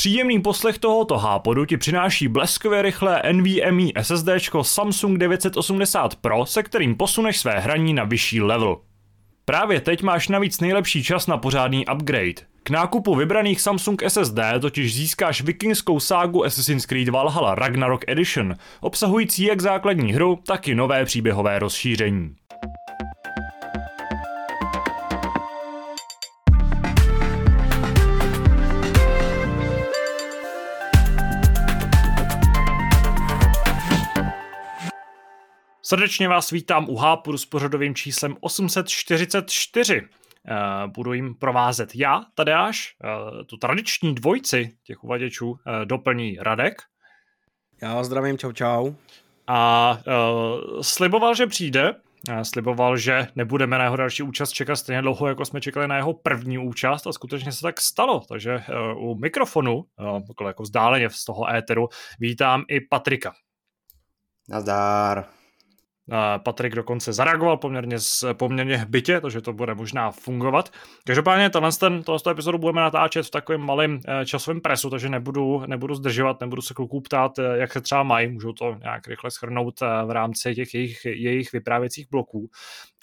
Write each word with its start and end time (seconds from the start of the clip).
Příjemný 0.00 0.42
poslech 0.42 0.78
tohoto 0.78 1.18
hápodu 1.18 1.64
ti 1.64 1.76
přináší 1.76 2.28
bleskově 2.28 2.82
rychlé 2.82 3.22
NVMe 3.32 4.02
SSD 4.02 4.28
Samsung 4.62 5.18
980 5.18 6.16
Pro, 6.16 6.46
se 6.46 6.62
kterým 6.62 6.94
posuneš 6.94 7.38
své 7.38 7.58
hraní 7.58 7.94
na 7.94 8.04
vyšší 8.04 8.40
level. 8.40 8.76
Právě 9.44 9.80
teď 9.80 10.02
máš 10.02 10.28
navíc 10.28 10.60
nejlepší 10.60 11.04
čas 11.04 11.26
na 11.26 11.38
pořádný 11.38 11.84
upgrade. 11.94 12.34
K 12.62 12.70
nákupu 12.70 13.14
vybraných 13.14 13.60
Samsung 13.60 14.02
SSD 14.08 14.38
totiž 14.60 14.94
získáš 14.94 15.42
vikingskou 15.42 16.00
ságu 16.00 16.44
Assassin's 16.44 16.86
Creed 16.86 17.08
Valhalla 17.08 17.54
Ragnarok 17.54 18.04
Edition, 18.06 18.54
obsahující 18.80 19.44
jak 19.44 19.60
základní 19.60 20.12
hru, 20.12 20.38
tak 20.46 20.68
i 20.68 20.74
nové 20.74 21.04
příběhové 21.04 21.58
rozšíření. 21.58 22.39
Srdečně 35.90 36.28
vás 36.28 36.50
vítám 36.50 36.88
u 36.88 36.96
Hápuru 36.96 37.38
s 37.38 37.46
pořadovým 37.46 37.94
číslem 37.94 38.36
844. 38.40 40.02
Eh, 40.48 40.54
budu 40.86 41.12
jim 41.12 41.34
provázet 41.34 41.90
já, 41.94 42.22
Tadeáš, 42.34 42.96
eh, 43.04 43.44
tu 43.44 43.56
tradiční 43.56 44.14
dvojci 44.14 44.72
těch 44.84 45.04
uvaděčů 45.04 45.54
eh, 45.54 45.84
doplní 45.84 46.36
Radek. 46.40 46.82
Já 47.82 47.94
vás 47.94 48.06
zdravím, 48.06 48.38
čau 48.38 48.52
čau. 48.52 48.92
A 49.46 49.98
uh, 50.06 50.80
sliboval, 50.80 51.34
že 51.34 51.46
přijde, 51.46 51.94
sliboval, 52.42 52.96
že 52.96 53.26
nebudeme 53.36 53.78
na 53.78 53.84
jeho 53.84 53.96
další 53.96 54.22
účast 54.22 54.52
čekat 54.52 54.76
stejně 54.76 55.02
dlouho, 55.02 55.28
jako 55.28 55.44
jsme 55.44 55.60
čekali 55.60 55.88
na 55.88 55.96
jeho 55.96 56.14
první 56.14 56.58
účast 56.58 57.06
a 57.06 57.12
skutečně 57.12 57.52
se 57.52 57.60
tak 57.62 57.80
stalo. 57.80 58.20
Takže 58.28 58.62
u 58.96 59.14
mikrofonu, 59.14 59.84
jako 60.46 60.62
vzdáleně 60.62 61.10
z 61.10 61.24
toho 61.24 61.54
éteru, 61.54 61.88
vítám 62.20 62.64
i 62.68 62.80
Patrika. 62.80 63.32
Nazdár. 64.48 65.39
Patrik 66.38 66.74
dokonce 66.74 67.12
zareagoval 67.12 67.56
poměrně, 67.56 67.96
poměrně 68.32 68.86
bytě, 68.88 69.20
takže 69.20 69.40
to 69.40 69.52
bude 69.52 69.74
možná 69.74 70.10
fungovat. 70.10 70.70
Každopádně 71.06 71.50
tenhle 71.50 71.72
ten, 71.72 72.02
tohle 72.02 72.20
epizodu 72.30 72.58
budeme 72.58 72.80
natáčet 72.80 73.26
v 73.26 73.30
takovém 73.30 73.60
malém 73.60 74.00
eh, 74.08 74.26
časovém 74.26 74.60
presu, 74.60 74.90
takže 74.90 75.08
nebudu, 75.08 75.62
nebudu 75.66 75.94
zdržovat, 75.94 76.40
nebudu 76.40 76.62
se 76.62 76.74
kluků 76.74 77.00
ptát, 77.00 77.38
eh, 77.38 77.58
jak 77.58 77.72
se 77.72 77.80
třeba 77.80 78.02
mají, 78.02 78.28
můžou 78.28 78.52
to 78.52 78.76
nějak 78.82 79.08
rychle 79.08 79.30
schrnout 79.30 79.82
eh, 79.82 79.86
v 80.06 80.10
rámci 80.10 80.54
těch 80.54 80.74
jejich, 80.74 81.04
jejich 81.04 81.52
vyprávěcích 81.52 82.06
bloků 82.10 82.50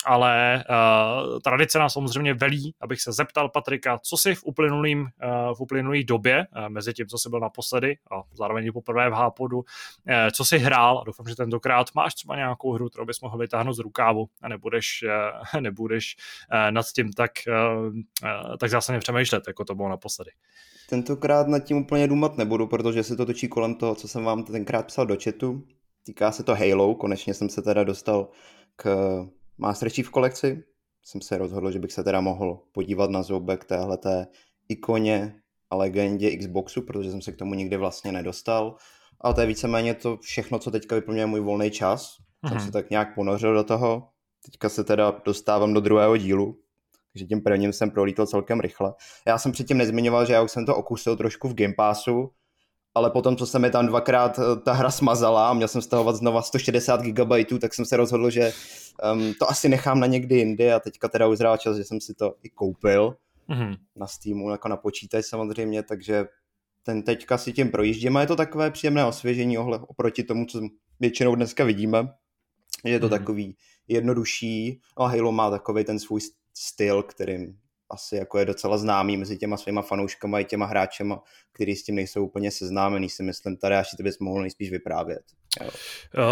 ale 0.06 0.64
uh, 0.70 1.38
tradice 1.38 1.78
nás 1.78 1.92
samozřejmě 1.92 2.34
velí, 2.34 2.74
abych 2.80 3.00
se 3.00 3.12
zeptal 3.12 3.48
Patrika, 3.48 3.98
co 3.98 4.16
si 4.16 4.34
v, 4.34 4.44
uplynulým, 4.44 5.00
uh, 5.00 5.54
v 5.54 5.60
uplynulý 5.60 6.04
době, 6.04 6.46
uh, 6.56 6.68
mezi 6.68 6.92
tím, 6.92 7.06
co 7.06 7.18
jsi 7.18 7.28
byl 7.28 7.40
naposledy 7.40 7.98
a 8.12 8.22
zároveň 8.32 8.66
i 8.66 8.72
poprvé 8.72 9.10
v 9.10 9.12
Hápodu, 9.12 9.56
uh, 9.58 9.64
co 10.32 10.44
si 10.44 10.58
hrál 10.58 10.98
a 10.98 11.04
doufám, 11.04 11.28
že 11.28 11.36
tentokrát 11.36 11.86
máš 11.94 12.14
třeba 12.14 12.36
nějakou 12.36 12.72
hru, 12.72 12.88
kterou 12.98 13.06
bys 13.06 13.20
mohl 13.20 13.38
vytáhnout 13.38 13.72
z 13.72 13.78
rukávu 13.78 14.28
a 14.42 14.48
nebudeš, 14.48 15.04
uh, 15.54 15.60
nebudeš 15.60 16.16
uh, 16.52 16.70
nad 16.70 16.86
tím 16.86 17.12
tak, 17.12 17.30
uh, 17.48 18.56
tak 18.60 18.70
zásadně 18.70 18.98
přemýšlet, 18.98 19.44
jako 19.46 19.64
to 19.64 19.74
bylo 19.74 19.88
naposledy. 19.88 20.30
Tentokrát 20.88 21.48
nad 21.48 21.58
tím 21.58 21.76
úplně 21.76 22.08
důmat 22.08 22.36
nebudu, 22.36 22.66
protože 22.66 23.02
se 23.02 23.16
to 23.16 23.26
točí 23.26 23.48
kolem 23.48 23.74
toho, 23.74 23.94
co 23.94 24.08
jsem 24.08 24.24
vám 24.24 24.44
tenkrát 24.44 24.86
psal 24.86 25.06
do 25.06 25.16
chatu. 25.24 25.66
Týká 26.06 26.32
se 26.32 26.42
to 26.42 26.54
Halo, 26.54 26.94
konečně 26.94 27.34
jsem 27.34 27.48
se 27.48 27.62
teda 27.62 27.84
dostal 27.84 28.28
k 28.76 28.86
Master 29.58 29.90
Chief 29.90 30.10
kolekci. 30.10 30.64
Jsem 31.04 31.20
se 31.20 31.38
rozhodl, 31.38 31.70
že 31.70 31.78
bych 31.78 31.92
se 31.92 32.04
teda 32.04 32.20
mohl 32.20 32.58
podívat 32.72 33.10
na 33.10 33.22
zoubek 33.22 33.64
téhleté 33.64 34.26
ikoně 34.68 35.34
a 35.70 35.76
legendě 35.76 36.36
Xboxu, 36.36 36.82
protože 36.82 37.10
jsem 37.10 37.22
se 37.22 37.32
k 37.32 37.36
tomu 37.36 37.54
nikdy 37.54 37.76
vlastně 37.76 38.12
nedostal. 38.12 38.76
Ale 39.20 39.34
to 39.34 39.40
je 39.40 39.46
víceméně 39.46 39.94
to 39.94 40.16
všechno, 40.16 40.58
co 40.58 40.70
teďka 40.70 40.94
vyplňuje 40.94 41.26
můj 41.26 41.40
volný 41.40 41.70
čas. 41.70 42.27
Mm-hmm. 42.44 42.48
Jsem 42.48 42.56
mhm. 42.56 42.66
se 42.66 42.72
tak 42.72 42.90
nějak 42.90 43.14
ponořil 43.14 43.54
do 43.54 43.64
toho. 43.64 44.08
Teďka 44.44 44.68
se 44.68 44.84
teda 44.84 45.14
dostávám 45.24 45.74
do 45.74 45.80
druhého 45.80 46.16
dílu, 46.16 46.58
takže 47.12 47.26
tím 47.26 47.40
prvním 47.40 47.72
jsem 47.72 47.90
prolítl 47.90 48.26
celkem 48.26 48.60
rychle. 48.60 48.94
Já 49.26 49.38
jsem 49.38 49.52
předtím 49.52 49.78
nezmiňoval, 49.78 50.26
že 50.26 50.32
já 50.32 50.42
už 50.42 50.50
jsem 50.50 50.66
to 50.66 50.76
okusil 50.76 51.16
trošku 51.16 51.48
v 51.48 51.54
Game 51.54 51.74
Passu, 51.74 52.30
ale 52.94 53.10
potom, 53.10 53.36
co 53.36 53.46
se 53.46 53.58
mi 53.58 53.70
tam 53.70 53.86
dvakrát 53.86 54.38
eh, 54.38 54.60
ta 54.60 54.72
hra 54.72 54.90
smazala 54.90 55.50
a 55.50 55.54
měl 55.54 55.68
jsem 55.68 55.82
stahovat 55.82 56.16
znova 56.16 56.42
160 56.42 57.02
GB, 57.02 57.60
tak 57.60 57.74
jsem 57.74 57.84
se 57.84 57.96
rozhodl, 57.96 58.30
že 58.30 58.52
um, 59.12 59.34
to 59.34 59.50
asi 59.50 59.68
nechám 59.68 60.00
na 60.00 60.06
někdy 60.06 60.36
jindy 60.36 60.72
a 60.72 60.80
teďka 60.80 61.08
teda 61.08 61.26
uzrál 61.26 61.56
čas, 61.56 61.76
že 61.76 61.84
jsem 61.84 62.00
si 62.00 62.14
to 62.14 62.34
i 62.42 62.48
koupil 62.48 63.16
mm-hmm. 63.48 63.76
na 63.96 64.06
Steamu, 64.06 64.50
jako 64.50 64.68
na 64.68 64.76
počítač 64.76 65.24
samozřejmě, 65.24 65.82
takže 65.82 66.26
ten 66.82 67.02
teďka 67.02 67.38
si 67.38 67.52
tím 67.52 67.70
projíždím 67.70 68.16
a 68.16 68.20
je 68.20 68.26
to 68.26 68.36
takové 68.36 68.70
příjemné 68.70 69.04
osvěžení 69.04 69.58
ohle, 69.58 69.78
oproti 69.78 70.22
tomu, 70.22 70.46
co 70.46 70.60
většinou 71.00 71.34
dneska 71.34 71.64
vidíme. 71.64 72.08
Je 72.84 73.00
to 73.00 73.06
mm-hmm. 73.06 73.10
takový 73.10 73.56
jednodušší, 73.88 74.80
no 74.98 75.04
a 75.04 75.08
Halo 75.08 75.32
má 75.32 75.50
takový 75.50 75.84
ten 75.84 75.98
svůj 75.98 76.20
styl, 76.54 77.02
kterým 77.02 77.58
asi 77.90 78.16
jako 78.16 78.38
je 78.38 78.44
docela 78.44 78.78
známý 78.78 79.16
mezi 79.16 79.38
těma 79.38 79.56
svýma 79.56 79.82
fanouškama 79.82 80.40
i 80.40 80.44
těma 80.44 80.66
hráčema, 80.66 81.22
kteří 81.52 81.76
s 81.76 81.84
tím 81.84 81.94
nejsou 81.94 82.24
úplně 82.24 82.50
seznámení, 82.50 83.08
si 83.08 83.22
myslím, 83.22 83.56
tady 83.56 83.74
až 83.74 83.88
ty 83.96 84.02
bys 84.02 84.18
mohl 84.18 84.40
nejspíš 84.40 84.70
vyprávět. 84.70 85.22
Jo. 85.60 85.70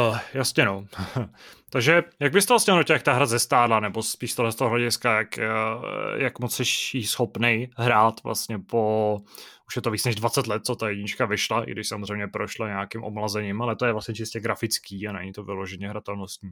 Uh, 0.09 0.19
jasně 0.34 0.65
no. 0.65 0.87
Takže 1.71 2.03
jak 2.21 2.33
bys 2.33 2.47
to 2.47 2.55
vlastně 2.55 2.72
hodnotil, 2.72 2.97
jak 2.97 3.03
ta 3.03 3.12
hra 3.12 3.27
zestádla, 3.27 3.81
nebo 3.81 4.03
spíš 4.03 4.34
tohle 4.34 4.53
z 4.53 4.55
toho 4.55 4.71
hlediska, 4.71 5.16
jak, 5.16 5.39
uh, 5.39 5.84
jak 6.21 6.39
moc 6.39 6.56
jsi 6.56 7.03
schopný 7.03 7.71
hrát 7.77 8.22
vlastně 8.25 8.59
po, 8.59 9.16
už 9.69 9.77
je 9.77 9.83
to 9.83 9.91
víc 9.91 10.05
než 10.05 10.15
20 10.15 10.47
let, 10.47 10.66
co 10.66 10.77
ta 10.77 10.89
jednička 10.89 11.27
vyšla, 11.27 11.65
i 11.65 11.71
když 11.71 11.89
samozřejmě 11.89 12.28
prošla 12.28 12.69
nějakým 12.69 13.05
omlazením, 13.05 13.62
ale 13.62 13.77
to 13.77 13.87
je 13.87 13.93
vlastně 13.93 14.15
čistě 14.15 14.41
grafický 14.41 15.09
a 15.09 15.12
není 15.12 15.33
to 15.33 15.45
vyloženě 15.45 15.89
hratelnostní. 15.89 16.50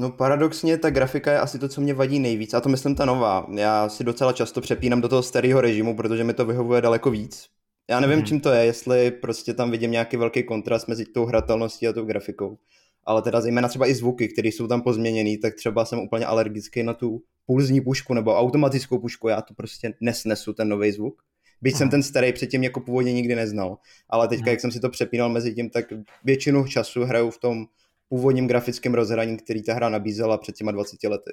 No 0.00 0.10
paradoxně 0.10 0.78
ta 0.78 0.90
grafika 0.90 1.32
je 1.32 1.40
asi 1.40 1.58
to, 1.58 1.68
co 1.68 1.80
mě 1.80 1.94
vadí 1.94 2.18
nejvíc. 2.18 2.54
A 2.54 2.60
to 2.60 2.68
myslím 2.68 2.94
ta 2.94 3.04
nová. 3.04 3.46
Já 3.54 3.88
si 3.88 4.04
docela 4.04 4.32
často 4.32 4.60
přepínám 4.60 5.00
do 5.00 5.08
toho 5.08 5.22
starého 5.22 5.60
režimu, 5.60 5.96
protože 5.96 6.24
mi 6.24 6.34
to 6.34 6.44
vyhovuje 6.44 6.82
daleko 6.82 7.10
víc. 7.10 7.46
Já 7.90 8.00
nevím, 8.00 8.16
hmm. 8.16 8.26
čím 8.26 8.40
to 8.40 8.50
je, 8.50 8.64
jestli 8.64 9.10
prostě 9.10 9.54
tam 9.54 9.70
vidím 9.70 9.90
nějaký 9.90 10.16
velký 10.16 10.42
kontrast 10.42 10.88
mezi 10.88 11.04
tou 11.04 11.24
hratelností 11.24 11.88
a 11.88 11.92
tou 11.92 12.04
grafikou. 12.04 12.58
Ale 13.04 13.22
teda 13.22 13.40
zejména 13.40 13.68
třeba 13.68 13.86
i 13.86 13.94
zvuky, 13.94 14.28
které 14.28 14.48
jsou 14.48 14.66
tam 14.66 14.82
pozměněný, 14.82 15.38
tak 15.38 15.54
třeba 15.54 15.84
jsem 15.84 15.98
úplně 15.98 16.26
alergický 16.26 16.82
na 16.82 16.94
tu 16.94 17.22
pulzní 17.46 17.80
pušku 17.80 18.14
nebo 18.14 18.38
automatickou 18.38 18.98
pušku. 18.98 19.28
Já 19.28 19.42
to 19.42 19.54
prostě 19.54 19.94
nesnesu, 20.00 20.52
ten 20.52 20.68
nový 20.68 20.92
zvuk. 20.92 21.22
Byť 21.62 21.72
hmm. 21.72 21.78
jsem 21.78 21.90
ten 21.90 22.02
starý 22.02 22.32
předtím 22.32 22.64
jako 22.64 22.80
původně 22.80 23.12
nikdy 23.12 23.34
neznal. 23.34 23.78
Ale 24.10 24.28
teďka, 24.28 24.44
hmm. 24.44 24.50
jak 24.50 24.60
jsem 24.60 24.72
si 24.72 24.80
to 24.80 24.90
přepínal 24.90 25.28
mezi 25.28 25.54
tím, 25.54 25.70
tak 25.70 25.84
většinu 26.24 26.66
času 26.66 27.04
hraju 27.04 27.30
v 27.30 27.38
tom 27.38 27.66
původním 28.08 28.46
grafickém 28.46 28.94
rozhraní, 28.94 29.36
který 29.36 29.62
ta 29.62 29.74
hra 29.74 29.88
nabízela 29.88 30.38
před 30.38 30.54
těma 30.54 30.72
20 30.72 31.04
lety. 31.04 31.32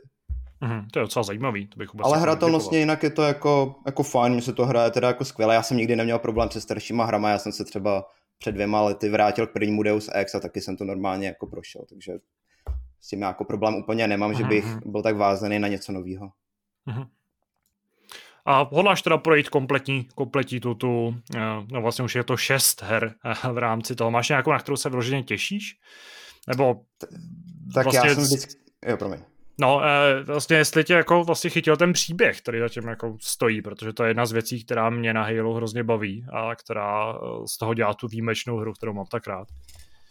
Mm, 0.61 0.87
to 0.91 0.99
je 0.99 1.03
docela 1.03 1.23
zajímavý, 1.23 1.67
to 1.67 1.77
bych 1.77 1.89
Ale 2.03 2.19
hratelnostně 2.19 2.79
jinak 2.79 3.03
je 3.03 3.09
to 3.09 3.21
jako, 3.21 3.75
jako 3.85 4.03
fajn, 4.03 4.33
mě 4.33 4.41
se 4.41 4.53
to 4.53 4.65
hraje 4.65 4.91
teda 4.91 5.07
jako 5.07 5.25
skvěle. 5.25 5.55
Já 5.55 5.63
jsem 5.63 5.77
nikdy 5.77 5.95
neměl 5.95 6.19
problém 6.19 6.51
se 6.51 6.61
staršíma 6.61 7.05
hrama, 7.05 7.29
já 7.29 7.37
jsem 7.37 7.51
se 7.51 7.65
třeba 7.65 8.05
před 8.37 8.51
dvěma 8.51 8.81
lety 8.81 9.09
vrátil 9.09 9.47
k 9.47 9.53
prvnímu 9.53 9.83
Deus 9.83 10.09
Ex 10.13 10.35
a 10.35 10.39
taky 10.39 10.61
jsem 10.61 10.77
to 10.77 10.83
normálně 10.85 11.27
jako 11.27 11.47
prošel, 11.47 11.81
takže 11.89 12.13
s 13.01 13.07
tím 13.07 13.21
jako 13.21 13.45
problém 13.45 13.75
úplně 13.75 14.07
nemám, 14.07 14.29
mm, 14.29 14.37
že 14.37 14.43
bych 14.43 14.65
mhm. 14.65 14.91
byl 14.91 15.01
tak 15.01 15.15
vázaný 15.15 15.59
na 15.59 15.67
něco 15.67 15.91
nového. 15.91 16.31
Mm. 16.85 17.03
A 18.45 18.69
hodláš 18.71 19.01
teda 19.01 19.17
projít 19.17 19.49
kompletní, 19.49 20.07
kompletní 20.15 20.59
tu, 20.59 20.73
tu, 20.73 21.15
eh, 21.35 21.39
no 21.71 21.81
vlastně 21.81 22.05
už 22.05 22.15
je 22.15 22.23
to 22.23 22.37
šest 22.37 22.81
her 22.81 23.15
eh, 23.25 23.53
v 23.53 23.57
rámci 23.57 23.95
toho. 23.95 24.11
Máš 24.11 24.29
nějakou, 24.29 24.51
na 24.51 24.59
kterou 24.59 24.77
se 24.77 24.89
vyloženě 24.89 25.23
těšíš? 25.23 25.79
Nebo 26.47 26.81
tak 27.73 27.83
vlastně... 27.83 28.09
já 28.09 28.15
jsem 28.15 28.23
vždycky... 28.23 28.53
Jo, 28.87 28.97
promiň. 28.97 29.19
No, 29.61 29.81
e, 29.85 30.23
vlastně 30.23 30.57
jestli 30.57 30.83
tě 30.83 30.93
jako 30.93 31.23
vlastně 31.23 31.49
chytil 31.49 31.77
ten 31.77 31.93
příběh, 31.93 32.41
který 32.41 32.59
zatím 32.59 32.87
jako 32.87 33.17
stojí, 33.21 33.61
protože 33.61 33.93
to 33.93 34.03
je 34.03 34.09
jedna 34.09 34.25
z 34.25 34.31
věcí, 34.31 34.63
která 34.63 34.89
mě 34.89 35.13
na 35.13 35.23
Halo 35.23 35.53
hrozně 35.53 35.83
baví 35.83 36.25
a 36.33 36.55
která 36.55 37.13
eh, 37.13 37.17
z 37.53 37.57
toho 37.57 37.73
dělá 37.73 37.93
tu 37.93 38.07
výjimečnou 38.07 38.57
hru, 38.57 38.73
kterou 38.73 38.93
mám 38.93 39.05
tak 39.05 39.27
rád. 39.27 39.47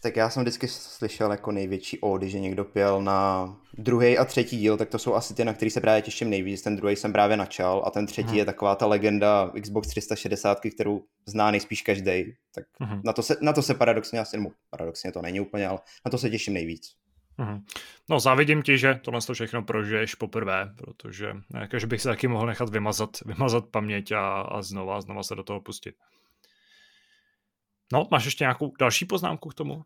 Tak 0.02 0.16
já 0.16 0.30
jsem 0.30 0.42
vždycky 0.42 0.68
slyšel 0.68 1.30
jako 1.30 1.52
největší 1.52 2.00
ódy, 2.00 2.30
že 2.30 2.40
někdo 2.40 2.64
pěl 2.64 3.02
na 3.02 3.56
druhý 3.78 4.18
a 4.18 4.24
třetí 4.24 4.58
díl, 4.58 4.76
tak 4.76 4.88
to 4.88 4.98
jsou 4.98 5.14
asi 5.14 5.34
ty, 5.34 5.44
na 5.44 5.54
který 5.54 5.70
se 5.70 5.80
právě 5.80 6.02
těším 6.02 6.30
nejvíc. 6.30 6.62
Ten 6.62 6.76
druhý 6.76 6.96
jsem 6.96 7.12
právě 7.12 7.36
načal 7.36 7.82
a 7.86 7.90
ten 7.90 8.06
třetí 8.06 8.28
hmm. 8.28 8.38
je 8.38 8.44
taková 8.44 8.74
ta 8.74 8.86
legenda 8.86 9.52
Xbox 9.62 9.88
360, 9.88 10.60
kterou 10.74 11.04
zná 11.26 11.50
nejspíš 11.50 11.82
každý. 11.82 12.34
Tak 12.54 12.64
hmm. 12.80 13.00
na, 13.04 13.12
to 13.12 13.22
se, 13.22 13.36
na 13.40 13.52
to 13.52 13.62
se 13.62 13.74
paradoxně 13.74 14.20
asi, 14.20 14.36
nebo 14.36 14.50
paradoxně 14.70 15.12
to 15.12 15.22
není 15.22 15.40
úplně, 15.40 15.66
ale 15.66 15.78
na 16.04 16.10
to 16.10 16.18
se 16.18 16.30
těším 16.30 16.54
nejvíc. 16.54 16.94
Hmm. 17.38 17.64
No 18.10 18.20
závidím 18.20 18.62
ti, 18.62 18.78
že 18.78 18.94
tohle 18.94 19.20
to 19.20 19.34
všechno 19.34 19.62
prožiješ 19.62 20.14
poprvé, 20.14 20.74
protože 20.76 21.36
jakože 21.60 21.86
bych 21.86 22.02
se 22.02 22.08
taky 22.08 22.28
mohl 22.28 22.46
nechat 22.46 22.68
vymazat, 22.68 23.10
vymazat 23.26 23.66
paměť 23.66 24.12
a, 24.12 24.40
a 24.40 24.62
znova, 24.62 25.00
znova 25.00 25.22
se 25.22 25.34
do 25.34 25.42
toho 25.42 25.60
pustit. 25.60 25.94
No, 27.92 28.08
máš 28.10 28.24
ještě 28.24 28.44
nějakou 28.44 28.72
další 28.78 29.04
poznámku 29.04 29.48
k 29.48 29.54
tomu? 29.54 29.82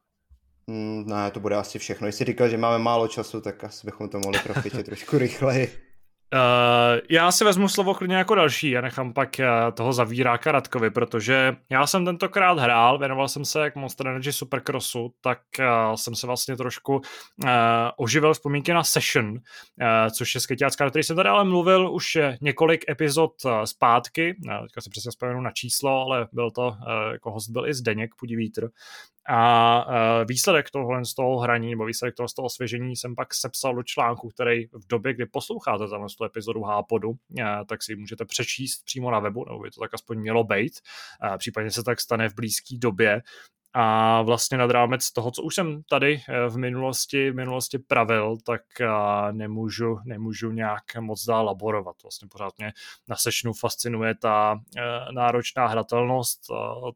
Mm, 0.66 1.04
ne, 1.06 1.30
to 1.30 1.40
bude 1.40 1.56
asi 1.56 1.78
všechno. 1.78 2.06
Jestli 2.06 2.24
říkal, 2.24 2.48
že 2.48 2.56
máme 2.56 2.78
málo 2.78 3.08
času, 3.08 3.40
tak 3.40 3.64
asi 3.64 3.86
bychom 3.86 4.08
to 4.08 4.18
mohli 4.18 4.38
profitě 4.38 4.82
trošku 4.82 5.18
rychleji. 5.18 5.85
Uh, 6.34 7.00
já 7.10 7.32
si 7.32 7.44
vezmu 7.44 7.68
slovo 7.68 7.94
klidně 7.94 8.16
jako 8.16 8.34
další 8.34 8.76
a 8.76 8.80
nechám 8.80 9.12
pak 9.12 9.28
uh, 9.38 9.74
toho 9.74 9.92
zavíráka 9.92 10.52
Radkovi, 10.52 10.90
protože 10.90 11.56
já 11.70 11.86
jsem 11.86 12.04
tentokrát 12.04 12.58
hrál, 12.58 12.98
věnoval 12.98 13.28
jsem 13.28 13.44
se 13.44 13.60
jak 13.60 13.76
Monster 13.76 14.08
Energy 14.08 14.32
Supercrossu, 14.32 15.12
tak 15.20 15.38
uh, 15.58 15.94
jsem 15.94 16.14
se 16.14 16.26
vlastně 16.26 16.56
trošku 16.56 16.94
uh, 16.94 17.00
oživil 17.96 18.34
vzpomínky 18.34 18.72
na 18.72 18.84
Session, 18.84 19.30
uh, 19.30 19.38
což 20.16 20.34
je 20.34 20.40
skejťácká, 20.40 20.90
který 20.90 21.02
jsem 21.02 21.16
tady 21.16 21.28
ale 21.28 21.44
mluvil 21.44 21.92
už 21.92 22.18
několik 22.40 22.84
epizod 22.90 23.32
uh, 23.44 23.62
zpátky, 23.64 24.36
uh, 24.46 24.62
teďka 24.62 24.80
si 24.80 24.90
přesně 24.90 25.10
vzpomenu 25.10 25.40
na 25.40 25.50
číslo, 25.50 26.00
ale 26.00 26.28
byl 26.32 26.50
to, 26.50 26.68
uh, 26.68 27.12
jako 27.12 27.30
host 27.30 27.50
byl 27.50 27.66
i 27.66 27.74
Zdeněk 27.74 28.10
Pudivítr, 28.20 28.68
a 29.28 30.24
výsledek 30.24 30.70
tohohle 30.70 31.04
z 31.04 31.14
toho 31.14 31.38
hraní, 31.38 31.70
nebo 31.70 31.84
výsledek 31.84 32.14
toho 32.14 32.28
z 32.28 32.34
toho 32.34 32.46
osvěžení 32.46 32.96
jsem 32.96 33.14
pak 33.14 33.34
sepsal 33.34 33.74
do 33.74 33.82
článku, 33.82 34.28
který 34.28 34.66
v 34.66 34.86
době, 34.88 35.14
kdy 35.14 35.26
posloucháte 35.26 35.88
tam 35.88 36.06
tu 36.18 36.24
epizodu 36.24 36.62
Hápodu, 36.62 37.12
tak 37.68 37.82
si 37.82 37.92
ji 37.92 37.96
můžete 37.96 38.24
přečíst 38.24 38.84
přímo 38.84 39.10
na 39.10 39.20
webu, 39.20 39.44
nebo 39.44 39.58
by 39.58 39.70
to 39.70 39.80
tak 39.80 39.94
aspoň 39.94 40.18
mělo 40.18 40.44
být. 40.44 40.72
Případně 41.38 41.70
se 41.70 41.82
tak 41.82 42.00
stane 42.00 42.28
v 42.28 42.34
blízké 42.34 42.78
době. 42.78 43.22
A 43.78 44.22
vlastně 44.22 44.58
nad 44.58 44.70
rámec 44.70 45.12
toho, 45.12 45.30
co 45.30 45.42
už 45.42 45.54
jsem 45.54 45.82
tady 45.82 46.22
eh, 46.28 46.48
v 46.48 46.56
minulosti, 46.56 47.30
v 47.30 47.34
minulosti 47.34 47.78
pravil, 47.78 48.36
tak 48.46 48.62
nemůžu, 49.32 49.98
nemůžu 50.04 50.50
nějak 50.50 50.82
moc 51.00 51.24
dál 51.24 51.44
laborovat. 51.44 51.96
Vlastně 52.02 52.28
pořád 52.28 52.52
mě 52.58 52.72
na 53.08 53.16
sešnu 53.16 53.52
fascinuje 53.52 54.14
ta 54.14 54.60
eh, 54.76 54.82
náročná 55.12 55.66
hratelnost, 55.66 56.40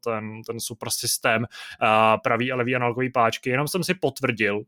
ten, 0.05 0.43
ten 0.47 0.61
super 0.61 0.91
systém, 0.91 1.47
pravý 2.23 2.53
a 2.53 2.57
levý 2.57 2.77
analogový 2.77 3.11
páčky. 3.13 3.51
Jenom 3.51 3.69
jsem 3.69 3.85
si 3.85 3.95
potvrdil, 3.95 4.63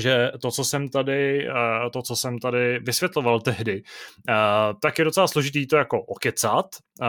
že 0.00 0.32
to, 0.42 0.50
co 0.50 0.64
jsem 0.64 0.88
tady, 0.88 1.48
eh, 1.48 1.90
to, 1.90 2.02
co 2.02 2.16
jsem 2.16 2.38
tady 2.38 2.78
vysvětloval 2.78 3.40
tehdy, 3.40 3.82
eh, 4.28 4.34
tak 4.82 4.98
je 4.98 5.04
docela 5.04 5.28
složitý 5.28 5.66
to 5.66 5.76
jako 5.76 6.02
okecat 6.02 6.66
eh, 7.02 7.06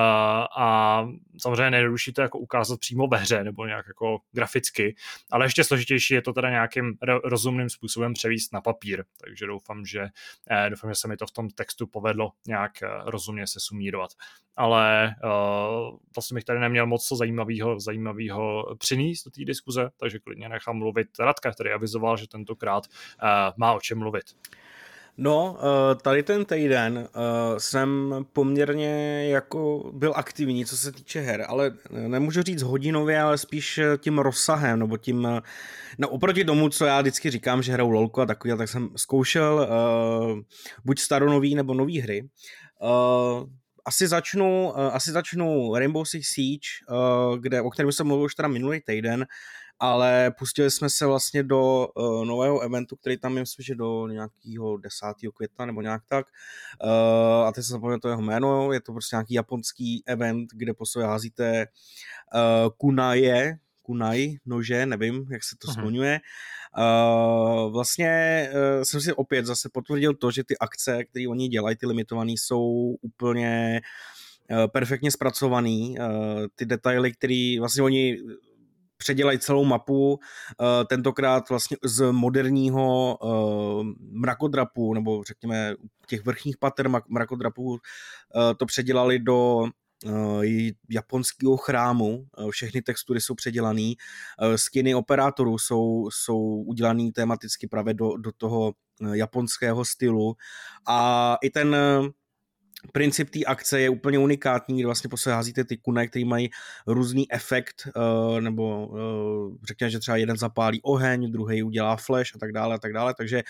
a 0.57 1.07
samozřejmě 1.41 1.71
nejjednodušší 1.71 2.13
to 2.13 2.21
jako 2.21 2.39
ukázat 2.39 2.79
přímo 2.79 3.07
ve 3.07 3.17
hře 3.17 3.43
nebo 3.43 3.65
nějak 3.65 3.85
jako 3.87 4.17
graficky, 4.31 4.95
ale 5.31 5.45
ještě 5.45 5.63
složitější 5.63 6.13
je 6.13 6.21
to 6.21 6.33
teda 6.33 6.49
nějakým 6.49 6.93
rozumným 7.23 7.69
způsobem 7.69 8.13
převíst 8.13 8.53
na 8.53 8.61
papír, 8.61 9.03
takže 9.23 9.45
doufám, 9.45 9.85
že 9.85 10.07
doufám, 10.69 10.91
že 10.91 10.95
se 10.95 11.07
mi 11.07 11.17
to 11.17 11.27
v 11.27 11.31
tom 11.31 11.49
textu 11.49 11.87
povedlo 11.87 12.31
nějak 12.47 12.71
rozumně 13.05 13.47
se 13.47 13.59
sumírovat. 13.59 14.09
Ale 14.55 15.15
vlastně 16.15 16.35
bych 16.35 16.43
tady 16.43 16.59
neměl 16.59 16.87
moc 16.87 17.07
co 17.07 17.15
zajímavého, 17.15 17.79
zajímavého 17.79 18.75
přinést 18.79 19.23
do 19.23 19.31
té 19.31 19.45
diskuze, 19.45 19.89
takže 19.99 20.19
klidně 20.19 20.49
nechám 20.49 20.77
mluvit 20.77 21.07
Radka, 21.19 21.51
který 21.51 21.71
avizoval, 21.71 22.17
že 22.17 22.27
tentokrát 22.27 22.76
pořád 22.77 22.87
uh, 23.23 23.53
má 23.57 23.73
o 23.73 23.79
čem 23.79 23.99
mluvit. 23.99 24.23
No, 25.19 25.57
eh, 25.59 25.95
tady 25.95 26.23
ten 26.23 26.45
týden 26.45 26.97
uh, 26.97 27.57
jsem 27.57 28.15
poměrně 28.33 29.27
jako 29.29 29.91
byl 29.93 30.13
aktivní, 30.15 30.65
co 30.65 30.77
se 30.77 30.91
týče 30.91 31.19
her, 31.19 31.45
ale 31.47 31.71
nemůžu 31.89 32.41
říct 32.41 32.61
hodinově, 32.61 33.21
ale 33.21 33.37
spíš 33.37 33.79
tím 33.97 34.19
rozsahem, 34.19 34.79
nebo 34.79 34.97
tím, 34.97 35.27
no 35.97 36.09
oproti 36.09 36.45
tomu, 36.45 36.69
co 36.69 36.85
já 36.85 37.01
vždycky 37.01 37.29
říkám, 37.29 37.63
že 37.63 37.73
hraju 37.73 37.89
lolko 37.89 38.21
a 38.21 38.25
takový, 38.25 38.57
tak 38.57 38.69
jsem 38.69 38.89
zkoušel 38.95 39.67
uh, 39.69 40.39
buď 40.85 40.99
staronový 40.99 41.55
nebo 41.55 41.73
nový 41.73 41.99
hry. 41.99 42.29
Uh, 42.81 43.49
asi 43.85 44.07
začnu, 44.07 44.69
uh, 44.69 44.79
asi 44.79 45.11
začnu 45.11 45.75
Rainbow 45.75 46.05
Six 46.05 46.27
Siege, 46.27 46.67
uh, 46.89 47.37
kde, 47.37 47.61
o 47.61 47.69
kterém 47.69 47.91
jsem 47.91 48.07
mluvil 48.07 48.25
už 48.25 48.35
teda 48.35 48.47
minulý 48.47 48.81
týden, 48.85 49.25
ale 49.79 50.31
pustili 50.31 50.71
jsme 50.71 50.89
se 50.89 51.05
vlastně 51.05 51.43
do 51.43 51.87
uh, 51.87 52.25
nového 52.25 52.59
eventu, 52.59 52.95
který 52.95 53.17
tam 53.17 53.35
je, 53.35 53.39
myslím, 53.39 53.63
že 53.63 53.75
do 53.75 54.07
nějakého 54.07 54.77
10. 54.77 55.05
května 55.33 55.65
nebo 55.65 55.81
nějak 55.81 56.01
tak. 56.07 56.27
Uh, 56.83 57.47
a 57.47 57.51
teď 57.51 57.63
se 57.63 57.71
zapomněl 57.71 57.99
to 57.99 58.09
jeho 58.09 58.21
jméno, 58.21 58.71
je 58.71 58.81
to 58.81 58.91
prostě 58.91 59.15
nějaký 59.15 59.33
japonský 59.33 60.03
event, 60.05 60.49
kde 60.53 60.73
po 60.73 60.85
sobě 60.85 61.07
házíte 61.07 61.65
uh, 62.33 62.71
kunaje, 62.77 63.57
kunai, 63.81 64.37
nože, 64.45 64.85
nevím, 64.85 65.25
jak 65.31 65.43
se 65.43 65.55
to 65.59 65.71
skloňuje. 65.71 66.19
Uh, 66.77 67.73
vlastně 67.73 68.49
uh, 68.53 68.83
jsem 68.83 69.01
si 69.01 69.13
opět 69.13 69.45
zase 69.45 69.69
potvrdil 69.73 70.13
to, 70.13 70.31
že 70.31 70.43
ty 70.43 70.57
akce, 70.57 71.03
které 71.03 71.27
oni 71.27 71.47
dělají, 71.47 71.75
ty 71.75 71.87
limitované, 71.87 72.31
jsou 72.31 72.95
úplně 73.01 73.81
perfektně 74.71 75.11
zpracovaný. 75.11 75.95
Ty 76.55 76.65
detaily, 76.65 77.11
které 77.11 77.55
vlastně 77.59 77.83
oni 77.83 78.17
předělají 78.97 79.39
celou 79.39 79.65
mapu, 79.65 80.19
eh, 80.61 80.85
tentokrát 80.85 81.49
vlastně 81.49 81.77
z 81.83 82.11
moderního 82.11 83.17
eh, 83.23 83.83
mrakodrapu, 84.11 84.93
nebo 84.93 85.23
řekněme 85.23 85.75
těch 86.07 86.25
vrchních 86.25 86.57
pater 86.57 86.89
mrakodrapů, 87.09 87.77
eh, 87.77 88.55
to 88.55 88.65
předělali 88.65 89.19
do 89.19 89.65
japonského 90.89 91.57
chrámu, 91.57 92.25
všechny 92.49 92.81
textury 92.81 93.21
jsou 93.21 93.35
předělané, 93.35 93.91
skiny 94.55 94.95
operátorů 94.95 95.57
jsou, 95.57 96.09
jsou 96.11 96.37
udělané 96.39 97.11
tematicky 97.15 97.67
právě 97.67 97.93
do, 97.93 98.17
do 98.17 98.31
toho 98.31 98.73
japonského 99.13 99.85
stylu. 99.85 100.35
A 100.87 101.37
i 101.41 101.49
ten 101.49 101.75
princip 102.93 103.29
té 103.29 103.43
akce 103.43 103.79
je 103.79 103.89
úplně 103.89 104.19
unikátní, 104.19 104.75
kdy 104.75 104.85
vlastně 104.85 105.09
po 105.09 105.15
házíte 105.29 105.63
ty 105.63 105.77
kune, 105.77 106.07
který 106.07 106.25
mají 106.25 106.49
různý 106.87 107.31
efekt, 107.31 107.87
uh, 107.95 108.41
nebo 108.41 108.87
uh, 108.87 109.55
řekněme, 109.67 109.89
že 109.89 109.99
třeba 109.99 110.17
jeden 110.17 110.37
zapálí 110.37 110.81
oheň, 110.81 111.31
druhý 111.31 111.63
udělá 111.63 111.95
flash 111.95 112.35
a 112.35 112.39
tak 112.39 112.51
dále 112.51 112.75
a 112.75 112.77
tak 112.77 112.93
dále, 112.93 113.13
takže 113.17 113.43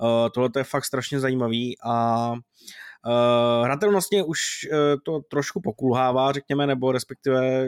uh, 0.00 0.08
tohle 0.34 0.50
je 0.56 0.64
fakt 0.64 0.84
strašně 0.84 1.20
zajímavý 1.20 1.76
a 1.84 2.34
hratelnostně 3.64 4.22
už 4.22 4.38
to 5.04 5.20
trošku 5.20 5.60
pokulhává, 5.60 6.32
řekněme, 6.32 6.66
nebo 6.66 6.92
respektive 6.92 7.66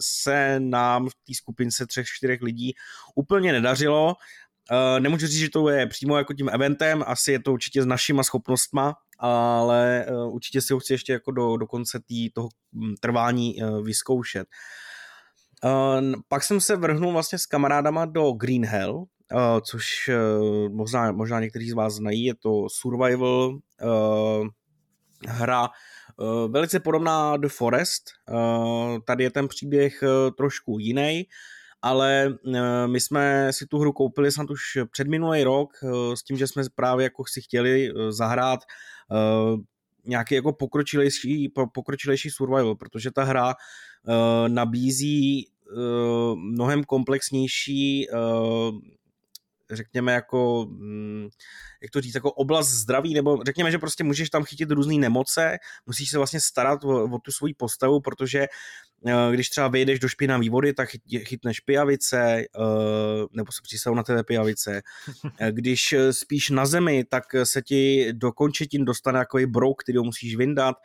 se 0.00 0.60
nám 0.60 1.08
v 1.08 1.14
té 1.14 1.34
skupince 1.34 1.86
třech, 1.86 2.06
čtyřech 2.06 2.42
lidí 2.42 2.74
úplně 3.14 3.52
nedařilo. 3.52 4.14
Uh, 4.72 5.00
nemůžu 5.00 5.26
říct, 5.26 5.38
že 5.38 5.50
to 5.50 5.68
je 5.68 5.86
přímo 5.86 6.16
jako 6.16 6.34
tím 6.34 6.48
eventem, 6.52 7.04
asi 7.06 7.32
je 7.32 7.42
to 7.42 7.52
určitě 7.52 7.82
s 7.82 7.86
našima 7.86 8.22
schopnostma, 8.22 8.94
ale 9.18 10.06
uh, 10.10 10.34
určitě 10.34 10.60
si 10.60 10.72
ho 10.72 10.78
chci 10.78 10.92
ještě 10.92 11.12
jako 11.12 11.30
do, 11.30 11.56
do 11.56 11.66
konce 11.66 12.00
tý, 12.06 12.30
toho 12.30 12.48
hm, 12.72 12.94
trvání 13.00 13.62
uh, 13.62 13.84
vyzkoušet. 13.84 14.46
Uh, 15.64 16.12
pak 16.28 16.44
jsem 16.44 16.60
se 16.60 16.76
vrhnul 16.76 17.12
vlastně 17.12 17.38
s 17.38 17.46
kamarádama 17.46 18.04
do 18.04 18.32
Green 18.32 18.64
Hell, 18.64 18.96
uh, 18.96 19.06
což 19.70 19.84
uh, 20.08 20.68
možná, 20.68 21.12
možná 21.12 21.40
někteří 21.40 21.70
z 21.70 21.74
vás 21.74 21.94
znají, 21.94 22.24
je 22.24 22.34
to 22.34 22.66
survival 22.68 23.58
uh, 23.82 24.48
hra 25.28 25.68
velice 26.48 26.80
podobná 26.80 27.36
The 27.36 27.48
Forest. 27.48 28.02
Tady 29.06 29.24
je 29.24 29.30
ten 29.30 29.48
příběh 29.48 30.04
trošku 30.36 30.78
jiný, 30.78 31.24
ale 31.84 32.38
my 32.86 33.00
jsme 33.00 33.52
si 33.52 33.66
tu 33.66 33.78
hru 33.78 33.92
koupili 33.92 34.32
snad 34.32 34.50
už 34.50 34.60
před 34.90 35.08
minulý 35.08 35.44
rok 35.44 35.72
s 36.14 36.22
tím, 36.22 36.36
že 36.36 36.46
jsme 36.46 36.62
právě 36.74 37.04
jako 37.04 37.24
si 37.26 37.40
chtěli 37.42 37.92
zahrát 38.08 38.60
uh, 39.10 39.60
nějaký 40.04 40.34
jako 40.34 40.52
pokročilejší, 40.52 41.52
pokročilejší 41.74 42.30
survival, 42.30 42.74
protože 42.74 43.10
ta 43.10 43.24
hra 43.24 43.54
nabízí 44.48 45.48
mnohem 46.34 46.84
komplexnější 46.84 48.06
řekněme 49.72 50.12
jako, 50.12 50.66
mm, 50.68 51.28
jak 51.82 51.90
to 51.90 52.00
říct, 52.00 52.14
jako 52.14 52.32
oblast 52.32 52.70
zdraví, 52.70 53.14
nebo 53.14 53.38
řekněme, 53.46 53.70
že 53.70 53.78
prostě 53.78 54.04
můžeš 54.04 54.30
tam 54.30 54.44
chytit 54.44 54.70
různé 54.70 54.94
nemoce, 54.94 55.58
musíš 55.86 56.10
se 56.10 56.18
vlastně 56.18 56.40
starat 56.40 56.84
o, 56.84 57.04
o 57.04 57.18
tu 57.18 57.32
svoji 57.32 57.54
postavu, 57.54 58.00
protože 58.00 58.46
Eh, 59.06 59.32
když 59.32 59.48
třeba 59.48 59.68
vyjdeš 59.68 59.98
do 59.98 60.08
špinavé 60.08 60.50
vody, 60.50 60.72
tak 60.72 60.88
chytneš 61.18 61.60
pijavice, 61.60 62.40
eh, 62.40 62.46
nebo 63.32 63.52
se 63.52 63.60
přísahou 63.62 63.96
na 63.96 64.02
tebe 64.02 64.24
pijavice. 64.24 64.82
Eh, 65.38 65.52
když 65.52 65.94
spíš 66.10 66.50
na 66.50 66.66
zemi, 66.66 67.04
tak 67.04 67.24
se 67.44 67.62
ti 67.62 68.12
do 68.12 68.32
končetin 68.32 68.84
dostane 68.84 69.18
takový 69.18 69.46
brouk, 69.46 69.82
který 69.82 69.98
ho 69.98 70.04
musíš 70.04 70.36
vyndat. 70.36 70.76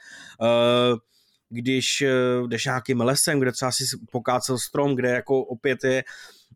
Když 1.50 2.04
jdeš 2.48 2.66
nějakým 2.66 3.02
lesem, 3.02 3.40
kde 3.40 3.52
třeba 3.52 3.72
si 3.72 3.84
pokácel 4.12 4.58
strom, 4.58 4.96
kde 4.96 5.10
jako 5.10 5.44
opět 5.44 5.84
je 5.84 6.04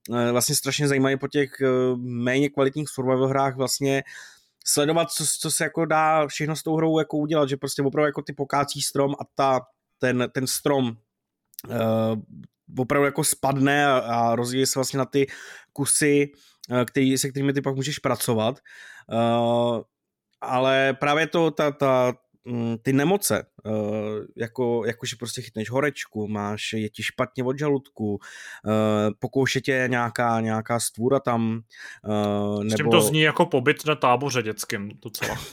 vlastně 0.10 0.56
strašně 0.56 0.88
zajímavé 0.88 1.18
po 1.18 1.28
těch 1.28 1.52
méně 1.98 2.50
kvalitních 2.50 2.90
survival 2.90 3.28
hrách 3.28 3.56
vlastně 3.56 4.04
sledovat, 4.66 5.12
co, 5.12 5.26
co 5.40 5.52
se 5.52 5.64
jako 5.64 5.86
dá 5.86 6.28
všechno 6.28 6.56
s 6.56 6.64
tou 6.64 6.76
hrou 6.76 7.00
jako 7.00 7.18
udělat, 7.18 7.50
že 7.50 7.58
prostě 7.58 7.82
opravdu 7.82 8.06
jako 8.06 8.22
ty 8.22 8.34
pokácí 8.34 8.82
strom 8.82 9.12
a 9.20 9.24
ta, 9.36 9.62
ten, 10.00 10.30
ten 10.34 10.48
strom 10.48 10.98
uh, 11.70 12.22
opravdu 12.78 13.06
jako 13.06 13.24
spadne 13.24 13.88
a, 13.88 13.98
a 13.98 14.36
rozvíjí 14.36 14.66
se 14.66 14.80
vlastně 14.80 14.98
na 14.98 15.06
ty 15.06 15.28
kusy, 15.74 16.32
který, 16.86 17.18
se 17.18 17.30
kterými 17.30 17.54
ty 17.54 17.62
pak 17.62 17.76
můžeš 17.76 18.00
pracovat. 18.00 18.60
Uh, 19.12 19.82
ale 20.42 20.94
právě 21.00 21.28
to, 21.28 21.52
ta, 21.52 21.72
ta, 21.72 22.14
ty 22.82 22.94
nemoce, 22.94 23.46
jako, 24.38 24.86
jako 24.86 25.06
že 25.06 25.16
prostě 25.16 25.42
chytneš 25.42 25.70
horečku, 25.70 26.28
máš, 26.28 26.74
je 26.74 26.90
ti 26.90 27.04
špatně 27.04 27.44
od 27.44 27.60
žaludku, 27.60 28.20
pokouše 29.20 29.62
tě 29.62 29.86
nějaká, 29.88 30.42
nějaká 30.42 30.80
stvůra 30.80 31.20
tam. 31.20 31.62
Nebo... 32.64 32.70
S 32.70 32.76
tím 32.76 32.90
to 32.90 33.02
zní 33.02 33.22
jako 33.22 33.46
pobyt 33.46 33.86
na 33.86 33.96
táboře 33.96 34.44
dětským 34.44 34.92
docela. 35.04 35.38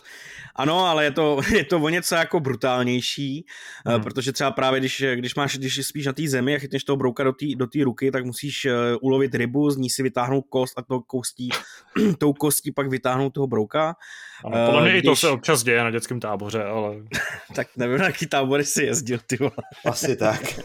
Ano, 0.57 0.87
ale 0.87 1.05
je 1.05 1.11
to, 1.11 1.41
je 1.57 1.65
to 1.65 1.79
o 1.79 1.89
něco 1.89 2.15
jako 2.15 2.41
brutálnější, 2.41 3.47
hmm. 3.87 4.03
protože 4.03 4.33
třeba 4.33 4.51
právě 4.51 4.81
když, 4.81 5.05
když 5.15 5.35
máš, 5.35 5.59
když 5.59 5.87
spíš 5.87 6.07
na 6.07 6.13
té 6.13 6.29
zemi 6.29 6.55
a 6.55 6.59
chytneš 6.59 6.85
toho 6.85 6.97
brouka 6.97 7.25
do 7.25 7.33
té 7.33 7.47
do 7.57 7.67
tý 7.67 7.83
ruky, 7.83 8.11
tak 8.11 8.25
musíš 8.25 8.67
ulovit 9.01 9.35
rybu, 9.35 9.71
z 9.71 9.77
ní 9.77 9.91
si 9.91 10.03
vytáhnout 10.03 10.45
kost 10.49 10.79
a 10.79 10.83
to 10.83 11.01
kostí, 11.01 11.49
tou 12.19 12.33
kostí 12.33 12.73
pak 12.73 12.89
vytáhnout 12.89 13.31
toho 13.31 13.47
brouka. 13.47 13.97
Ano, 14.45 14.67
podle 14.67 14.83
mě 14.83 14.91
když... 14.91 15.03
i 15.03 15.07
to 15.07 15.17
se 15.17 15.29
občas 15.29 15.63
děje 15.63 15.85
na 15.85 15.91
dětském 15.91 16.21
táboře, 16.21 16.65
ale... 16.65 16.97
tak 17.55 17.69
nevím, 17.77 17.99
na 17.99 18.05
jaký 18.05 18.27
tábory 18.27 18.65
si 18.65 18.83
jezdil, 18.83 19.19
ty 19.27 19.37
vole. 19.37 19.53
Asi 19.87 20.17
tak. 20.17 20.41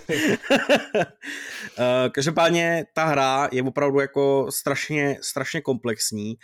Každopádně 2.11 2.85
ta 2.93 3.05
hra 3.05 3.49
je 3.51 3.63
opravdu 3.63 3.99
jako 3.99 4.47
strašně, 4.49 5.17
strašně 5.21 5.61
komplexní 5.61 6.35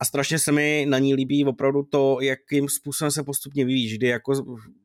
a 0.00 0.04
strašně 0.04 0.38
se 0.38 0.52
mi 0.52 0.86
na 0.88 0.98
ní 0.98 1.14
líbí 1.14 1.44
opravdu 1.44 1.82
to, 1.82 2.18
jakým 2.20 2.68
způsobem 2.68 3.10
se 3.10 3.22
postupně 3.22 3.64
vyvíjí, 3.64 3.96
kdy 3.96 4.06
jako 4.06 4.32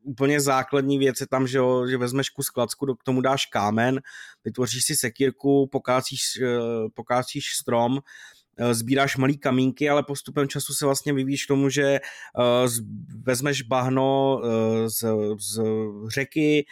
úplně 0.02 0.40
základní 0.40 0.98
věc 0.98 1.20
je 1.20 1.26
tam, 1.26 1.46
že, 1.46 1.58
jo, 1.58 1.86
že 1.86 1.96
vezmeš 1.96 2.30
kus 2.30 2.50
klacku, 2.50 2.94
k 2.94 3.04
tomu 3.04 3.20
dáš 3.20 3.46
kámen, 3.46 4.00
vytvoříš 4.44 4.84
si 4.84 4.96
sekírku, 4.96 5.68
pokácíš, 5.72 6.22
eh, 6.42 6.48
pokácíš 6.94 7.44
strom, 7.60 7.98
eh, 8.56 8.74
sbíráš 8.74 9.16
malý 9.16 9.38
kamínky, 9.38 9.90
ale 9.90 10.02
postupem 10.02 10.48
času 10.48 10.74
se 10.74 10.84
vlastně 10.84 11.12
vyvíjíš 11.12 11.44
k 11.44 11.48
tomu, 11.48 11.68
že 11.68 11.82
eh, 11.82 12.00
vezmeš 13.22 13.62
bahno 13.62 14.40
z, 14.86 15.04
z 15.38 15.62
řeky, 16.08 16.64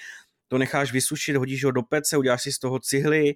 to 0.49 0.59
necháš 0.59 0.93
vysušit, 0.93 1.37
hodíš 1.37 1.65
ho 1.65 1.71
do 1.71 1.83
pece, 1.83 2.17
uděláš 2.17 2.43
si 2.43 2.53
z 2.53 2.59
toho 2.59 2.79
cihly, 2.79 3.35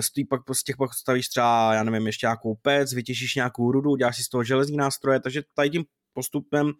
z 0.00 0.12
těch 0.12 0.26
pak, 0.28 0.40
z 0.52 0.64
těch 0.64 0.76
pak 0.76 0.94
stavíš 0.94 1.28
třeba, 1.28 1.74
já 1.74 1.82
nevím, 1.82 2.06
ještě 2.06 2.26
nějakou 2.26 2.54
pec, 2.54 2.92
vytěžíš 2.92 3.34
nějakou 3.34 3.72
rudu, 3.72 3.96
děláš 3.96 4.16
si 4.16 4.22
z 4.22 4.28
toho 4.28 4.44
železní 4.44 4.76
nástroje, 4.76 5.20
takže 5.20 5.42
tady 5.54 5.70
tím 5.70 5.84
postupem 6.12 6.72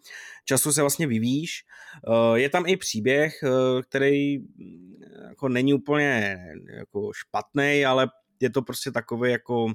času 0.45 0.73
se 0.73 0.81
vlastně 0.81 1.07
vyvíjíš. 1.07 1.65
Eh, 2.09 2.39
je 2.39 2.49
tam 2.49 2.67
i 2.67 2.77
příběh, 2.77 3.43
eh, 3.43 3.83
který 3.83 4.39
mm, 4.39 4.95
jako 5.29 5.49
není 5.49 5.75
úplně 5.75 6.39
jako 6.79 7.11
špatný, 7.15 7.85
ale 7.85 8.09
je 8.41 8.51
to 8.51 8.63
prostě 8.63 8.91
takový 8.91 9.31
jako 9.31 9.65
uh, 9.65 9.73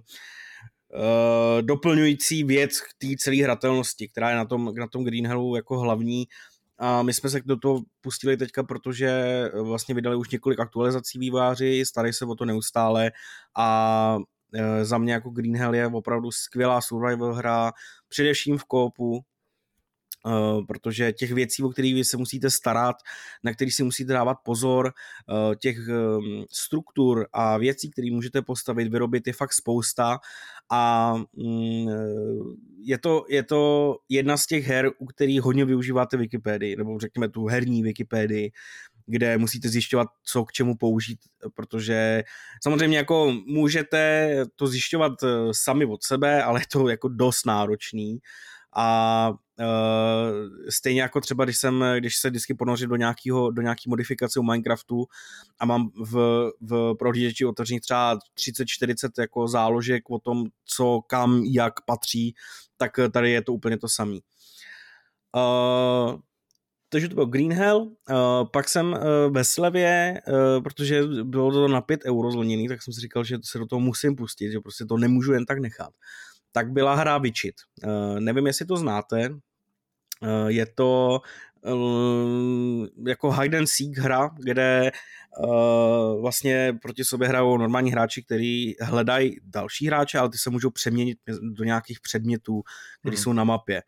doplňující 1.62 2.44
věc 2.44 2.82
k 2.82 2.88
té 2.98 3.08
celé 3.18 3.44
hratelnosti, 3.44 4.08
která 4.08 4.30
je 4.30 4.36
na 4.36 4.46
tom, 4.46 4.74
na 4.75 4.88
tom 4.88 5.04
Green 5.04 5.27
Hellu 5.27 5.56
jako 5.56 5.80
hlavní 5.80 6.25
a 6.77 7.03
my 7.03 7.13
jsme 7.13 7.29
se 7.29 7.41
do 7.46 7.58
toho 7.58 7.82
pustili 8.01 8.38
teďka, 8.38 8.63
protože 8.63 9.08
eh, 9.08 9.62
vlastně 9.62 9.96
vydali 9.96 10.15
už 10.15 10.29
několik 10.29 10.60
aktualizací 10.60 11.20
výváři, 11.20 11.84
starají 11.86 12.13
se 12.13 12.25
o 12.25 12.36
to 12.36 12.46
neustále 12.46 13.12
a 13.58 14.17
eh, 14.53 14.86
za 14.86 14.98
mě 14.98 15.13
jako 15.13 15.29
Green 15.29 15.58
Hell 15.58 15.75
je 15.75 15.88
opravdu 15.88 16.32
skvělá 16.32 16.82
survival 16.82 17.34
hra, 17.34 17.72
především 18.08 18.58
v 18.58 18.63
kópu, 18.63 19.22
Eh, 20.27 20.62
protože 20.67 21.13
těch 21.13 21.32
věcí, 21.32 21.63
o 21.63 21.70
kterých 21.70 21.96
vy 21.96 22.03
se 22.05 22.17
musíte 22.17 22.50
starat, 22.50 22.96
na 23.44 23.53
kterých 23.53 23.74
si 23.74 23.84
musíte 23.84 24.13
dávat 24.13 24.38
pozor, 24.44 24.91
eh, 24.91 25.55
těch 25.55 25.77
ehm, 25.77 26.46
struktur 26.51 27.27
a 27.34 27.58
věcí, 27.58 27.91
které 27.91 28.12
můžete 28.12 28.41
postavit, 28.41 28.88
vyrobit, 28.88 29.27
je 29.27 29.34
fakt 29.34 29.53
spousta. 29.53 30.20
A 30.72 31.13
mm, 31.34 31.89
eh, 31.89 31.94
je 32.84 32.98
to, 32.98 33.25
je 33.29 33.44
to 33.44 33.96
jedna 34.10 34.38
z 34.38 34.46
těch 34.48 34.65
her, 34.67 34.91
u 35.00 35.05
kterých 35.05 35.41
hodně 35.41 35.65
využíváte 35.65 36.17
Wikipedii, 36.17 36.75
nebo 36.75 37.00
řekněme 37.00 37.29
tu 37.29 37.46
herní 37.46 37.84
Wikipedii, 37.84 38.51
kde 39.08 39.38
musíte 39.38 39.70
zjišťovat, 39.70 40.08
co 40.24 40.46
k 40.46 40.51
čemu 40.51 40.75
použít, 40.75 41.20
protože 41.53 42.24
samozřejmě 42.63 42.98
jako 42.98 43.34
můžete 43.48 44.29
to 44.55 44.67
zjišťovat 44.67 45.13
sami 45.51 45.86
od 45.86 46.03
sebe, 46.03 46.44
ale 46.44 46.62
je 46.62 46.65
to 46.72 46.89
jako 46.89 47.08
dost 47.08 47.46
náročný. 47.46 48.20
A 48.75 49.34
uh, 49.59 50.69
stejně 50.69 51.01
jako 51.01 51.21
třeba, 51.21 51.43
když 51.43 51.57
jsem, 51.57 51.85
když 51.97 52.17
se 52.17 52.29
vždycky 52.29 52.53
ponořím 52.53 52.89
do 52.89 52.95
nějakého, 52.95 53.51
do 53.51 53.62
nějaký 53.62 53.89
modifikace 53.89 54.39
u 54.39 54.43
Minecraftu 54.43 55.05
a 55.59 55.65
mám 55.65 55.89
v, 56.12 56.51
v 56.62 56.95
prohlížeči 57.00 57.45
otevřených 57.45 57.81
třeba 57.81 58.19
30-40 58.39 59.09
jako 59.19 59.47
záložek 59.47 60.09
o 60.09 60.19
tom, 60.19 60.45
co 60.65 61.01
kam, 61.07 61.43
jak 61.43 61.74
patří, 61.85 62.35
tak 62.77 62.91
tady 63.13 63.31
je 63.31 63.41
to 63.41 63.53
úplně 63.53 63.77
to 63.77 63.89
samý. 63.89 64.21
Uh, 65.35 66.19
takže 66.89 67.09
to 67.09 67.15
byl 67.15 67.25
Green 67.25 67.53
Hell, 67.53 67.77
uh, 67.77 67.95
pak 68.53 68.69
jsem 68.69 68.93
uh, 68.93 69.00
ve 69.33 69.43
slevě, 69.43 70.21
uh, 70.27 70.63
protože 70.63 71.03
bylo 71.24 71.51
to 71.51 71.67
na 71.67 71.81
5 71.81 72.01
euro 72.05 72.31
zlněný, 72.31 72.67
tak 72.67 72.83
jsem 72.83 72.93
si 72.93 73.01
říkal, 73.01 73.24
že 73.24 73.38
se 73.43 73.59
do 73.59 73.65
toho 73.65 73.79
musím 73.79 74.15
pustit, 74.15 74.51
že 74.51 74.59
prostě 74.59 74.85
to 74.85 74.97
nemůžu 74.97 75.33
jen 75.33 75.45
tak 75.45 75.59
nechat 75.59 75.89
tak 76.55 76.71
byla 76.71 76.95
hra 76.95 77.17
Witchit. 77.17 77.55
Uh, 77.83 78.19
nevím, 78.19 78.47
jestli 78.47 78.65
to 78.65 78.77
znáte. 78.77 79.29
Uh, 80.25 80.48
je 80.48 80.65
to 80.65 81.22
uh, 81.62 82.88
jako 83.08 83.32
hide 83.32 83.58
and 83.58 83.67
seek 83.67 83.98
hra, 83.98 84.29
kde 84.38 84.91
uh, 85.39 86.22
vlastně 86.22 86.77
proti 86.82 87.05
sobě 87.05 87.27
hrajou 87.27 87.58
normální 87.58 87.91
hráči, 87.91 88.24
kteří 88.24 88.75
hledají 88.82 89.39
další 89.44 89.88
hráče, 89.88 90.20
ale 90.20 90.29
ty 90.29 90.38
se 90.38 90.50
můžou 90.50 90.70
přeměnit 90.70 91.17
do 91.41 91.63
nějakých 91.63 92.00
předmětů, 92.00 92.62
které 93.00 93.15
hmm. 93.15 93.24
jsou 93.24 93.34
na 93.34 93.44
mapě. 93.44 93.84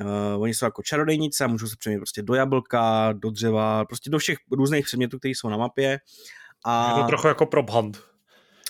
Uh, 0.00 0.42
oni 0.42 0.54
jsou 0.54 0.64
jako 0.64 0.82
čarodejnice 0.82 1.44
a 1.44 1.46
můžou 1.46 1.66
se 1.66 1.76
přeměnit 1.78 2.00
prostě 2.00 2.22
do 2.22 2.34
jablka, 2.34 3.12
do 3.12 3.30
dřeva, 3.30 3.84
prostě 3.84 4.10
do 4.10 4.18
všech 4.18 4.38
různých 4.52 4.84
předmětů, 4.84 5.18
které 5.18 5.30
jsou 5.30 5.48
na 5.48 5.56
mapě. 5.56 6.00
A... 6.64 6.96
Je 6.96 7.02
to 7.02 7.08
trochu 7.08 7.28
jako 7.28 7.46
prop 7.46 7.70
hunt. 7.70 8.02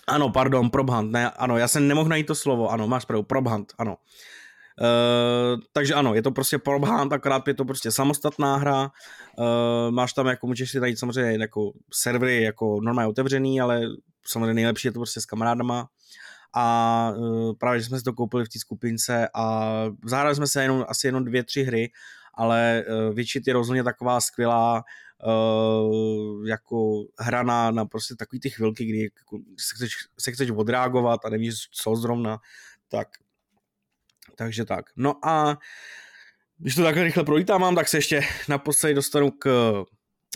Ano, 0.06 0.30
pardon, 0.30 0.70
Probhunt, 0.70 1.12
ne, 1.12 1.30
ano, 1.30 1.58
já 1.58 1.68
jsem 1.68 1.88
nemohl 1.88 2.08
najít 2.08 2.26
to 2.26 2.34
slovo, 2.34 2.70
ano, 2.70 2.88
máš 2.88 3.04
pravdu, 3.04 3.22
Probhunt, 3.22 3.72
ano. 3.78 3.92
Uh, 3.92 3.96
takže 5.72 5.94
ano, 5.94 6.14
je 6.14 6.22
to 6.22 6.30
prostě 6.30 6.58
Probhunt, 6.58 7.12
akorát 7.12 7.48
je 7.48 7.54
to 7.54 7.64
prostě 7.64 7.90
samostatná 7.90 8.56
hra, 8.56 8.90
uh, 9.38 9.90
máš 9.90 10.12
tam 10.12 10.26
jako, 10.26 10.46
můžeš 10.46 10.70
si 10.70 10.80
najít 10.80 10.98
samozřejmě 10.98 11.32
jako 11.32 11.72
servery 11.92 12.42
jako 12.42 12.80
normálně 12.82 13.08
otevřený, 13.08 13.60
ale 13.60 13.80
samozřejmě 14.26 14.54
nejlepší 14.54 14.88
je 14.88 14.92
to 14.92 14.98
prostě 14.98 15.20
s 15.20 15.26
kamarádama. 15.26 15.88
A 16.56 17.12
uh, 17.16 17.52
právě, 17.58 17.80
že 17.80 17.86
jsme 17.86 17.98
si 17.98 18.04
to 18.04 18.12
koupili 18.12 18.44
v 18.44 18.48
té 18.48 18.58
skupince 18.58 19.28
a 19.34 19.70
zahrali 20.04 20.34
jsme 20.34 20.46
se 20.46 20.62
jenom, 20.62 20.84
asi 20.88 21.06
jenom 21.06 21.24
dvě, 21.24 21.44
tři 21.44 21.62
hry, 21.62 21.90
ale 22.34 22.84
uh, 22.88 23.14
Witchit 23.14 23.46
je 23.46 23.52
rozhodně 23.52 23.84
taková 23.84 24.20
skvělá 24.20 24.82
uh, 25.26 26.46
jako 26.46 27.04
hra 27.18 27.42
na, 27.42 27.70
na 27.70 27.84
prostě 27.84 28.14
takový 28.14 28.40
ty 28.40 28.50
chvilky, 28.50 28.84
kdy 28.84 28.98
jako 29.02 29.38
se 29.58 29.74
chceš, 29.76 29.92
se 30.18 30.32
chceš 30.32 30.50
odreagovat 30.50 31.24
a 31.24 31.28
nevíš, 31.28 31.54
co 31.72 31.96
zrovna, 31.96 32.38
tak 32.88 33.08
takže 34.36 34.64
tak. 34.64 34.86
No 34.96 35.26
a 35.26 35.58
když 36.58 36.74
to 36.74 36.82
takhle 36.82 37.04
rychle 37.04 37.24
prolítám, 37.24 37.74
tak 37.74 37.88
se 37.88 37.96
ještě 37.96 38.20
naposledy 38.48 38.94
dostanu 38.94 39.30
k 39.30 39.72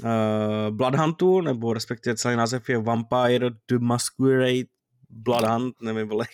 uh, 0.02 0.76
Bloodhuntu, 0.76 1.40
nebo 1.40 1.72
respektive 1.72 2.16
celý 2.16 2.36
název 2.36 2.68
je 2.68 2.78
Vampire 2.78 3.50
the 3.50 3.78
Masquerade 3.78 4.64
Bloodhunt, 5.10 5.74
nevím, 5.82 6.08
vole. 6.08 6.26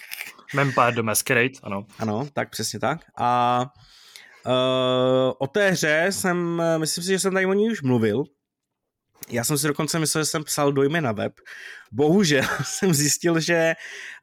Vampire 0.55 0.93
the 0.93 1.03
Masquerade, 1.03 1.55
ano. 1.63 1.87
Ano, 1.99 2.29
tak 2.33 2.51
přesně 2.51 2.81
tak. 2.81 3.01
A 3.17 3.61
uh, 4.47 5.33
o 5.39 5.47
té 5.47 5.71
hře 5.71 6.07
jsem, 6.11 6.63
myslím 6.79 7.05
si, 7.05 7.11
že 7.11 7.19
jsem 7.19 7.35
tady 7.35 7.47
o 7.47 7.53
ní 7.53 7.71
už 7.71 7.83
mluvil, 7.83 8.25
já 9.31 9.45
jsem 9.45 9.59
si 9.59 9.67
dokonce 9.67 9.99
myslel, 9.99 10.25
že 10.25 10.31
jsem 10.31 10.45
psal 10.45 10.73
dojmy 10.73 11.01
na 11.01 11.13
web. 11.13 11.33
Bohužel 11.93 12.43
jsem 12.65 12.95
zjistil, 12.95 13.41
že 13.41 13.75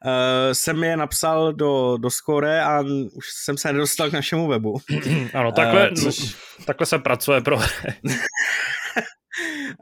uh, 0.04 0.10
jsem 0.52 0.84
je 0.84 0.96
napsal 0.96 1.52
do, 1.52 1.96
do 1.96 2.10
Score 2.10 2.62
a 2.62 2.80
už 3.12 3.26
jsem 3.44 3.56
se 3.56 3.72
nedostal 3.72 4.10
k 4.10 4.12
našemu 4.12 4.48
webu. 4.48 4.80
ano, 5.34 5.52
takhle, 5.52 5.90
uh, 5.90 5.96
což... 5.96 6.36
takhle 6.64 6.86
se 6.86 6.98
pracuje 6.98 7.40
pro 7.40 7.60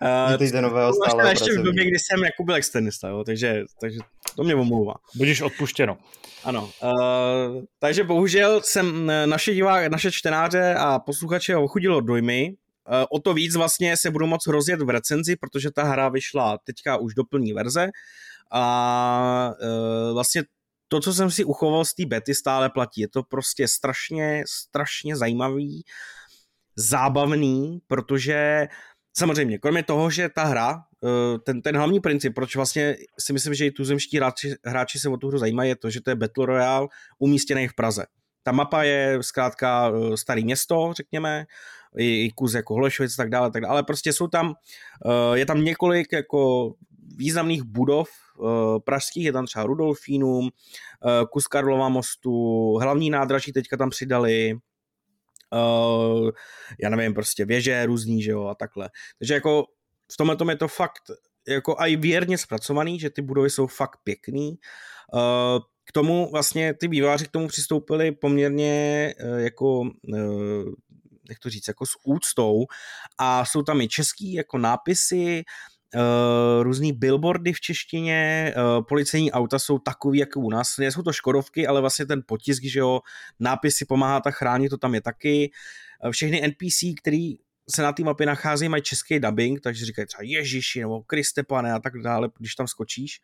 Uh, 0.03 0.61
nového 0.61 0.93
stále 0.93 1.31
ještě 1.31 1.53
v 1.53 1.63
době, 1.63 1.85
kdy 1.85 1.99
jsem 1.99 2.25
jako 2.25 2.45
byl 2.45 2.55
externista, 2.55 3.09
jo, 3.09 3.25
takže, 3.25 3.65
takže 3.81 3.99
to 4.37 4.43
mě 4.43 4.55
omlouvá. 4.55 4.95
Budeš 5.15 5.41
odpuštěno. 5.41 5.99
Ano, 6.45 6.71
uh, 6.83 7.65
takže 7.79 8.05
bohužel 8.05 8.61
jsem 8.65 9.13
naše 9.27 9.55
divá, 9.55 9.89
naše 9.89 10.13
čtenáře 10.13 10.75
a 10.79 10.99
posluchače 10.99 11.57
ochudilo 11.57 12.01
dojmy, 12.01 12.55
o 13.11 13.19
to 13.21 13.35
víc 13.35 13.57
vlastně 13.57 13.97
se 13.97 14.11
budu 14.11 14.27
moc 14.27 14.47
rozjet 14.47 14.83
v 14.83 14.91
recenzi, 14.91 15.37
protože 15.37 15.71
ta 15.71 15.85
hra 15.85 16.09
vyšla 16.09 16.59
teďka 16.65 16.97
už 16.97 17.15
do 17.15 17.25
plní 17.25 17.53
verze 17.53 17.91
a 18.51 19.53
eh, 19.63 20.13
vlastně 20.13 20.43
to, 20.89 21.01
co 21.01 21.15
jsem 21.15 21.31
si 21.31 21.45
uchoval 21.45 21.85
z 21.85 21.95
té 21.95 22.07
bety, 22.07 22.35
stále 22.35 22.71
platí. 22.71 23.01
Je 23.01 23.09
to 23.09 23.23
prostě 23.23 23.69
strašně, 23.69 24.45
strašně 24.47 25.17
zajímavý, 25.17 25.85
zábavný, 26.77 27.79
protože 27.87 28.69
samozřejmě, 29.17 29.59
kromě 29.59 29.83
toho, 29.83 30.11
že 30.11 30.29
ta 30.29 30.45
hra, 30.45 30.83
eh, 31.05 31.39
ten, 31.39 31.63
ten 31.63 31.77
hlavní 31.77 32.01
princip, 32.01 32.35
proč 32.35 32.57
vlastně 32.57 32.97
si 33.21 33.33
myslím, 33.33 33.55
že 33.55 33.67
i 33.67 33.71
tuzemští 33.71 34.17
hráči, 34.17 34.55
hráči 34.65 34.99
se 34.99 35.09
o 35.09 35.17
tu 35.17 35.29
hru 35.29 35.39
zajímají, 35.39 35.69
je 35.69 35.77
to, 35.77 35.91
že 35.91 36.01
to 36.01 36.11
je 36.11 36.17
Battle 36.17 36.47
Royale 36.47 36.89
umístěný 37.19 37.69
v 37.69 37.75
Praze. 37.75 38.07
Ta 38.43 38.53
mapa 38.53 38.83
je 38.83 39.19
zkrátka 39.21 39.93
starý 40.15 40.45
město, 40.45 40.93
řekněme, 40.97 41.47
i, 41.97 42.25
i 42.25 42.31
kus 42.31 42.55
jako 42.55 42.75
Holešovic 42.75 43.19
a 43.19 43.23
tak 43.23 43.31
dále, 43.31 43.51
tak 43.51 43.63
dále, 43.63 43.73
ale 43.73 43.83
prostě 43.83 44.13
jsou 44.13 44.29
tam, 44.29 44.55
uh, 45.05 45.35
je 45.35 45.47
tam 45.47 45.65
několik 45.65 46.13
jako 46.13 46.73
významných 47.17 47.63
budov 47.63 48.09
uh, 48.39 48.79
pražských, 48.85 49.25
je 49.25 49.33
tam 49.33 49.47
třeba 49.47 49.65
Rudolfínum, 49.65 50.45
uh, 50.45 50.51
kus 51.33 51.47
Karlova 51.47 51.89
mostu, 51.89 52.75
hlavní 52.77 53.11
nádraží 53.11 53.53
teďka 53.53 53.77
tam 53.77 53.91
přidali, 53.91 54.55
já 56.83 56.91
nevím, 56.91 57.15
prostě 57.15 57.45
věže 57.45 57.87
různý, 57.87 58.23
že 58.23 58.31
jo, 58.31 58.47
a 58.47 58.55
takhle. 58.55 58.91
Takže 59.19 59.35
jako 59.35 59.65
v 60.13 60.17
tomhle 60.17 60.37
tom 60.37 60.51
je 60.51 60.57
to 60.57 60.69
fakt 60.69 61.03
jako 61.49 61.77
i 61.79 61.97
věrně 61.97 62.39
zpracovaný, 62.39 63.01
že 63.01 63.11
ty 63.11 63.23
budovy 63.23 63.51
jsou 63.51 63.67
fakt 63.67 63.99
pěkný. 64.05 64.59
K 65.85 65.93
tomu 65.93 66.31
vlastně 66.33 66.75
ty 66.75 66.89
výváři 66.89 67.25
k 67.25 67.31
tomu 67.31 67.49
přistoupili 67.49 68.13
poměrně 68.13 69.15
jako 69.37 69.91
jak 71.31 71.39
to 71.39 71.51
říct, 71.51 71.69
jako 71.69 71.87
s 71.87 71.93
úctou 72.05 72.67
a 73.19 73.45
jsou 73.45 73.63
tam 73.63 73.81
i 73.81 73.89
český 73.89 74.33
jako 74.33 74.59
nápisy, 74.59 75.45
Uh, 75.95 76.63
různý 76.63 76.93
billboardy 76.93 77.53
v 77.53 77.61
češtině, 77.61 78.55
uh, 78.57 78.85
policejní 78.85 79.33
auta 79.33 79.59
jsou 79.59 79.79
takový 79.79 80.19
jako 80.19 80.41
u 80.41 80.51
nás, 80.51 80.79
nejsou 80.79 81.03
to 81.03 81.13
Škodovky, 81.13 81.67
ale 81.67 81.81
vlastně 81.81 82.07
ten 82.07 82.23
potisk, 82.27 82.63
že 82.65 82.81
jo, 82.81 83.01
nápisy 83.41 83.85
pomáhá 83.85 84.21
tak 84.21 84.35
chránit, 84.35 84.69
to 84.69 84.79
tam 84.79 84.95
je 84.95 85.01
taky. 85.01 85.51
Uh, 86.05 86.11
všechny 86.11 86.49
NPC, 86.49 86.85
který 87.01 87.35
se 87.71 87.83
na 87.83 87.93
té 87.93 88.03
mapě 88.03 88.27
nacházejí, 88.27 88.69
mají 88.69 88.83
český 88.83 89.21
dubbing, 89.21 89.61
takže 89.61 89.87
říkají 89.87 90.07
třeba 90.07 90.23
Ježíši 90.23 90.81
nebo 90.81 91.03
Kriste 91.03 91.43
pane 91.43 91.73
a 91.73 91.79
tak 91.79 91.93
dále, 92.03 92.29
když 92.39 92.55
tam 92.55 92.67
skočíš. 92.67 93.21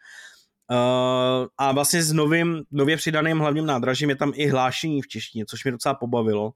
Uh, 0.71 1.47
a 1.59 1.73
vlastně 1.73 2.03
s 2.03 2.13
novým, 2.13 2.63
nově 2.71 2.97
přidaným 2.97 3.39
hlavním 3.39 3.67
nádražím 3.67 4.11
je 4.11 4.17
tam 4.17 4.33
i 4.35 4.49
hlášení 4.49 5.03
v 5.03 5.09
češtině, 5.09 5.45
což 5.47 5.65
mě 5.65 5.73
docela 5.73 5.95
pobavilo. 5.95 6.53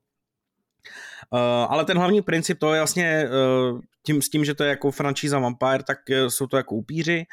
Uh, 1.32 1.38
ale 1.72 1.84
ten 1.84 1.98
hlavní 1.98 2.22
princip 2.22 2.58
to 2.58 2.74
je 2.74 2.80
vlastně 2.80 3.28
uh, 3.72 3.80
tím, 4.02 4.22
s 4.22 4.28
tím, 4.28 4.44
že 4.44 4.54
to 4.54 4.64
je 4.64 4.70
jako 4.70 4.90
franšíza 4.90 5.38
Vampire, 5.38 5.82
tak 5.82 5.98
jsou 6.28 6.46
to 6.46 6.56
jako 6.56 6.74
upíři. 6.74 7.24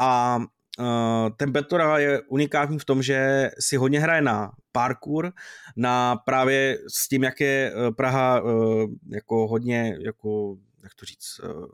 A 0.00 0.38
uh, 0.78 1.30
ten 1.36 1.52
Betora 1.52 1.98
je 1.98 2.22
unikátní 2.28 2.78
v 2.78 2.84
tom, 2.84 3.02
že 3.02 3.50
si 3.58 3.76
hodně 3.76 4.00
hraje 4.00 4.22
na 4.22 4.52
parkour, 4.72 5.32
na 5.76 6.16
právě 6.16 6.78
s 6.88 7.08
tím, 7.08 7.22
jak 7.22 7.40
je 7.40 7.72
Praha 7.96 8.40
uh, 8.40 8.90
jako 9.12 9.48
hodně, 9.48 9.96
jako, 10.00 10.56
jak 10.82 10.94
to 10.94 11.06
říct, 11.06 11.40
uh, 11.44 11.66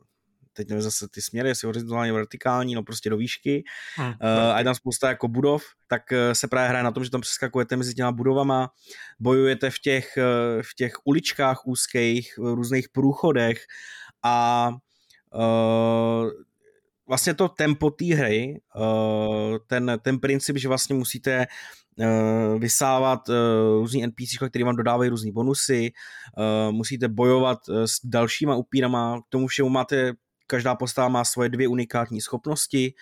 teď 0.59 0.69
nevím 0.69 0.83
zase 0.83 1.09
ty 1.09 1.23
směry, 1.23 1.49
jestli 1.49 1.67
horizontálně, 1.67 2.13
vertikální, 2.13 2.75
no 2.75 2.83
prostě 2.83 3.11
do 3.11 3.17
výšky 3.17 3.65
hmm. 3.97 4.09
uh, 4.09 4.53
a 4.53 4.59
je 4.59 4.65
tam 4.65 4.75
spousta 4.75 5.09
jako 5.09 5.29
budov, 5.29 5.63
tak 5.87 6.03
uh, 6.13 6.33
se 6.33 6.49
právě 6.49 6.69
hraje 6.69 6.85
na 6.85 6.91
tom, 6.91 7.05
že 7.05 7.11
tam 7.11 7.21
přeskakujete 7.21 7.77
mezi 7.77 7.95
těma 7.95 8.13
budovama, 8.13 8.71
bojujete 9.21 9.71
v 9.71 9.79
těch, 9.79 10.19
uh, 10.19 10.63
v 10.63 10.75
těch 10.75 10.93
uličkách 11.05 11.67
úzkých, 11.67 12.39
v 12.39 12.55
různých 12.55 12.89
průchodech 12.89 13.65
a 14.23 14.69
uh, 15.35 16.31
vlastně 17.09 17.35
to 17.35 17.49
tempo 17.49 17.91
té 17.91 18.15
hry, 18.15 18.61
uh, 18.77 19.57
ten, 19.67 19.99
ten 20.03 20.19
princip, 20.19 20.57
že 20.57 20.69
vlastně 20.69 20.95
musíte 20.95 21.47
vysávat 22.59 23.21
různý 23.79 24.07
NPC, 24.07 24.49
který 24.49 24.65
vám 24.65 24.77
dodávají 24.77 25.11
různé 25.11 25.33
bonusy, 25.33 25.93
musíte 26.71 27.09
bojovat 27.09 27.59
s 27.69 27.95
dalšíma 28.05 28.57
upírama, 28.57 29.21
k 29.21 29.29
tomu 29.29 29.47
všemu 29.47 29.69
máte 29.69 30.13
každá 30.49 30.75
postava 30.75 31.09
má 31.09 31.25
svoje 31.25 31.49
dvě 31.49 31.69
unikátní 31.69 32.21
schopnosti, 32.21 32.95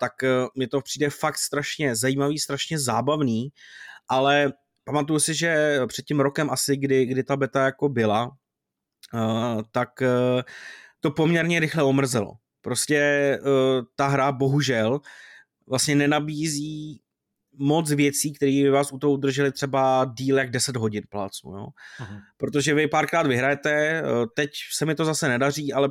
tak 0.00 0.12
uh, 0.22 0.48
mi 0.58 0.66
to 0.66 0.80
přijde 0.80 1.10
fakt 1.10 1.38
strašně 1.38 1.96
zajímavý, 1.96 2.38
strašně 2.38 2.78
zábavný, 2.78 3.48
ale 4.08 4.52
pamatuju 4.84 5.18
si, 5.18 5.34
že 5.34 5.80
před 5.86 6.04
tím 6.04 6.20
rokem 6.20 6.50
asi, 6.50 6.76
kdy, 6.76 7.06
kdy 7.06 7.22
ta 7.24 7.36
beta 7.36 7.64
jako 7.64 7.88
byla, 7.88 8.30
tak 9.72 9.88
uh, 10.00 10.42
to 11.00 11.10
poměrně 11.10 11.60
rychle 11.60 11.82
omrzelo. 11.82 12.32
Prostě 12.60 13.38
uh, 13.42 13.84
ta 13.96 14.06
hra 14.06 14.32
bohužel 14.32 15.00
vlastně 15.66 15.94
nenabízí 15.94 17.00
moc 17.60 17.92
věcí, 17.92 18.32
které 18.32 18.70
vás 18.70 18.92
u 18.92 18.98
toho 18.98 19.12
udrželi 19.12 19.52
třeba 19.52 20.12
díl 20.18 20.38
jak 20.38 20.50
10 20.50 20.76
hodin 20.76 21.02
plácnu, 21.08 21.56
jo. 21.56 21.66
Uh-huh. 22.00 22.20
Protože 22.36 22.74
vy 22.74 22.88
párkrát 22.88 23.26
vyhrajete, 23.26 24.02
teď 24.36 24.50
se 24.72 24.86
mi 24.86 24.94
to 24.94 25.04
zase 25.04 25.28
nedaří, 25.28 25.72
ale 25.72 25.88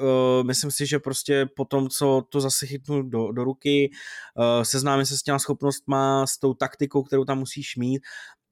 uh, 0.00 0.46
myslím 0.46 0.70
si, 0.70 0.86
že 0.86 0.98
prostě 0.98 1.46
po 1.56 1.64
tom, 1.64 1.88
co 1.88 2.22
to 2.28 2.40
zase 2.40 2.66
chytnu 2.66 3.02
do, 3.02 3.32
do 3.32 3.44
ruky, 3.44 3.90
uh, 4.34 4.62
seznámím 4.62 5.06
se 5.06 5.18
s 5.18 5.22
těma 5.22 5.38
schopnostma, 5.38 6.26
s 6.26 6.38
tou 6.38 6.54
taktikou, 6.54 7.02
kterou 7.02 7.24
tam 7.24 7.38
musíš 7.38 7.76
mít, 7.76 8.02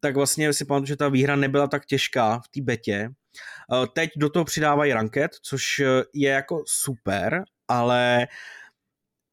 tak 0.01 0.17
vlastně 0.17 0.53
si 0.53 0.65
pamatuju, 0.65 0.87
že 0.87 0.97
ta 0.97 1.09
výhra 1.09 1.37
nebyla 1.37 1.67
tak 1.67 1.87
těžká 1.87 2.39
v 2.39 2.49
té 2.49 2.61
betě. 2.61 3.09
Uh, 3.73 3.87
teď 3.87 4.11
do 4.17 4.29
toho 4.29 4.45
přidávají 4.45 4.93
ranket, 4.93 5.31
což 5.43 5.79
je 6.15 6.31
jako 6.31 6.63
super, 6.67 7.43
ale 7.69 8.29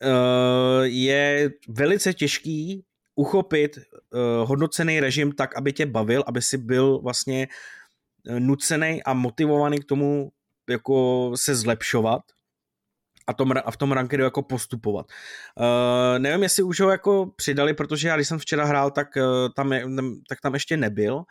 uh, 0.03 0.83
je 0.83 1.49
velice 1.69 2.13
těžký 2.13 2.83
uchopit 3.15 3.77
uh, 3.77 4.47
hodnocený 4.47 4.99
režim 4.99 5.31
tak, 5.31 5.57
aby 5.57 5.73
tě 5.73 5.85
bavil, 5.85 6.23
aby 6.27 6.41
si 6.41 6.57
byl 6.57 6.99
vlastně 6.99 7.47
nucený 8.39 9.03
a 9.03 9.13
motivovaný 9.13 9.79
k 9.79 9.85
tomu 9.85 10.31
jako 10.69 11.31
se 11.35 11.55
zlepšovat 11.55 12.21
a, 13.27 13.33
tom, 13.33 13.53
a 13.65 13.71
v 13.71 13.77
tom 13.77 13.91
rankedu 13.91 14.23
jako 14.23 14.41
postupovat. 14.41 15.05
Uh, 15.59 16.19
nevím, 16.19 16.43
jestli 16.43 16.63
už 16.63 16.79
ho 16.79 16.89
jako 16.89 17.31
přidali, 17.35 17.73
protože 17.73 18.07
já 18.07 18.15
když 18.15 18.27
jsem 18.27 18.39
včera 18.39 18.65
hrál, 18.65 18.91
tak, 18.91 19.07
uh, 19.15 19.23
tam, 19.55 19.73
je, 19.73 19.85
tak 20.29 20.41
tam 20.41 20.53
ještě 20.53 20.77
nebyl, 20.77 21.23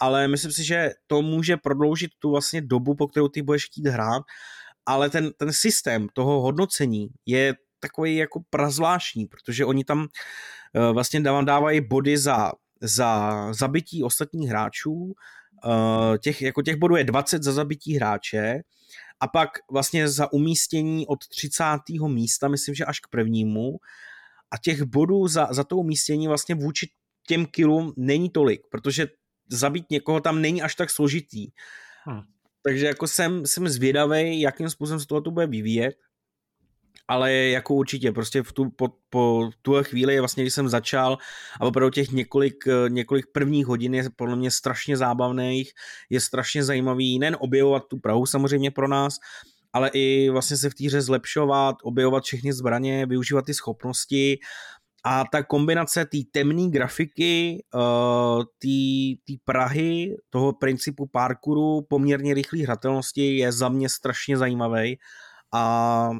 ale 0.00 0.28
myslím 0.28 0.52
si, 0.52 0.64
že 0.64 0.90
to 1.06 1.22
může 1.22 1.56
prodloužit 1.56 2.10
tu 2.18 2.30
vlastně 2.30 2.60
dobu, 2.60 2.94
po 2.94 3.08
kterou 3.08 3.28
ty 3.28 3.42
budeš 3.42 3.66
chtít 3.66 3.86
hrát, 3.86 4.22
ale 4.86 5.10
ten, 5.10 5.30
ten 5.36 5.52
systém 5.52 6.06
toho 6.12 6.40
hodnocení 6.40 7.08
je 7.26 7.54
takový 7.80 8.16
jako 8.16 8.40
prazvláštní, 8.50 9.26
protože 9.26 9.64
oni 9.64 9.84
tam 9.84 9.98
uh, 9.98 10.92
vlastně 10.92 11.20
dávají 11.20 11.80
body 11.80 12.18
za, 12.18 12.52
za 12.80 13.32
zabití 13.52 14.02
ostatních 14.02 14.48
hráčů, 14.48 14.92
uh, 14.92 16.16
těch, 16.18 16.42
jako 16.42 16.62
těch 16.62 16.76
bodů 16.76 16.96
je 16.96 17.04
20 17.04 17.42
za 17.42 17.52
zabití 17.52 17.96
hráče, 17.96 18.62
a 19.22 19.28
pak 19.28 19.48
vlastně 19.70 20.08
za 20.08 20.32
umístění 20.32 21.06
od 21.06 21.28
30. 21.28 21.64
místa, 22.06 22.48
myslím, 22.48 22.74
že 22.74 22.84
až 22.84 23.00
k 23.00 23.08
prvnímu 23.08 23.76
a 24.50 24.58
těch 24.58 24.82
bodů 24.82 25.28
za, 25.28 25.48
za 25.50 25.64
to 25.64 25.76
umístění 25.76 26.28
vlastně 26.28 26.54
vůči 26.54 26.90
těm 27.26 27.46
kilům 27.46 27.92
není 27.96 28.30
tolik, 28.30 28.60
protože 28.70 29.06
zabít 29.48 29.90
někoho 29.90 30.20
tam 30.20 30.42
není 30.42 30.62
až 30.62 30.74
tak 30.74 30.90
složitý. 30.90 31.46
Hmm. 32.04 32.20
Takže 32.62 32.86
jako 32.86 33.06
jsem, 33.06 33.46
jsem 33.46 33.68
zvědavý, 33.68 34.40
jakým 34.40 34.70
způsobem 34.70 35.00
se 35.00 35.06
tohle 35.06 35.32
bude 35.32 35.46
vyvíjet 35.46 35.94
ale 37.08 37.32
jako 37.32 37.74
určitě, 37.74 38.12
prostě 38.12 38.42
v 38.42 38.52
tu, 38.52 38.70
po, 38.70 38.88
po 39.10 39.50
tuhle 39.62 39.84
chvíli, 39.84 40.18
vlastně 40.18 40.44
když 40.44 40.54
jsem 40.54 40.68
začal 40.68 41.18
a 41.60 41.64
opravdu 41.66 41.90
těch 41.90 42.10
několik, 42.10 42.64
několik 42.88 43.26
prvních 43.32 43.66
hodin 43.66 43.94
je 43.94 44.04
podle 44.16 44.36
mě 44.36 44.50
strašně 44.50 44.96
zábavných, 44.96 45.72
je 46.10 46.20
strašně 46.20 46.64
zajímavý 46.64 47.18
nejen 47.18 47.36
objevovat 47.40 47.82
tu 47.88 47.98
Prahu 47.98 48.26
samozřejmě 48.26 48.70
pro 48.70 48.88
nás, 48.88 49.18
ale 49.72 49.90
i 49.94 50.30
vlastně 50.30 50.56
se 50.56 50.70
v 50.70 50.74
týře 50.74 51.02
zlepšovat, 51.02 51.76
objevovat 51.82 52.24
všechny 52.24 52.52
zbraně, 52.52 53.06
využívat 53.06 53.44
ty 53.44 53.54
schopnosti. 53.54 54.38
A 55.04 55.24
ta 55.32 55.42
kombinace 55.42 56.04
té 56.04 56.18
temné 56.30 56.70
grafiky, 56.70 57.64
uh, 57.74 58.44
té 59.26 59.34
Prahy, 59.44 60.16
toho 60.30 60.52
principu 60.52 61.06
parkouru, 61.06 61.80
poměrně 61.88 62.34
rychlé 62.34 62.62
hratelnosti 62.62 63.36
je 63.36 63.52
za 63.52 63.68
mě 63.68 63.88
strašně 63.88 64.36
zajímavý 64.36 64.98
a 65.52 66.10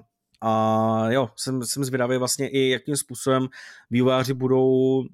a 0.42 1.11
jo, 1.11 1.28
jsem, 1.37 1.62
jsem 1.62 1.85
zvědavý 1.85 2.16
vlastně 2.16 2.48
i 2.48 2.68
jakým 2.68 2.96
způsobem 2.96 3.48
vývojáři 3.90 4.35
budou 4.35 4.98
uh, 4.98 5.07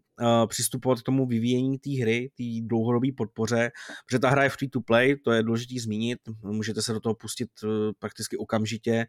přistupovat 0.46 1.00
k 1.00 1.02
tomu 1.02 1.26
vyvíjení 1.26 1.78
té 1.78 1.90
hry, 1.90 2.30
té 2.36 2.44
dlouhodobé 2.66 3.08
podpoře, 3.16 3.70
protože 4.06 4.18
ta 4.18 4.30
hra 4.30 4.42
je 4.42 4.48
free 4.50 4.68
to 4.68 4.80
play, 4.80 5.16
to 5.16 5.32
je 5.32 5.42
důležité 5.42 5.80
zmínit, 5.80 6.18
můžete 6.42 6.82
se 6.82 6.92
do 6.92 7.00
toho 7.00 7.14
pustit 7.14 7.48
uh, 7.64 7.70
prakticky 7.98 8.36
okamžitě, 8.36 9.06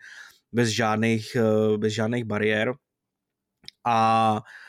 bez 0.52 0.70
žádných, 0.70 1.38
uh, 1.40 1.78
bez 1.78 1.94
žádných 1.94 2.24
bariér. 2.24 2.74
A 3.86 4.34
Uh, 4.34 4.69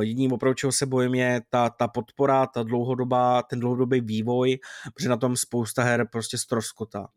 jedním 0.00 0.32
opravdu, 0.32 0.54
čeho 0.54 0.72
se 0.72 0.86
bojím, 0.86 1.14
je 1.14 1.40
ta, 1.50 1.70
ta 1.70 1.88
podpora, 1.88 2.46
ta 2.46 2.62
dlouhodobá, 2.62 3.42
ten 3.42 3.60
dlouhodobý 3.60 4.00
vývoj, 4.00 4.58
protože 4.94 5.08
na 5.08 5.16
tom 5.16 5.36
spousta 5.36 5.82
her 5.82 6.08
prostě 6.12 6.38
stroskota. 6.38 7.08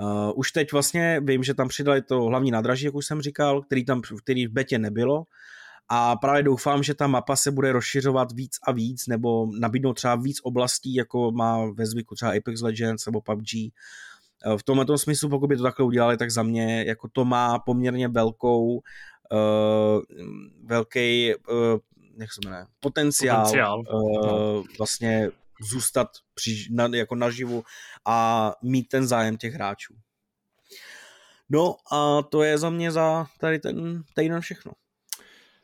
Uh, 0.00 0.32
už 0.34 0.52
teď 0.52 0.72
vlastně 0.72 1.20
vím, 1.24 1.42
že 1.42 1.54
tam 1.54 1.68
přidali 1.68 2.02
to 2.02 2.22
hlavní 2.22 2.50
nádraží, 2.50 2.84
jak 2.84 2.94
už 2.94 3.06
jsem 3.06 3.22
říkal, 3.22 3.62
který 3.62 3.84
tam 3.84 4.02
který 4.22 4.46
v 4.46 4.52
betě 4.52 4.78
nebylo, 4.78 5.24
a 5.88 6.16
právě 6.16 6.42
doufám, 6.42 6.82
že 6.82 6.94
ta 6.94 7.06
mapa 7.06 7.36
se 7.36 7.50
bude 7.50 7.72
rozšiřovat 7.72 8.32
víc 8.32 8.56
a 8.66 8.72
víc, 8.72 9.06
nebo 9.06 9.46
nabídnout 9.60 9.94
třeba 9.94 10.14
víc 10.14 10.38
oblastí, 10.42 10.94
jako 10.94 11.30
má 11.32 11.66
ve 11.66 11.86
zvyku 11.86 12.14
třeba 12.14 12.30
Apex 12.30 12.60
Legends 12.60 13.06
nebo 13.06 13.20
PUBG. 13.20 13.52
V 14.56 14.62
tomhle 14.64 14.98
smyslu, 14.98 15.28
pokud 15.28 15.46
by 15.46 15.56
to 15.56 15.62
takhle 15.62 15.86
udělali, 15.86 16.16
tak 16.16 16.30
za 16.30 16.42
mě 16.42 16.84
jako 16.84 17.08
to 17.12 17.24
má 17.24 17.58
poměrně 17.58 18.08
velkou 18.08 18.80
uh, 19.32 20.02
velký 20.64 21.34
uh, 21.48 21.78
jak 22.18 22.32
se 22.32 22.40
jmenuje, 22.44 22.66
potenciál, 22.80 23.44
potenciál. 23.44 23.82
Uh, 23.92 24.64
vlastně 24.78 25.30
zůstat 25.70 26.08
při, 26.34 26.66
na, 26.70 26.88
jako 26.92 27.14
naživu 27.14 27.64
a 28.04 28.52
mít 28.62 28.88
ten 28.88 29.06
zájem 29.06 29.36
těch 29.36 29.54
hráčů. 29.54 29.94
No 31.48 31.76
a 31.92 32.22
to 32.22 32.42
je 32.42 32.58
za 32.58 32.70
mě 32.70 32.92
za 32.92 33.26
tady 33.40 33.58
ten 33.58 34.02
týden 34.14 34.40
všechno. 34.40 34.72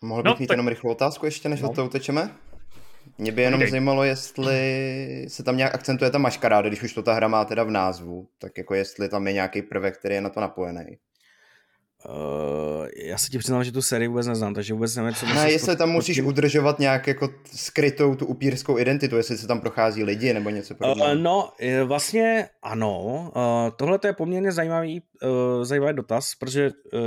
Mohl 0.01 0.23
bych 0.23 0.31
no, 0.31 0.37
mít 0.39 0.47
tak... 0.47 0.55
jenom 0.55 0.69
rychlou 0.69 0.91
otázku 0.91 1.27
ještě, 1.27 1.49
než 1.49 1.61
no. 1.63 1.71
od 1.71 1.75
toho 1.75 1.89
utečeme? 1.89 2.37
Mě 3.19 3.33
by 3.33 3.43
jenom 3.43 3.61
Dej. 3.61 3.71
zajímalo, 3.71 4.05
jestli 4.05 5.27
se 5.29 5.43
tam 5.43 5.57
nějak 5.57 5.75
akcentuje 5.75 6.11
ta 6.11 6.19
maškaráda, 6.19 6.69
když 6.69 6.83
už 6.83 6.93
to 6.93 7.03
ta 7.03 7.15
hra 7.15 7.29
má 7.29 7.45
teda 7.45 7.65
v 7.65 7.71
názvu, 7.71 8.29
tak 8.39 8.59
jako 8.59 8.75
jestli 8.75 9.09
tam 9.09 9.27
je 9.27 9.33
nějaký 9.33 9.63
prvek, 9.63 9.99
který 9.99 10.15
je 10.15 10.21
na 10.21 10.31
to 10.31 10.41
napojený. 10.41 10.99
Uh, 12.09 12.89
já 12.97 13.19
se 13.19 13.31
ti 13.31 13.39
přiznám, 13.39 13.65
že 13.65 13.73
tu 13.73 13.83
sérii 13.83 14.09
vůbec 14.09 14.27
neznám, 14.27 14.55
takže 14.55 14.75
vůbec 14.75 14.97
nevím, 14.97 15.15
co... 15.15 15.27
Ne, 15.27 15.53
jestli 15.53 15.77
tam 15.77 15.91
musíš 15.91 16.17
tím... 16.17 16.27
udržovat 16.27 16.79
nějak 16.79 17.07
jako 17.07 17.29
skrytou 17.55 18.15
tu 18.15 18.27
upírskou 18.27 18.79
identitu, 18.79 19.17
jestli 19.17 19.39
se 19.39 19.47
tam 19.47 19.61
prochází 19.61 20.05
lidi 20.05 20.33
nebo 20.33 20.51
něco 20.51 20.75
podobného. 20.75 21.13
Uh, 21.13 21.19
no, 21.19 21.53
vlastně 21.85 22.49
ano. 22.63 23.31
Uh, 23.37 23.77
tohle 23.77 23.99
je 24.05 24.13
poměrně 24.13 24.53
zajímavý, 24.53 25.03
uh, 25.23 25.65
zajímavý 25.65 25.97
dotaz, 25.97 26.35
protože 26.35 26.71
uh, 26.93 27.01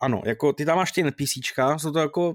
ano, 0.00 0.22
jako 0.24 0.52
ty 0.52 0.64
tam 0.64 0.76
máš 0.76 0.92
ty 0.92 1.02
NPCčka, 1.02 1.78
jsou 1.78 1.90
to 1.90 1.98
jako 1.98 2.34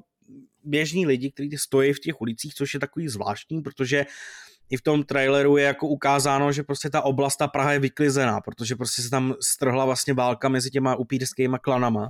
běžní 0.63 1.06
lidi, 1.06 1.32
kteří 1.32 1.58
stojí 1.58 1.93
v 1.93 1.99
těch 1.99 2.21
ulicích, 2.21 2.54
což 2.54 2.73
je 2.73 2.80
takový 2.80 3.08
zvláštní, 3.08 3.62
protože 3.62 4.06
i 4.69 4.78
v 4.78 4.82
tom 4.82 5.04
traileru 5.04 5.58
je 5.58 5.63
jako 5.63 5.88
ukázáno, 5.88 6.52
že 6.52 6.63
prostě 6.63 6.89
ta 6.89 7.02
oblast, 7.02 7.38
ta 7.38 7.47
Praha 7.47 7.73
je 7.73 7.80
vyklizená, 7.80 8.41
protože 8.41 8.76
prostě 8.76 9.02
se 9.02 9.10
tam 9.10 9.34
strhla 9.41 9.86
vlastně 9.86 10.13
válka 10.13 10.49
mezi 10.49 10.69
těma 10.69 10.95
upírskýma 10.95 11.58
klanama. 11.58 12.10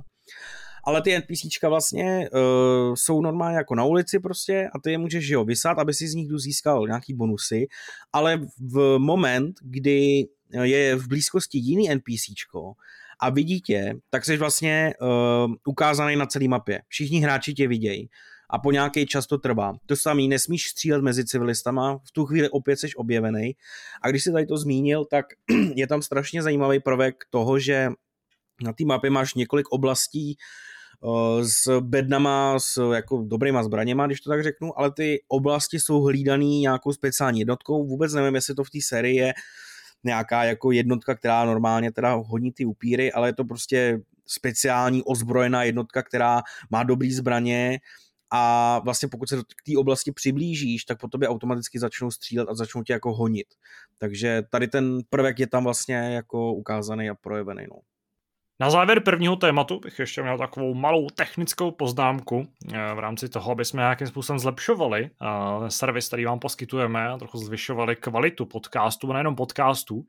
Ale 0.86 1.02
ty 1.02 1.18
NPCčka 1.18 1.68
vlastně 1.68 2.28
uh, 2.32 2.94
jsou 2.94 3.20
normálně 3.20 3.56
jako 3.56 3.74
na 3.74 3.84
ulici 3.84 4.18
prostě 4.18 4.68
a 4.74 4.78
ty 4.78 4.90
je 4.90 4.98
můžeš 4.98 5.28
jo, 5.28 5.44
vysát, 5.44 5.78
aby 5.78 5.94
si 5.94 6.08
z 6.08 6.14
nich 6.14 6.28
získal 6.36 6.86
nějaký 6.86 7.14
bonusy, 7.14 7.66
ale 8.12 8.40
v 8.72 8.98
moment, 8.98 9.54
kdy 9.62 10.26
je 10.62 10.96
v 10.96 11.08
blízkosti 11.08 11.58
jiný 11.58 11.94
NPCčko 11.94 12.72
a 13.20 13.30
vidí 13.30 13.60
tě, 13.60 13.94
tak 14.10 14.24
jsi 14.24 14.36
vlastně 14.36 14.94
uh, 15.00 15.54
ukázaný 15.66 16.16
na 16.16 16.26
celé 16.26 16.48
mapě. 16.48 16.82
Všichni 16.88 17.20
hráči 17.20 17.54
tě 17.54 17.68
vidějí 17.68 18.08
a 18.54 18.58
po 18.58 18.72
nějaký 18.72 19.06
čas 19.06 19.26
to 19.26 19.38
trvá. 19.38 19.74
To 19.86 19.96
samý, 19.96 20.28
nesmíš 20.28 20.68
střílet 20.68 21.02
mezi 21.02 21.24
civilistama, 21.24 21.98
v 21.98 22.12
tu 22.12 22.26
chvíli 22.26 22.48
opět 22.48 22.76
jsi 22.76 22.88
objevený. 22.96 23.52
A 24.02 24.10
když 24.10 24.24
si 24.24 24.32
tady 24.32 24.46
to 24.46 24.56
zmínil, 24.56 25.04
tak 25.04 25.26
je 25.76 25.86
tam 25.86 26.02
strašně 26.02 26.42
zajímavý 26.42 26.80
prvek 26.80 27.14
toho, 27.30 27.58
že 27.58 27.88
na 28.62 28.72
té 28.72 28.84
mapě 28.84 29.10
máš 29.10 29.34
několik 29.34 29.68
oblastí 29.68 30.36
eh, 30.36 31.44
s 31.44 31.80
bednama, 31.80 32.58
s 32.58 32.92
jako 32.92 33.22
dobrýma 33.26 33.62
zbraněma, 33.62 34.06
když 34.06 34.20
to 34.20 34.30
tak 34.30 34.42
řeknu, 34.42 34.78
ale 34.78 34.90
ty 34.90 35.22
oblasti 35.28 35.80
jsou 35.80 36.00
hlídané 36.02 36.44
nějakou 36.44 36.92
speciální 36.92 37.38
jednotkou. 37.38 37.86
Vůbec 37.86 38.12
nevím, 38.12 38.34
jestli 38.34 38.54
to 38.54 38.64
v 38.64 38.70
té 38.70 38.78
sérii 38.82 39.16
je 39.16 39.32
nějaká 40.04 40.44
jako 40.44 40.72
jednotka, 40.72 41.14
která 41.14 41.44
normálně 41.44 41.92
teda 41.92 42.14
hodní 42.14 42.52
ty 42.52 42.64
upíry, 42.64 43.12
ale 43.12 43.28
je 43.28 43.34
to 43.34 43.44
prostě 43.44 44.00
speciální 44.26 45.02
ozbrojená 45.02 45.62
jednotka, 45.62 46.02
která 46.02 46.42
má 46.70 46.82
dobrý 46.82 47.12
zbraně, 47.12 47.78
a 48.30 48.78
vlastně 48.78 49.08
pokud 49.08 49.28
se 49.28 49.36
k 49.36 49.62
té 49.66 49.78
oblasti 49.78 50.12
přiblížíš, 50.12 50.84
tak 50.84 51.00
po 51.00 51.08
tobě 51.08 51.28
automaticky 51.28 51.78
začnou 51.78 52.10
střílet 52.10 52.48
a 52.48 52.54
začnou 52.54 52.82
tě 52.82 52.92
jako 52.92 53.14
honit. 53.14 53.46
Takže 53.98 54.42
tady 54.50 54.68
ten 54.68 55.00
prvek 55.08 55.38
je 55.38 55.46
tam 55.46 55.64
vlastně 55.64 55.94
jako 55.94 56.54
ukázaný 56.54 57.10
a 57.10 57.14
projevený. 57.14 57.66
No. 57.70 57.80
Na 58.60 58.70
závěr 58.70 59.00
prvního 59.00 59.36
tématu 59.36 59.80
bych 59.80 59.98
ještě 59.98 60.22
měl 60.22 60.38
takovou 60.38 60.74
malou 60.74 61.06
technickou 61.10 61.70
poznámku 61.70 62.46
eh, 62.72 62.94
v 62.94 62.98
rámci 62.98 63.28
toho, 63.28 63.52
aby 63.52 63.64
jsme 63.64 63.82
nějakým 63.82 64.06
způsobem 64.06 64.38
zlepšovali 64.38 65.10
eh, 65.22 65.70
servis, 65.70 66.06
který 66.06 66.24
vám 66.24 66.38
poskytujeme 66.38 67.08
a 67.08 67.18
trochu 67.18 67.38
zvyšovali 67.38 67.96
kvalitu 67.96 68.46
podcastu, 68.46 69.12
nejenom 69.12 69.36
podcastu, 69.36 70.04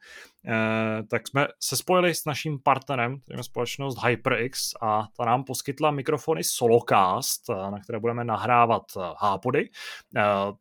eh, 0.47 1.03
tak 1.03 1.27
jsme 1.27 1.47
se 1.59 1.77
spojili 1.77 2.15
s 2.15 2.25
naším 2.25 2.59
partnerem, 2.59 3.19
kterým 3.19 3.39
je 3.39 3.43
společnost 3.43 4.03
HyperX 4.03 4.71
a 4.81 5.07
ta 5.17 5.25
nám 5.25 5.43
poskytla 5.43 5.91
mikrofony 5.91 6.43
Solocast, 6.43 7.49
na 7.49 7.79
které 7.83 7.99
budeme 7.99 8.23
nahrávat 8.23 8.83
hápody. 9.17 9.69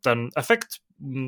Ten 0.03 0.29
efekt 0.37 0.67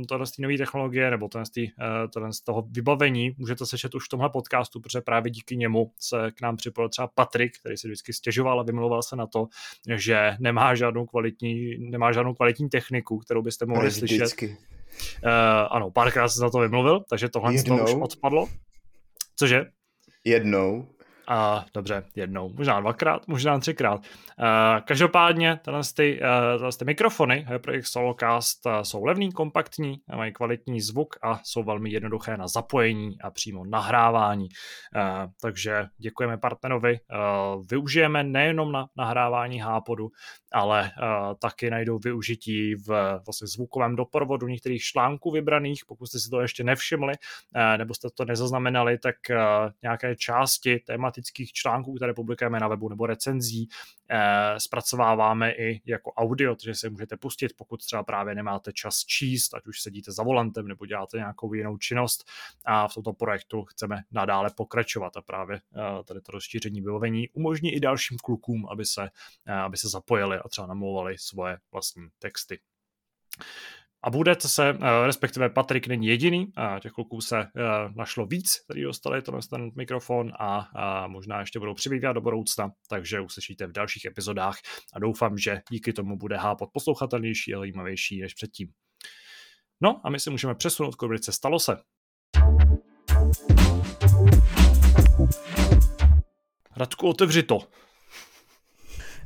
tohle 0.08 0.26
z 0.26 0.32
té 0.32 0.42
nové 0.42 0.58
technologie 0.58 1.12
nebo 1.12 1.28
tohle 1.28 1.46
z, 1.46 1.50
tý, 1.50 1.68
eh, 1.68 2.08
tohle 2.14 2.34
z 2.34 2.42
toho 2.42 2.68
vybavení 2.72 3.36
můžete 3.38 3.66
slyšet 3.66 3.96
už 3.96 4.06
v 4.06 4.10
tomhle 4.10 4.30
podcastu, 4.30 4.80
protože 4.82 5.02
právě 5.02 5.32
díky 5.32 5.58
němu 5.58 5.92
se 6.00 6.32
k 6.32 6.42
nám 6.42 6.58
připojil 6.58 6.90
třeba 6.90 7.08
Patrik, 7.08 7.60
který 7.60 7.78
si 7.78 7.88
vždycky 7.88 8.14
stěžoval 8.14 8.60
a 8.60 8.64
vymlouval 8.64 9.04
se 9.04 9.16
na 9.16 9.28
to, 9.28 9.48
že 9.96 10.36
nemá 10.40 10.76
žádnou 10.76 11.06
kvalitní, 11.06 11.78
nemá 11.78 12.12
žádnou 12.12 12.34
kvalitní 12.34 12.70
techniku, 12.70 13.18
kterou 13.18 13.42
byste 13.42 13.66
mohli 13.66 13.92
slyšet. 13.92 14.16
Vždycky. 14.16 14.58
Uh, 15.24 15.32
ano, 15.70 15.92
párkrát 15.92 16.30
se 16.30 16.40
za 16.40 16.50
to 16.50 16.60
vymluvil, 16.60 17.00
takže 17.10 17.30
tohle 17.30 17.58
z 17.58 17.64
toho 17.64 17.84
už 17.84 17.94
odpadlo. 18.02 18.48
Cože? 19.36 19.66
Jednou. 20.24 20.88
Uh, 21.32 21.64
dobře, 21.74 22.04
jednou, 22.16 22.54
možná 22.58 22.80
dvakrát, 22.80 23.28
možná 23.28 23.60
třikrát. 23.60 24.00
Uh, 24.00 24.86
každopádně 24.86 25.60
tyhle, 25.66 25.82
ty, 25.96 26.22
uh, 26.62 26.70
ty 26.80 26.86
mikrofony 26.86 27.46
HyperX 27.50 27.92
Solocast 27.92 28.66
uh, 28.66 28.82
jsou 28.82 29.06
levný, 29.06 29.32
kompaktní, 29.32 30.02
mají 30.16 30.34
kvalitní 30.34 30.82
zvuk 30.82 31.16
a 31.22 31.40
jsou 31.44 31.64
velmi 31.64 31.90
jednoduché 31.90 32.38
na 32.38 32.48
zapojení 32.48 33.22
a 33.22 33.32
přímo 33.32 33.66
nahrávání. 33.66 34.48
Takže 35.42 35.86
děkujeme 35.98 36.38
partnerovi. 36.38 37.00
Využijeme 37.72 38.24
nejenom 38.24 38.72
na 38.72 38.88
nahrávání 38.98 39.60
hápodu, 39.60 40.10
ale 40.58 40.92
uh, 41.02 41.34
taky 41.40 41.70
najdou 41.70 42.00
využití 42.00 42.76
v 42.76 43.20
vlastně 43.26 43.48
zvukovém 43.48 43.96
doprovodu 43.96 44.48
některých 44.48 44.84
článků 44.84 45.32
vybraných, 45.32 45.86
pokud 45.86 46.06
jste 46.08 46.20
si 46.20 46.30
to 46.30 46.42
ještě 46.42 46.64
nevšimli, 46.64 47.14
uh, 47.14 47.78
nebo 47.78 47.94
jste 47.94 48.10
to 48.10 48.26
nezaznamenali, 48.26 48.98
tak 48.98 49.16
uh, 49.30 49.38
nějaké 49.82 50.16
části 50.16 50.80
tematických 50.80 51.52
článků, 51.52 51.96
které 51.96 52.14
publikujeme 52.14 52.60
na 52.60 52.68
webu 52.68 52.90
nebo 52.90 53.06
recenzí, 53.06 53.70
zpracováváme 54.58 55.52
i 55.52 55.82
jako 55.86 56.12
audio, 56.14 56.56
takže 56.56 56.76
si 56.76 56.90
můžete 56.90 57.18
pustit, 57.18 57.54
pokud 57.58 57.86
třeba 57.86 58.04
právě 58.04 58.36
nemáte 58.36 58.74
čas 58.74 59.06
číst, 59.06 59.54
ať 59.54 59.68
už 59.68 59.82
sedíte 59.82 60.12
za 60.12 60.24
volantem 60.24 60.68
nebo 60.68 60.86
děláte 60.86 61.18
nějakou 61.18 61.54
jinou 61.54 61.78
činnost 61.78 62.30
a 62.66 62.88
v 62.88 62.94
tomto 62.94 63.14
projektu 63.14 63.64
chceme 63.64 64.04
nadále 64.12 64.50
pokračovat 64.58 65.18
a 65.18 65.22
právě 65.22 65.62
uh, 65.72 66.04
tady 66.04 66.22
to 66.22 66.32
rozšíření 66.32 66.82
vybavení 66.82 67.30
umožní 67.30 67.74
i 67.74 67.80
dalším 67.80 68.18
klukům, 68.18 68.68
aby 68.72 68.86
se, 68.86 69.02
uh, 69.48 69.54
aby 69.54 69.78
se 69.78 69.90
zapojili 69.90 70.38
a 70.38 70.48
třeba 70.50 70.68
namlouvali 70.68 71.18
svoje 71.18 71.58
vlastní 71.72 72.08
texty. 72.20 72.60
A 74.08 74.10
budete 74.10 74.48
se, 74.48 74.70
eh, 74.70 75.06
respektive 75.06 75.50
Patrik 75.50 75.88
není 75.88 76.08
jediný, 76.08 76.52
těch 76.82 76.92
kluků 76.92 77.22
se 77.22 77.40
eh, 77.40 77.50
našlo 77.96 78.26
víc, 78.26 78.60
který 78.64 78.84
dostali 78.84 79.22
ten, 79.22 79.40
ten 79.50 79.72
mikrofon 79.76 80.32
a, 80.40 80.68
a 80.76 81.08
možná 81.08 81.40
ještě 81.40 81.60
budou 81.60 81.74
přibývat 81.74 82.14
do 82.14 82.22
budoucna, 82.22 82.72
takže 82.90 83.20
uslyšíte 83.20 83.68
v 83.68 83.72
dalších 83.72 84.06
epizodách 84.06 84.58
a 84.94 85.00
doufám, 85.00 85.38
že 85.38 85.62
díky 85.72 85.94
tomu 85.94 86.18
bude 86.18 86.38
hápot 86.38 86.70
poslouchatelnější 86.74 87.54
a 87.54 87.58
zajímavější 87.58 88.22
než 88.22 88.34
předtím. 88.34 88.68
No 89.82 90.02
a 90.04 90.10
my 90.10 90.20
se 90.20 90.30
můžeme 90.30 90.56
přesunout 90.56 90.96
k 90.96 91.02
rubrice 91.02 91.32
Stalo 91.32 91.60
se. 91.60 91.78
Radku, 96.78 97.08
otevři 97.08 97.44
to. 97.44 97.60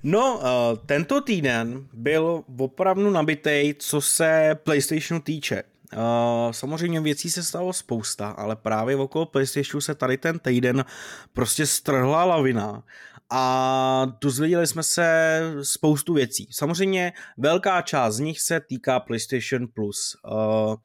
No, 0.04 0.38
uh, 0.38 0.78
tento 0.86 1.22
týden 1.22 1.88
byl 1.94 2.44
opravdu 2.60 3.10
nabitej, 3.10 3.76
co 3.80 4.02
se 4.02 4.60
PlayStationu 4.64 5.22
týče. 5.22 5.64
Uh, 5.94 6.52
samozřejmě 6.52 7.02
věcí 7.02 7.30
se 7.30 7.44
stalo 7.44 7.74
spousta, 7.74 8.30
ale 8.30 8.56
právě 8.56 8.96
okolo 8.96 9.26
PlayStationu 9.26 9.82
se 9.82 9.96
tady 9.96 10.18
ten 10.18 10.40
týden 10.40 10.86
prostě 11.34 11.66
strhla 11.66 12.26
lavina 12.26 12.84
a 13.30 14.06
dozvěděli 14.22 14.68
jsme 14.68 14.84
se 14.84 15.40
spoustu 15.62 16.14
věcí. 16.14 16.48
Samozřejmě 16.52 17.14
velká 17.38 17.82
část 17.82 18.16
z 18.16 18.20
nich 18.20 18.42
se 18.42 18.60
týká 18.60 19.00
PlayStation 19.00 19.68
Plus. 19.74 20.16
Uh, 20.32 20.76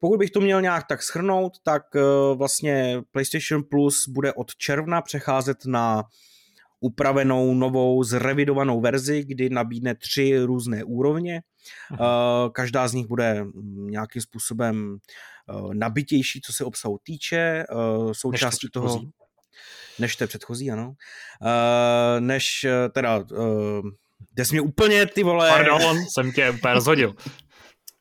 pokud 0.00 0.18
bych 0.18 0.30
to 0.30 0.40
měl 0.40 0.62
nějak 0.62 0.86
tak 0.88 1.02
schrnout, 1.02 1.52
tak 1.64 1.82
vlastně 2.34 3.02
PlayStation 3.12 3.62
Plus 3.70 4.08
bude 4.08 4.32
od 4.32 4.56
června 4.56 5.02
přecházet 5.02 5.66
na 5.66 6.04
upravenou, 6.80 7.54
novou, 7.54 8.04
zrevidovanou 8.04 8.80
verzi, 8.80 9.24
kdy 9.24 9.50
nabídne 9.50 9.94
tři 9.94 10.38
různé 10.38 10.84
úrovně. 10.84 11.40
Aha. 11.90 12.50
Každá 12.54 12.88
z 12.88 12.92
nich 12.92 13.06
bude 13.06 13.44
nějakým 13.74 14.22
způsobem 14.22 14.96
eh, 15.50 15.74
nabitější, 15.74 16.40
co 16.40 16.52
se 16.52 16.64
obsahu 16.64 16.98
týče. 17.02 17.36
Eh, 17.36 17.64
součástí 18.12 18.66
než 18.66 18.70
toho... 18.72 19.00
Než 19.98 20.16
to 20.16 20.26
předchozí, 20.26 20.70
ano. 20.70 20.92
Eh, 21.42 22.20
než 22.20 22.66
teda... 22.92 23.24
Jde 24.32 24.44
mě 24.50 24.60
úplně, 24.60 25.06
ty 25.06 25.22
vole... 25.22 25.48
Pardon, 25.50 26.04
jsem 26.14 26.32
tě 26.32 26.50
úplně 26.50 26.74
rozhodil. 26.74 27.14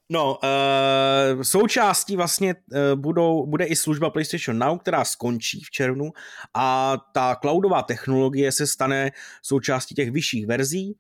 No, 0.10 0.38
uh, 0.44 1.42
součástí 1.42 2.16
vlastně 2.16 2.56
uh, 2.56 3.00
budou, 3.00 3.46
bude 3.46 3.66
i 3.66 3.76
služba 3.76 4.10
PlayStation 4.10 4.60
Now, 4.60 4.78
která 4.78 5.06
skončí 5.06 5.64
v 5.64 5.72
červnu 5.72 6.12
a 6.54 6.98
ta 7.14 7.36
cloudová 7.36 7.82
technologie 7.82 8.52
se 8.52 8.68
stane 8.68 9.12
součástí 9.42 9.96
těch 9.96 10.12
vyšších 10.12 10.48
verzí. 10.48 10.96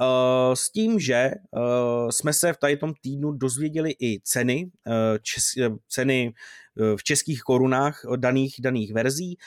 Uh, 0.00 0.54
s 0.54 0.70
tím, 0.70 1.00
že 1.00 1.30
uh, 1.50 2.10
jsme 2.10 2.32
se 2.32 2.52
v 2.52 2.56
tady 2.56 2.76
tom 2.76 2.92
týdnu 3.02 3.32
dozvěděli 3.32 3.94
i 4.00 4.20
ceny, 4.20 4.70
uh, 4.86 4.92
čes, 5.22 5.44
ceny 5.88 6.34
uh, 6.74 6.96
v 6.96 7.04
českých 7.04 7.40
korunách 7.40 8.02
daných, 8.16 8.54
daných 8.60 8.92
verzí. 8.92 9.38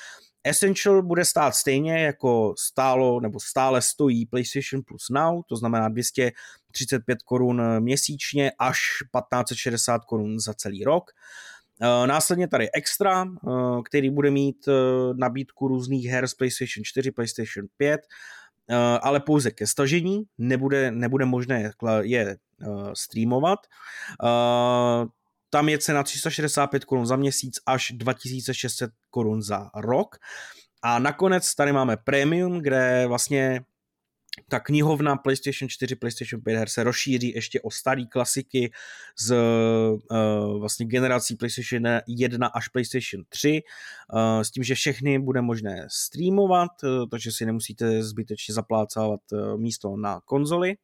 Essential 0.43 1.03
bude 1.03 1.25
stát 1.25 1.55
stejně 1.55 1.99
jako 1.99 2.53
stálo 2.57 3.19
nebo 3.19 3.39
stále 3.39 3.81
stojí 3.81 4.25
PlayStation 4.25 4.83
Plus 4.87 5.09
Now, 5.09 5.41
to 5.47 5.55
znamená 5.55 5.89
235 6.75 7.23
korun 7.23 7.61
měsíčně 7.79 8.51
až 8.59 8.79
1560 9.15 10.05
korun 10.05 10.39
za 10.39 10.53
celý 10.53 10.83
rok. 10.83 11.11
Následně 12.05 12.47
tady 12.47 12.71
Extra, 12.71 13.25
který 13.85 14.09
bude 14.09 14.31
mít 14.31 14.69
nabídku 15.13 15.67
různých 15.67 16.05
her 16.05 16.27
z 16.27 16.33
PlayStation 16.33 16.83
4, 16.83 17.11
PlayStation 17.11 17.67
5, 17.77 18.01
ale 19.01 19.19
pouze 19.19 19.51
ke 19.51 19.67
stažení, 19.67 20.23
nebude, 20.37 20.91
nebude 20.91 21.25
možné 21.25 21.71
je 22.01 22.37
streamovat. 22.93 23.59
Tam 25.49 25.69
je 25.69 25.77
cena 25.77 26.03
365 26.03 26.85
korun 26.85 27.05
za 27.05 27.15
měsíc 27.15 27.59
až 27.65 27.91
2600 27.95 28.91
korun 29.09 29.41
za 29.41 29.69
rok. 29.75 30.15
A 30.81 30.99
nakonec 30.99 31.55
tady 31.55 31.71
máme 31.71 31.97
Premium, 31.97 32.59
kde 32.61 33.05
vlastně 33.07 33.61
ta 34.47 34.59
knihovna 34.59 35.15
PlayStation 35.15 35.69
4, 35.69 35.95
PlayStation 35.95 36.41
5 36.41 36.57
her 36.57 36.69
se 36.69 36.83
rozšíří 36.83 37.33
ještě 37.35 37.61
o 37.61 37.71
staré 37.71 38.05
klasiky 38.05 38.71
z 39.19 39.31
uh, 39.31 40.59
vlastně 40.59 40.85
generací 40.85 41.35
PlayStation 41.35 41.83
1 42.07 42.47
až 42.47 42.67
PlayStation 42.67 43.23
3, 43.29 43.63
uh, 44.13 44.41
s 44.41 44.51
tím, 44.51 44.63
že 44.63 44.75
všechny 44.75 45.19
bude 45.19 45.41
možné 45.41 45.87
streamovat, 45.91 46.71
uh, 46.83 47.09
takže 47.11 47.31
si 47.31 47.45
nemusíte 47.45 48.03
zbytečně 48.03 48.53
zaplácávat 48.53 49.19
uh, 49.31 49.57
místo 49.57 49.97
na 49.97 50.21
konzoli. 50.25 50.75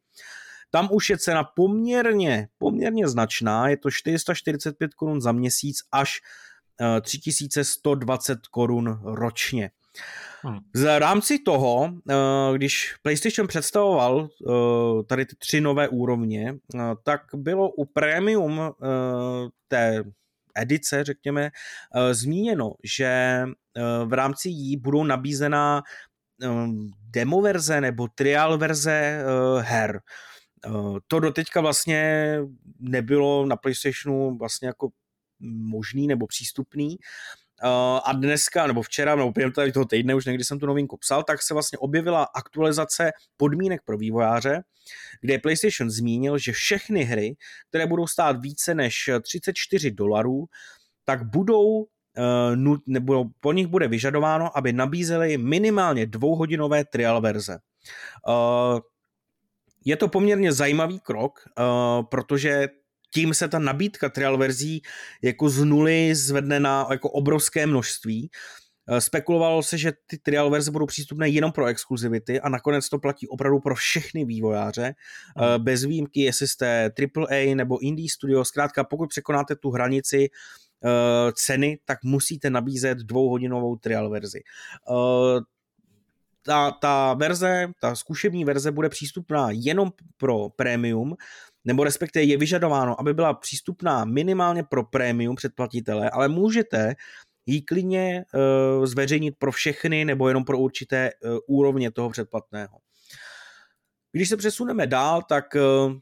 Tam 0.70 0.90
už 0.92 1.10
je 1.10 1.18
cena 1.18 1.44
poměrně, 1.44 2.48
poměrně 2.58 3.08
značná, 3.08 3.70
je 3.70 3.78
to 3.78 3.92
445 3.92 4.94
korun 4.94 5.22
za 5.22 5.32
měsíc 5.32 5.78
až 5.92 6.20
3120 7.02 8.48
korun 8.48 9.00
ročně. 9.04 9.62
Hmm. 9.62 10.31
V 10.76 11.00
rámci 11.00 11.40
toho, 11.40 11.90
eh, 12.10 12.16
když 12.56 12.96
PlayStation 13.02 13.48
představoval 13.48 14.30
eh, 14.30 15.04
tady 15.04 15.26
ty 15.26 15.36
tři 15.36 15.62
nové 15.62 15.88
úrovně, 15.88 16.56
eh, 16.76 16.80
tak 17.04 17.22
bylo 17.36 17.70
u 17.70 17.86
premium 17.86 18.62
té 19.68 20.04
edice, 20.56 21.04
řekněme, 21.04 21.52
zmíněno, 22.12 22.74
že 22.84 23.44
v 24.06 24.14
rámci 24.14 24.50
jí 24.50 24.78
budou 24.78 25.04
nabízená 25.04 25.82
demo 27.02 27.42
verze 27.42 27.82
nebo 27.82 28.08
trial 28.16 28.58
verze 28.58 29.24
her. 29.60 30.00
To 31.08 31.20
doteďka 31.20 31.62
vlastně 31.62 32.38
nebylo 32.80 33.46
na 33.46 33.56
PlayStationu 33.56 34.38
vlastně 34.38 34.68
jako 34.68 34.90
možný 35.42 36.08
nebo 36.08 36.28
přístupný. 36.28 36.98
Uh, 37.64 38.00
a 38.04 38.14
dneska, 38.14 38.68
nebo 38.68 38.82
včera, 38.82 39.16
nebo 39.16 39.32
během 39.32 39.52
toho 39.74 39.86
týdne, 39.86 40.16
už 40.16 40.26
někdy 40.26 40.44
jsem 40.44 40.60
tu 40.60 40.66
novinku 40.66 40.98
psal, 40.98 41.24
tak 41.24 41.42
se 41.42 41.54
vlastně 41.54 41.78
objevila 41.78 42.24
aktualizace 42.24 43.12
podmínek 43.38 43.82
pro 43.86 43.98
vývojáře, 43.98 44.64
kde 45.22 45.40
PlayStation 45.40 45.90
zmínil, 45.90 46.38
že 46.38 46.52
všechny 46.52 47.04
hry, 47.04 47.36
které 47.70 47.86
budou 47.88 48.08
stát 48.08 48.42
více 48.42 48.76
než 48.76 49.10
34 49.22 49.92
dolarů, 49.92 50.46
tak 51.06 51.24
budou 51.24 51.66
uh, 51.68 52.76
nebo 52.88 53.26
po 53.40 53.54
nich 53.54 53.68
bude 53.68 53.88
vyžadováno, 53.88 54.58
aby 54.58 54.74
nabízely 54.74 55.38
minimálně 55.38 56.06
dvouhodinové 56.06 56.86
trial 56.86 57.22
verze. 57.22 57.58
Uh, 58.28 58.80
je 59.86 59.98
to 59.98 60.08
poměrně 60.08 60.54
zajímavý 60.54 61.00
krok, 61.00 61.40
protože 62.10 62.68
tím 63.14 63.34
se 63.34 63.48
ta 63.48 63.60
nabídka 63.60 64.10
trial 64.10 64.38
verzí 64.38 64.82
jako 65.22 65.50
z 65.50 65.64
nuly 65.64 66.16
zvedne 66.16 66.60
na 66.60 66.88
jako 66.92 67.10
obrovské 67.10 67.68
množství. 67.68 68.30
Eh, 68.88 69.02
spekulovalo 69.02 69.64
se, 69.64 69.78
že 69.78 69.92
ty 70.08 70.18
trial 70.18 70.50
verze 70.50 70.72
budou 70.72 70.86
přístupné 70.86 71.30
jenom 71.30 71.52
pro 71.52 71.66
exkluzivity 71.66 72.42
a 72.42 72.50
nakonec 72.50 72.90
to 72.90 73.00
platí 73.00 73.28
opravdu 73.28 73.60
pro 73.60 73.76
všechny 73.76 74.26
vývojáře, 74.26 74.96
mm. 75.38 75.64
bez 75.64 75.84
výjimky, 75.84 76.22
jestli 76.22 76.48
jste 76.48 76.92
AAA 77.18 77.56
nebo 77.56 77.80
Indie 77.80 78.10
Studio, 78.10 78.46
zkrátka 78.46 78.84
pokud 78.84 79.10
překonáte 79.10 79.56
tu 79.56 79.70
hranici 79.70 80.30
uh, 80.30 80.90
ceny, 81.34 81.80
tak 81.86 82.04
musíte 82.04 82.50
nabízet 82.50 82.98
dvouhodinovou 82.98 83.76
trial 83.76 84.10
verzi. 84.10 84.42
Ta, 86.44 86.72
ta 86.72 87.14
verze, 87.14 87.68
ta 87.82 87.96
zkušební 87.96 88.46
verze 88.46 88.72
bude 88.72 88.90
přístupná 88.90 89.48
jenom 89.52 89.92
pro 90.18 90.50
premium, 90.50 91.16
nebo 91.66 91.84
respektive 91.84 92.24
je 92.24 92.38
vyžadováno, 92.38 93.00
aby 93.00 93.14
byla 93.14 93.34
přístupná 93.34 94.06
minimálně 94.06 94.64
pro 94.64 94.84
prémium 94.84 95.36
předplatitele, 95.36 96.10
ale 96.10 96.28
můžete 96.28 96.96
ji 97.46 97.62
klidně 97.62 98.26
uh, 98.34 98.86
zveřejnit 98.86 99.36
pro 99.40 99.52
všechny 99.52 100.06
nebo 100.06 100.28
jenom 100.28 100.44
pro 100.44 100.58
určité 100.58 101.10
uh, 101.14 101.38
úrovně 101.48 101.92
toho 101.92 102.10
předplatného. 102.10 102.78
Když 104.12 104.30
se 104.30 104.38
přesuneme 104.38 104.88
dál, 104.88 105.22
tak 105.30 105.46
uh, 105.56 105.94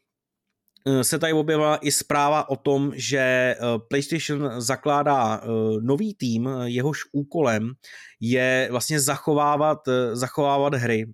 se 1.01 1.19
tady 1.19 1.33
objevila 1.33 1.77
i 1.77 1.91
zpráva 1.91 2.49
o 2.49 2.55
tom, 2.55 2.91
že 2.95 3.55
PlayStation 3.89 4.61
zakládá 4.61 5.41
nový 5.81 6.15
tým, 6.15 6.49
jehož 6.63 6.99
úkolem 7.11 7.71
je 8.19 8.67
vlastně 8.71 8.99
zachovávat, 8.99 9.77
zachovávat 10.13 10.73
hry. 10.73 11.05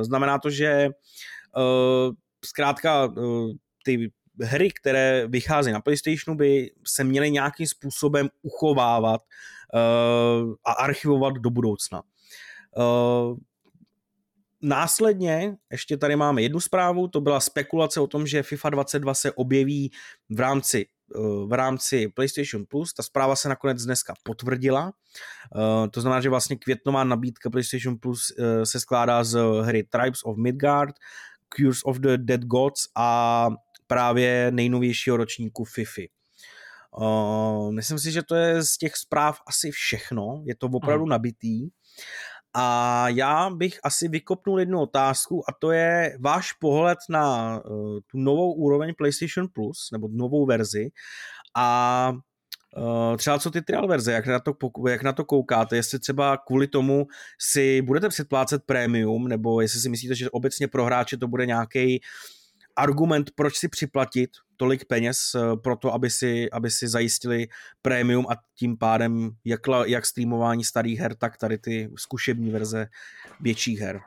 Znamená 0.00 0.38
to, 0.38 0.50
že 0.50 0.88
zkrátka 2.44 3.14
ty 3.90 4.12
hry, 4.42 4.70
které 4.70 5.26
vychází 5.26 5.72
na 5.72 5.80
PlayStationu, 5.80 6.36
by 6.36 6.70
se 6.86 7.04
měly 7.04 7.30
nějakým 7.30 7.66
způsobem 7.66 8.28
uchovávat 8.42 9.20
uh, 9.20 10.54
a 10.64 10.72
archivovat 10.72 11.34
do 11.34 11.50
budoucna. 11.50 12.02
Uh, 12.76 13.38
Následně 14.62 15.56
ještě 15.72 15.96
tady 15.96 16.16
máme 16.16 16.42
jednu 16.42 16.60
zprávu, 16.60 17.08
to 17.08 17.20
byla 17.20 17.40
spekulace 17.40 18.00
o 18.00 18.06
tom, 18.06 18.26
že 18.26 18.42
FIFA 18.42 18.70
22 18.70 19.14
se 19.14 19.32
objeví 19.32 19.90
v 20.30 20.40
rámci 20.40 20.86
v 21.46 21.52
rámci 21.52 22.08
PlayStation 22.08 22.64
Plus. 22.68 22.94
Ta 22.94 23.02
zpráva 23.02 23.36
se 23.36 23.48
nakonec 23.48 23.84
dneska 23.84 24.14
potvrdila. 24.22 24.92
To 25.90 26.00
znamená, 26.00 26.20
že 26.20 26.28
vlastně 26.28 26.56
květnová 26.56 27.04
nabídka 27.04 27.50
PlayStation 27.50 27.96
Plus 27.98 28.32
se 28.64 28.80
skládá 28.80 29.24
z 29.24 29.38
hry 29.62 29.82
Tribes 29.82 30.20
of 30.24 30.36
Midgard, 30.36 30.94
Cures 31.56 31.78
of 31.84 31.98
the 31.98 32.16
Dead 32.16 32.40
Gods 32.40 32.88
a 32.96 33.48
právě 33.90 34.50
nejnovějšího 34.50 35.16
ročníku 35.16 35.64
FIFA. 35.64 36.02
Uh, 36.98 37.72
myslím 37.72 37.98
si, 37.98 38.12
že 38.12 38.22
to 38.22 38.34
je 38.34 38.62
z 38.62 38.78
těch 38.78 38.96
zpráv 38.96 39.38
asi 39.46 39.70
všechno, 39.70 40.42
je 40.46 40.54
to 40.54 40.66
opravdu 40.66 41.04
mm. 41.04 41.10
nabitý. 41.10 41.68
A 42.54 43.08
já 43.08 43.50
bych 43.50 43.78
asi 43.84 44.08
vykopnul 44.08 44.60
jednu 44.60 44.80
otázku 44.80 45.42
a 45.50 45.52
to 45.60 45.70
je 45.70 46.16
váš 46.20 46.52
pohled 46.52 46.98
na 47.08 47.56
uh, 47.58 47.98
tu 48.06 48.18
novou 48.18 48.52
úroveň 48.52 48.94
PlayStation 48.98 49.48
Plus, 49.54 49.88
nebo 49.92 50.08
novou 50.12 50.46
verzi 50.46 50.90
a 51.56 52.12
Uh, 52.76 53.16
třeba 53.16 53.38
co 53.38 53.50
ty 53.50 53.62
trial 53.62 53.88
verze, 53.88 54.12
jak 54.12 54.26
na, 54.26 54.40
to, 54.40 54.54
jak 54.88 55.02
na 55.02 55.12
to 55.12 55.24
koukáte, 55.24 55.76
jestli 55.76 55.98
třeba 55.98 56.36
kvůli 56.36 56.66
tomu 56.66 57.06
si 57.40 57.82
budete 57.82 58.08
předplácet 58.08 58.62
prémium, 58.66 59.28
nebo 59.28 59.60
jestli 59.60 59.80
si 59.80 59.88
myslíte, 59.88 60.14
že 60.14 60.30
obecně 60.30 60.68
pro 60.68 60.84
hráče 60.84 61.16
to 61.16 61.28
bude 61.28 61.46
nějaký 61.46 62.00
argument, 62.80 63.30
proč 63.34 63.56
si 63.56 63.68
připlatit 63.68 64.30
tolik 64.56 64.84
peněz 64.84 65.34
eh, 65.34 65.56
pro 65.56 65.76
to, 65.76 65.94
aby 65.94 66.10
si, 66.10 66.50
aby 66.50 66.70
si 66.70 66.88
zajistili 66.88 67.48
prémium 67.82 68.26
a 68.30 68.36
tím 68.54 68.78
pádem 68.78 69.30
jak, 69.44 69.60
jak 69.86 70.06
streamování 70.06 70.64
starých 70.64 71.00
her, 71.00 71.14
tak 71.14 71.36
tady 71.36 71.58
ty 71.58 71.90
zkušební 71.96 72.50
verze 72.50 72.86
větších 73.40 73.80
her. 73.80 74.00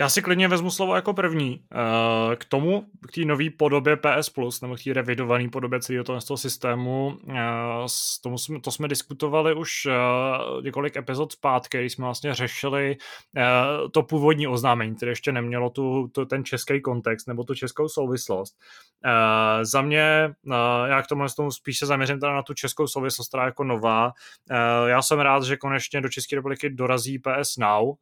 Já 0.00 0.08
si 0.08 0.22
klidně 0.22 0.48
vezmu 0.48 0.70
slovo 0.70 0.94
jako 0.94 1.14
první. 1.14 1.62
Eh, 1.72 2.36
k 2.36 2.44
tomu, 2.44 2.84
k 3.08 3.12
té 3.14 3.20
nové 3.24 3.44
podobě 3.58 3.96
PS 3.96 4.30
Plus, 4.30 4.60
nebo 4.60 4.76
k 4.76 4.82
té 4.84 4.92
revidované 4.92 5.48
podobě 5.48 5.80
celého 5.80 6.04
toho, 6.04 6.20
toho 6.20 6.36
systému, 6.36 7.18
eh, 7.30 7.86
tomu 8.22 8.38
jsme, 8.38 8.60
to 8.60 8.70
jsme 8.70 8.88
diskutovali 8.88 9.54
už 9.54 9.86
eh, 9.86 9.92
několik 10.62 10.96
epizod 10.96 11.32
zpátky, 11.32 11.78
když 11.78 11.92
jsme 11.92 12.04
vlastně 12.04 12.34
řešili 12.34 12.96
to 13.92 14.02
původní 14.02 14.46
oznámení, 14.46 14.94
které 14.94 15.12
ještě 15.12 15.32
nemělo 15.32 15.70
tu, 15.70 16.08
tu, 16.08 16.24
ten 16.24 16.44
český 16.44 16.80
kontext 16.80 17.28
nebo 17.28 17.44
tu 17.44 17.54
českou 17.54 17.88
souvislost. 17.88 18.56
Za 19.62 19.82
mě, 19.82 20.34
já 20.86 21.02
k 21.02 21.06
tomu, 21.06 21.26
tomu 21.36 21.50
spíš 21.50 21.78
se 21.78 21.86
zaměřím 21.86 22.20
teda 22.20 22.34
na 22.34 22.42
tu 22.42 22.54
českou 22.54 22.86
souvislost, 22.86 23.28
která 23.28 23.44
jako 23.44 23.64
nová. 23.64 24.12
Já 24.86 25.02
jsem 25.02 25.20
rád, 25.20 25.44
že 25.44 25.56
konečně 25.56 26.00
do 26.00 26.08
České 26.08 26.36
republiky 26.36 26.70
dorazí 26.70 27.18
PS 27.18 27.56
Now, 27.56 27.94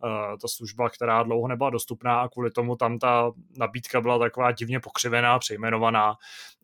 ta 0.42 0.48
služba, 0.48 0.90
která 0.90 1.22
dlouho 1.22 1.48
nebyla 1.48 1.70
dostupná 1.70 1.85
dostupná 1.86 2.20
a 2.20 2.28
kvůli 2.28 2.50
tomu 2.50 2.76
tam 2.76 2.98
ta 2.98 3.32
nabídka 3.58 4.00
byla 4.00 4.18
taková 4.18 4.52
divně 4.52 4.80
pokřivená, 4.80 5.38
přejmenovaná. 5.38 6.14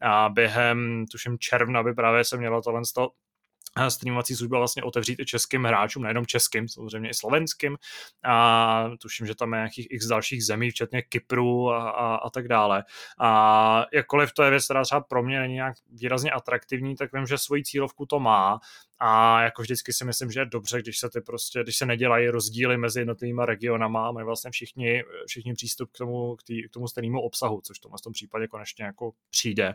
A 0.03 0.29
během, 0.29 1.05
tuším, 1.11 1.39
června 1.39 1.83
by 1.83 1.95
právě 1.95 2.25
se 2.25 2.37
mělo 2.37 2.63
tohle 2.63 2.83
streamovací 3.89 4.37
služba 4.37 4.59
vlastně 4.59 4.83
otevřít 4.83 5.21
i 5.21 5.25
českým 5.25 5.65
hráčům, 5.65 6.03
nejenom 6.03 6.27
českým, 6.27 6.69
samozřejmě 6.69 7.11
i 7.11 7.15
slovenským. 7.15 7.77
A 8.25 8.91
tuším, 9.03 9.27
že 9.27 9.35
tam 9.35 9.53
je 9.53 9.59
nějakých 9.59 9.87
x 9.91 10.07
dalších 10.07 10.45
zemí, 10.45 10.71
včetně 10.71 11.03
Kypru 11.03 11.71
a, 11.71 11.91
a, 11.91 12.15
a 12.15 12.31
tak 12.31 12.49
dále. 12.49 12.85
A 13.21 13.85
jakkoliv 13.93 14.33
to 14.33 14.43
je 14.43 14.51
věc, 14.51 14.65
která 14.65 14.83
třeba 14.83 15.01
pro 15.01 15.23
mě 15.23 15.41
není 15.41 15.55
nějak 15.55 15.75
výrazně 15.91 16.31
atraktivní, 16.31 16.97
tak 16.97 17.13
vím, 17.13 17.27
že 17.27 17.39
svoji 17.39 17.65
cílovku 17.65 18.07
to 18.07 18.21
má 18.21 18.59
a 19.05 19.43
jako 19.43 19.63
vždycky 19.63 19.93
si 19.93 20.05
myslím, 20.05 20.31
že 20.31 20.41
je 20.41 20.47
dobře, 20.47 20.83
když 20.83 20.99
se 20.99 21.11
ty 21.11 21.21
prostě, 21.21 21.63
když 21.63 21.77
se 21.77 21.87
nedělají 21.87 22.29
rozdíly 22.29 22.77
mezi 22.77 23.01
jednotlivými 23.01 23.43
regionama, 23.45 24.13
mají 24.13 24.27
vlastně 24.27 24.51
všichni, 24.51 25.05
všichni 25.27 25.55
přístup 25.55 25.91
k 25.93 25.99
tomu, 25.99 26.37
k, 26.37 26.43
tý, 26.43 26.69
k 26.69 26.71
tomu 26.71 26.89
stejnému 26.89 27.21
obsahu, 27.21 27.61
což 27.65 27.79
v 27.79 27.81
tomhle 27.81 27.99
tom 28.05 28.13
případě 28.13 28.49
konečně 28.49 28.85
jako 28.85 29.13
přijde. 29.31 29.75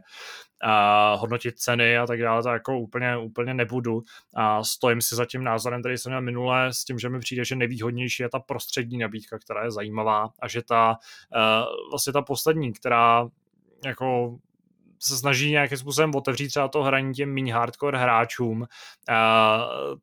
A 0.63 1.13
hodnotit 1.15 1.59
ceny 1.59 1.97
a 1.97 2.05
tak 2.05 2.21
dále, 2.21 2.43
to 2.43 2.49
jako 2.49 2.79
úplně, 2.79 3.17
úplně 3.17 3.53
nebudu 3.53 4.03
a 4.35 4.63
stojím 4.63 5.01
si 5.01 5.15
za 5.15 5.25
tím 5.25 5.43
názorem, 5.43 5.81
který 5.81 5.97
jsem 5.97 6.11
měl 6.11 6.21
minule 6.21 6.73
s 6.73 6.83
tím, 6.83 6.99
že 6.99 7.09
mi 7.09 7.19
přijde, 7.19 7.45
že 7.45 7.55
nejvýhodnější 7.55 8.23
je 8.23 8.29
ta 8.29 8.39
prostřední 8.39 8.97
nabídka, 8.97 9.39
která 9.39 9.63
je 9.63 9.71
zajímavá 9.71 10.29
a 10.39 10.47
že 10.47 10.61
ta 10.61 10.97
uh, 11.35 11.89
vlastně 11.91 12.13
ta 12.13 12.21
poslední, 12.21 12.73
která 12.73 13.27
jako 13.85 14.37
se 14.99 15.17
snaží 15.17 15.51
nějakým 15.51 15.77
způsobem 15.77 16.15
otevřít 16.15 16.47
třeba 16.47 16.67
to 16.67 16.83
hraní 16.83 17.13
těm 17.13 17.33
méně 17.33 17.53
hardcore 17.53 17.97
hráčům, 17.97 18.61
uh, 18.61 18.67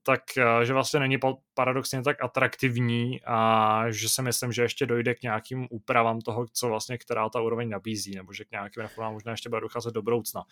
tak 0.02 0.20
uh, 0.38 0.64
že 0.64 0.72
vlastně 0.72 1.00
není 1.00 1.18
paradoxně 1.55 2.03
tak 2.03 2.23
atraktivní 2.23 3.21
a 3.27 3.85
že 3.90 4.09
si 4.09 4.23
myslím, 4.23 4.53
že 4.53 4.62
ještě 4.62 4.87
dojde 4.87 5.14
k 5.14 5.23
nějakým 5.23 5.67
úpravám 5.71 6.21
toho, 6.21 6.47
co 6.53 6.69
vlastně 6.69 6.99
která 6.99 7.29
ta 7.29 7.40
úroveň 7.40 7.69
nabízí, 7.69 8.14
nebo 8.14 8.33
že 8.33 8.45
k 8.45 8.51
nějakým 8.51 8.83
reformám 8.83 9.12
možná 9.12 9.31
ještě 9.33 9.49
bude 9.49 9.61
docházet 9.61 9.95
do 9.95 10.03
budoucna. 10.03 10.43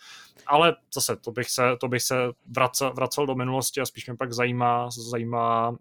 Ale 0.47 0.75
zase, 0.93 1.15
to 1.15 1.31
bych 1.31 1.49
se, 1.49 1.63
to 1.79 1.87
bych 1.87 2.01
se 2.01 2.15
vracel, 2.47 2.93
vracel 2.93 3.25
do 3.25 3.35
minulosti 3.35 3.81
a 3.81 3.85
spíš 3.85 4.07
mě 4.07 4.15
pak 4.15 4.33
zajímá, 4.33 4.89
zajímá, 4.91 5.69
uh, 5.69 5.77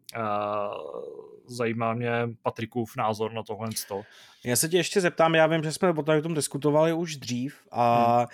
zajímá 1.47 1.95
mě 1.95 2.11
Patrikův 2.43 2.97
názor 2.97 3.33
na 3.33 3.43
tohle. 3.43 3.69
Já 4.45 4.57
se 4.57 4.69
tě 4.69 4.77
ještě 4.77 5.01
zeptám, 5.01 5.35
já 5.35 5.47
vím, 5.47 5.63
že 5.63 5.73
jsme 5.73 5.91
o 5.91 6.23
tom 6.23 6.35
diskutovali 6.35 6.93
už 6.93 7.17
dřív 7.17 7.57
a 7.71 8.19
hmm. 8.19 8.27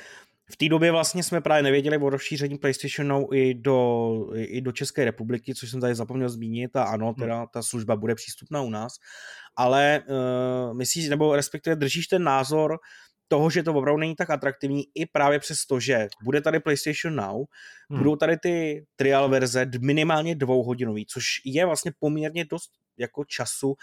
V 0.53 0.57
té 0.57 0.69
době 0.69 0.93
vlastně 0.93 1.23
jsme 1.23 1.41
právě 1.41 1.63
nevěděli 1.63 1.99
o 1.99 2.11
rozšíření 2.11 2.59
PlayStation 2.59 3.09
Now 3.09 3.35
i 3.35 3.55
do, 3.55 4.31
i 4.35 4.61
do 4.61 4.73
České 4.73 5.05
republiky, 5.05 5.55
což 5.55 5.71
jsem 5.71 5.81
tady 5.81 5.95
zapomněl 5.95 6.29
zmínit 6.29 6.77
a 6.77 6.85
ano, 6.85 7.15
teda 7.15 7.37
hmm. 7.37 7.47
ta 7.53 7.63
služba 7.63 7.97
bude 7.97 8.15
přístupná 8.15 8.63
u 8.63 8.71
nás, 8.71 8.93
ale 9.57 10.03
uh, 10.09 10.77
myslíš, 10.77 11.09
nebo 11.09 11.37
respektive 11.37 11.77
držíš 11.77 12.07
ten 12.07 12.25
názor, 12.25 12.79
toho, 13.31 13.51
že 13.51 13.63
to 13.63 13.75
opravdu 13.75 14.01
není 14.01 14.17
tak 14.17 14.31
atraktivní, 14.31 14.85
i 14.95 15.07
právě 15.07 15.39
přes 15.39 15.67
to, 15.67 15.81
že 15.81 16.09
bude 16.25 16.41
tady 16.41 16.61
PlayStation 16.61 17.17
Now, 17.17 17.45
hmm. 17.91 17.99
budou 17.99 18.17
tady 18.17 18.37
ty 18.37 18.87
trial 18.97 19.29
verze 19.29 19.67
minimálně 19.81 20.35
dvouhodinový, 20.35 21.07
což 21.07 21.25
je 21.45 21.67
vlastně 21.67 21.93
poměrně 21.99 22.45
dost 22.45 22.71
jako 22.99 23.25
času 23.25 23.75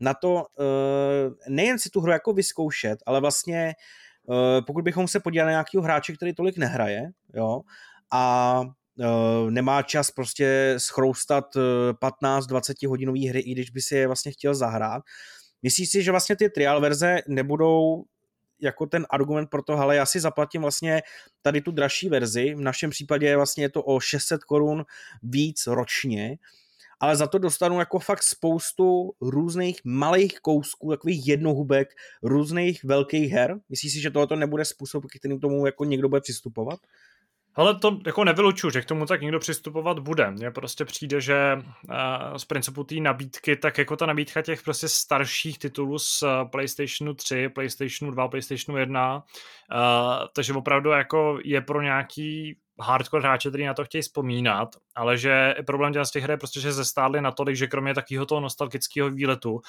na 0.00 0.14
to 0.14 0.32
uh, 0.34 1.34
nejen 1.48 1.78
si 1.78 1.90
tu 1.90 2.00
hru 2.00 2.12
jako 2.12 2.32
vyzkoušet, 2.32 2.98
ale 3.06 3.20
vlastně 3.20 3.66
uh, 3.66 3.72
pokud 4.66 4.84
bychom 4.84 5.08
se 5.08 5.20
podívali 5.20 5.46
na 5.46 5.52
nějakého 5.52 5.82
hráče, 5.82 6.12
který 6.12 6.34
tolik 6.34 6.56
nehraje, 6.56 7.10
jo, 7.34 7.60
a 8.12 8.60
uh, 8.60 9.50
nemá 9.50 9.82
čas 9.82 10.10
prostě 10.10 10.74
schroustat 10.78 11.44
15-20 11.54 12.88
hodinový 12.88 13.28
hry, 13.28 13.40
i 13.40 13.52
když 13.52 13.70
by 13.70 13.82
si 13.82 13.96
je 13.96 14.06
vlastně 14.06 14.32
chtěl 14.32 14.54
zahrát, 14.54 15.02
Myslíš 15.64 15.90
si, 15.90 16.02
že 16.02 16.10
vlastně 16.10 16.36
ty 16.36 16.48
trial 16.48 16.80
verze 16.80 17.18
nebudou 17.28 18.04
jako 18.60 18.86
ten 18.86 19.06
argument 19.10 19.46
pro 19.50 19.62
to, 19.62 19.72
ale 19.72 19.96
já 19.96 20.06
si 20.06 20.20
zaplatím 20.20 20.62
vlastně 20.62 21.02
tady 21.42 21.60
tu 21.60 21.70
dražší 21.70 22.08
verzi, 22.08 22.54
v 22.54 22.60
našem 22.60 22.90
případě 22.90 23.36
vlastně 23.36 23.64
je 23.64 23.68
to 23.68 23.82
o 23.82 24.00
600 24.00 24.44
korun 24.44 24.84
víc 25.22 25.66
ročně, 25.66 26.36
ale 27.04 27.16
za 27.16 27.26
to 27.26 27.38
dostanu 27.38 27.78
jako 27.78 27.98
fakt 27.98 28.22
spoustu 28.22 29.12
různých 29.20 29.80
malých 29.84 30.40
kousků, 30.40 30.90
takových 30.90 31.28
jednohubek, 31.28 31.88
různých 32.22 32.84
velkých 32.84 33.32
her. 33.32 33.60
Myslíš 33.68 33.92
si, 33.92 34.00
že 34.00 34.10
tohoto 34.10 34.36
nebude 34.36 34.64
způsob, 34.64 35.04
kterým 35.18 35.40
tomu 35.40 35.66
jako 35.66 35.84
někdo 35.84 36.08
bude 36.08 36.20
přistupovat? 36.20 36.78
Ale 37.54 37.78
to 37.78 37.98
jako 38.06 38.24
nevylučuju, 38.24 38.70
že 38.70 38.82
k 38.82 38.84
tomu 38.84 39.06
tak 39.06 39.20
někdo 39.20 39.38
přistupovat 39.38 39.98
bude. 39.98 40.30
Mně 40.30 40.50
prostě 40.50 40.84
přijde, 40.84 41.20
že 41.20 41.56
uh, 41.56 42.36
z 42.36 42.44
principu 42.44 42.84
té 42.84 42.94
nabídky, 42.94 43.56
tak 43.56 43.78
jako 43.78 43.96
ta 43.96 44.06
nabídka 44.06 44.42
těch 44.42 44.62
prostě 44.62 44.88
starších 44.88 45.58
titulů 45.58 45.98
z 45.98 46.22
uh, 46.22 46.28
PlayStationu 46.50 47.14
3, 47.14 47.48
PlayStationu 47.48 48.12
2, 48.12 48.28
PlayStationu 48.28 48.78
1, 48.78 49.16
uh, 49.16 49.22
takže 50.34 50.52
opravdu 50.52 50.90
jako 50.90 51.38
je 51.44 51.60
pro 51.60 51.82
nějaký 51.82 52.56
hardcore 52.80 53.22
hráče, 53.22 53.48
kteří 53.48 53.64
na 53.64 53.74
to 53.74 53.84
chtějí 53.84 54.02
vzpomínat, 54.02 54.68
ale 54.94 55.18
že 55.18 55.54
problém 55.66 55.92
dělat 55.92 56.04
z 56.04 56.10
těch 56.10 56.22
her 56.22 56.30
je 56.30 56.36
prostě, 56.36 56.60
že 56.60 56.72
zestárli 56.72 57.20
natolik, 57.20 57.56
že 57.56 57.66
kromě 57.66 57.94
takového 57.94 58.26
toho 58.26 58.40
nostalgického 58.40 59.10
výletu 59.10 59.52
uh, 59.52 59.60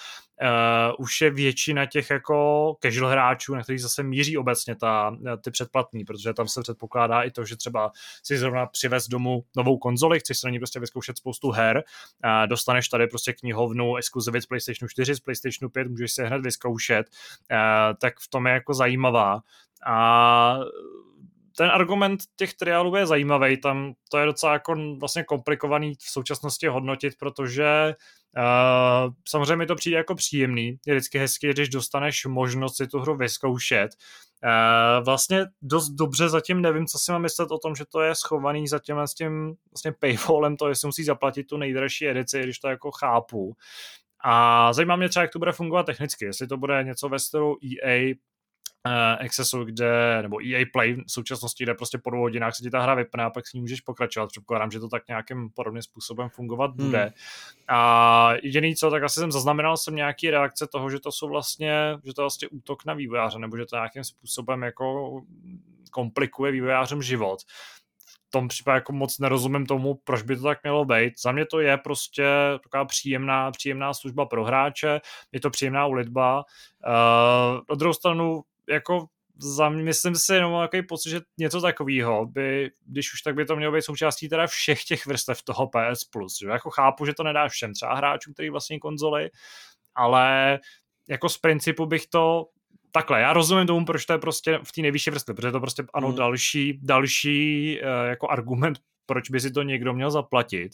už 0.98 1.22
je 1.22 1.30
většina 1.30 1.86
těch 1.86 2.10
jako 2.10 2.76
casual 2.84 3.10
hráčů, 3.10 3.56
na 3.56 3.64
kterých 3.64 3.82
zase 3.82 4.04
míří 4.04 4.38
obecně 4.38 4.76
ta, 4.76 5.18
ty 5.44 5.52
předplatní, 5.52 6.06
protože 6.06 6.34
tam 6.34 6.48
se 6.48 6.62
předpokládá 6.62 7.22
i 7.22 7.32
to, 7.32 7.46
že 7.46 7.56
třeba 7.56 7.92
si 8.24 8.38
zrovna 8.38 8.66
přivez 8.66 9.08
domů 9.08 9.44
novou 9.58 9.78
konzoli, 9.78 10.20
chceš 10.20 10.38
se 10.38 10.48
na 10.48 10.52
ní 10.52 10.60
prostě 10.60 10.80
vyzkoušet 10.80 11.18
spoustu 11.18 11.52
her, 11.52 11.84
uh, 12.26 12.48
dostaneš 12.48 12.90
tady 12.90 13.08
prostě 13.08 13.34
knihovnu 13.34 13.96
exkluzivit 13.96 14.44
z 14.44 14.46
PlayStationu 14.46 14.90
4, 14.90 15.16
z 15.16 15.20
PlayStationu 15.20 15.70
5, 15.70 15.88
můžeš 15.88 16.12
se 16.12 16.26
hned 16.26 16.42
vyzkoušet, 16.42 17.08
uh, 17.52 17.58
tak 18.02 18.20
v 18.20 18.28
tom 18.28 18.48
je 18.48 18.54
jako 18.54 18.74
zajímavá. 18.74 19.40
A 19.88 20.60
ten 21.58 21.70
argument 21.70 22.20
těch 22.36 22.54
triálů 22.54 22.96
je 22.96 23.06
zajímavý, 23.06 23.58
tam 23.58 23.94
to 24.12 24.18
je 24.18 24.26
docela 24.26 24.54
jako 24.54 24.76
vlastně 25.00 25.24
komplikovaný 25.24 25.96
v 25.96 26.10
současnosti 26.10 26.68
hodnotit, 26.68 27.14
protože 27.20 27.96
uh, 28.38 29.14
samozřejmě 29.28 29.56
mi 29.56 29.66
to 29.66 29.76
přijde 29.76 29.98
jako 29.98 30.16
příjemný, 30.16 30.78
je 30.86 30.94
vždycky 30.94 31.20
hezky, 31.20 31.50
když 31.50 31.70
dostaneš 31.70 32.26
možnost 32.26 32.78
si 32.78 32.88
tu 32.88 33.00
hru 33.00 33.18
vyzkoušet. 33.18 33.90
Uh, 34.44 35.06
vlastně 35.06 35.46
dost 35.62 35.90
dobře 35.90 36.30
zatím 36.30 36.62
nevím, 36.62 36.86
co 36.86 37.00
si 37.00 37.12
mám 37.12 37.22
myslet 37.22 37.52
o 37.52 37.58
tom, 37.58 37.76
že 37.76 37.86
to 37.86 38.02
je 38.02 38.16
schovaný 38.16 38.68
za 38.68 38.80
tím, 38.80 38.98
s 39.06 39.14
tím 39.14 39.56
vlastně 39.72 39.92
paywallem, 39.92 40.58
to 40.58 40.70
jestli 40.70 40.88
musí 40.88 41.04
zaplatit 41.04 41.44
tu 41.44 41.58
nejdražší 41.58 42.08
edici, 42.08 42.44
když 42.44 42.60
to 42.60 42.68
jako 42.68 42.92
chápu. 42.92 43.56
A 44.24 44.74
zajímá 44.74 44.96
mě 44.96 45.10
třeba, 45.10 45.22
jak 45.22 45.32
to 45.32 45.40
bude 45.40 45.52
fungovat 45.52 45.86
technicky, 45.86 46.26
jestli 46.26 46.48
to 46.48 46.58
bude 46.58 46.84
něco 46.84 47.10
ve 47.10 47.20
stylu 47.20 47.58
EA 47.84 48.14
Accessu, 49.20 49.64
kde, 49.64 50.22
nebo 50.22 50.38
EA 50.46 50.66
Play 50.74 50.94
v 50.94 51.12
současnosti, 51.12 51.64
kde 51.64 51.74
prostě 51.74 51.98
po 51.98 52.10
dvou 52.10 52.22
hodinách 52.22 52.56
se 52.56 52.64
ti 52.64 52.70
ta 52.70 52.82
hra 52.82 52.96
vypne 52.96 53.24
a 53.24 53.30
pak 53.30 53.48
s 53.48 53.54
ní 53.54 53.62
můžeš 53.62 53.82
pokračovat. 53.82 54.28
Předpokládám, 54.28 54.72
že 54.72 54.80
to 54.80 54.90
tak 54.90 55.08
nějakým 55.08 55.50
podobným 55.50 55.82
způsobem 55.82 56.30
fungovat 56.30 56.72
hmm. 56.78 56.86
bude. 56.86 57.14
A 57.68 58.32
jediný 58.44 58.76
co, 58.76 58.92
tak 58.92 59.04
asi 59.04 59.20
jsem 59.20 59.32
zaznamenal 59.32 59.78
jsem 59.78 59.96
nějaký 59.96 60.30
reakce 60.30 60.68
toho, 60.68 60.90
že 60.90 61.00
to 61.00 61.12
jsou 61.12 61.30
vlastně, 61.30 61.98
že 62.04 62.14
to 62.14 62.22
je 62.22 62.24
vlastně 62.24 62.48
útok 62.48 62.86
na 62.86 62.94
vývojáře, 62.94 63.40
nebo 63.40 63.58
že 63.58 63.66
to 63.66 63.76
nějakým 63.76 64.04
způsobem 64.04 64.64
jako 64.64 65.22
komplikuje 65.92 66.52
vývojářem 66.52 67.02
život 67.02 67.40
v 68.28 68.32
tom 68.32 68.48
případě 68.48 68.76
jako 68.76 68.94
moc 68.94 69.20
nerozumím 69.20 69.66
tomu, 69.66 70.00
proč 70.04 70.22
by 70.22 70.36
to 70.36 70.44
tak 70.44 70.64
mělo 70.64 70.86
být. 70.86 71.14
Za 71.22 71.32
mě 71.32 71.46
to 71.46 71.60
je 71.60 71.78
prostě 71.78 72.26
taková 72.64 72.86
příjemná, 72.86 73.52
příjemná 73.52 73.94
služba 73.94 74.26
pro 74.26 74.44
hráče, 74.44 75.02
je 75.32 75.40
to 75.40 75.50
příjemná 75.50 75.86
ulitba. 75.86 76.46
Uh, 76.88 77.62
na 77.70 77.76
druhou 77.76 77.94
stranu 77.94 78.44
jako 78.70 79.08
za 79.38 79.70
mě, 79.70 79.84
myslím 79.84 80.16
si, 80.16 80.34
jenom 80.34 80.62
takový 80.62 80.82
pocit, 80.84 81.10
že 81.10 81.22
něco 81.38 81.62
takového 81.62 82.26
by, 82.26 82.72
když 82.86 83.14
už 83.14 83.22
tak 83.22 83.36
by 83.36 83.46
to 83.46 83.56
mělo 83.56 83.74
být 83.74 83.82
součástí 83.82 84.30
teda 84.30 84.48
všech 84.48 84.84
těch 84.84 85.06
vrstev 85.06 85.44
toho 85.44 85.68
PS 85.68 86.04
Plus, 86.04 86.38
že 86.42 86.48
jako 86.48 86.70
chápu, 86.70 87.06
že 87.06 87.14
to 87.14 87.24
nedá 87.24 87.48
všem, 87.48 87.74
třeba 87.74 87.96
hráčům, 87.96 88.34
který 88.34 88.50
vlastní 88.50 88.80
konzoli, 88.80 89.30
ale 89.96 90.60
jako 91.10 91.30
z 91.30 91.38
principu 91.38 91.86
bych 91.86 92.08
to 92.08 92.46
takhle, 92.92 93.22
já 93.22 93.34
rozumím 93.34 93.68
tomu, 93.68 93.86
proč 93.86 94.06
to 94.06 94.14
je 94.14 94.20
prostě 94.20 94.60
v 94.64 94.72
té 94.72 94.82
nejvyšší 94.82 95.10
vrstvě, 95.10 95.36
protože 95.36 95.52
to 95.52 95.60
prostě 95.60 95.84
ano, 95.94 96.10
mm. 96.10 96.16
další, 96.16 96.80
další 96.84 97.80
uh, 97.82 98.10
jako 98.10 98.30
argument, 98.30 98.80
proč 99.06 99.30
by 99.30 99.40
si 99.40 99.52
to 99.52 99.64
někdo 99.64 99.94
měl 99.94 100.12
zaplatit, 100.12 100.72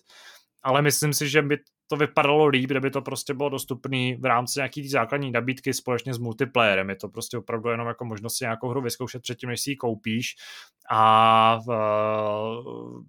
ale 0.63 0.81
myslím 0.81 1.13
si, 1.13 1.29
že 1.29 1.41
by 1.41 1.57
to 1.91 1.97
vypadalo 1.97 2.47
líp, 2.47 2.69
kdyby 2.69 2.91
to 2.91 3.01
prostě 3.01 3.33
bylo 3.33 3.49
dostupné 3.49 4.15
v 4.19 4.25
rámci 4.25 4.59
nějaký 4.59 4.89
základní 4.89 5.31
nabídky 5.31 5.73
společně 5.73 6.13
s 6.13 6.17
multiplayerem. 6.17 6.89
Je 6.89 6.95
to 6.95 7.09
prostě 7.09 7.37
opravdu 7.37 7.69
jenom 7.69 7.87
jako 7.87 8.05
možnost 8.05 8.37
si 8.37 8.43
nějakou 8.43 8.69
hru 8.69 8.81
vyzkoušet 8.81 9.21
předtím, 9.21 9.49
než 9.49 9.61
si 9.61 9.69
ji 9.71 9.75
koupíš 9.75 10.35
a 10.93 11.59
v, 11.67 11.69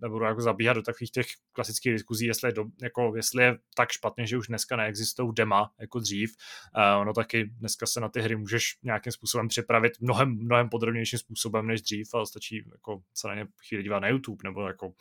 nebudu 0.03 0.25
jako 0.25 0.40
zabíhat 0.40 0.73
do 0.73 0.83
takových 0.83 1.11
těch 1.11 1.27
klasických 1.53 1.92
diskuzí, 1.92 2.27
jestli 2.27 2.49
je, 2.49 2.53
do, 2.53 2.64
jako, 2.83 3.12
jestli 3.16 3.45
je 3.45 3.59
tak 3.77 3.92
špatně, 3.92 4.27
že 4.27 4.38
už 4.38 4.47
dneska 4.47 4.77
neexistují 4.77 5.33
dema 5.35 5.71
jako 5.81 5.99
dřív. 5.99 6.31
Uh, 6.77 7.01
ono 7.01 7.12
taky 7.12 7.45
dneska 7.45 7.87
se 7.87 8.01
na 8.01 8.09
ty 8.09 8.21
hry 8.21 8.37
můžeš 8.37 8.79
nějakým 8.83 9.12
způsobem 9.12 9.49
připravit 9.49 9.92
mnohem, 10.01 10.38
mnohem 10.45 10.68
podrobnějším 10.68 11.18
způsobem 11.18 11.66
než 11.66 11.83
dřív, 11.83 12.09
ale 12.14 12.27
stačí 12.27 12.64
jako 12.73 13.03
se 13.14 13.29
na 13.29 13.35
ně 13.35 13.47
chvíli 13.68 13.83
dívat 13.83 14.01
na 14.01 14.09
YouTube, 14.09 14.40
nebo 14.45 14.66
jako 14.66 14.87
uh, 14.87 14.92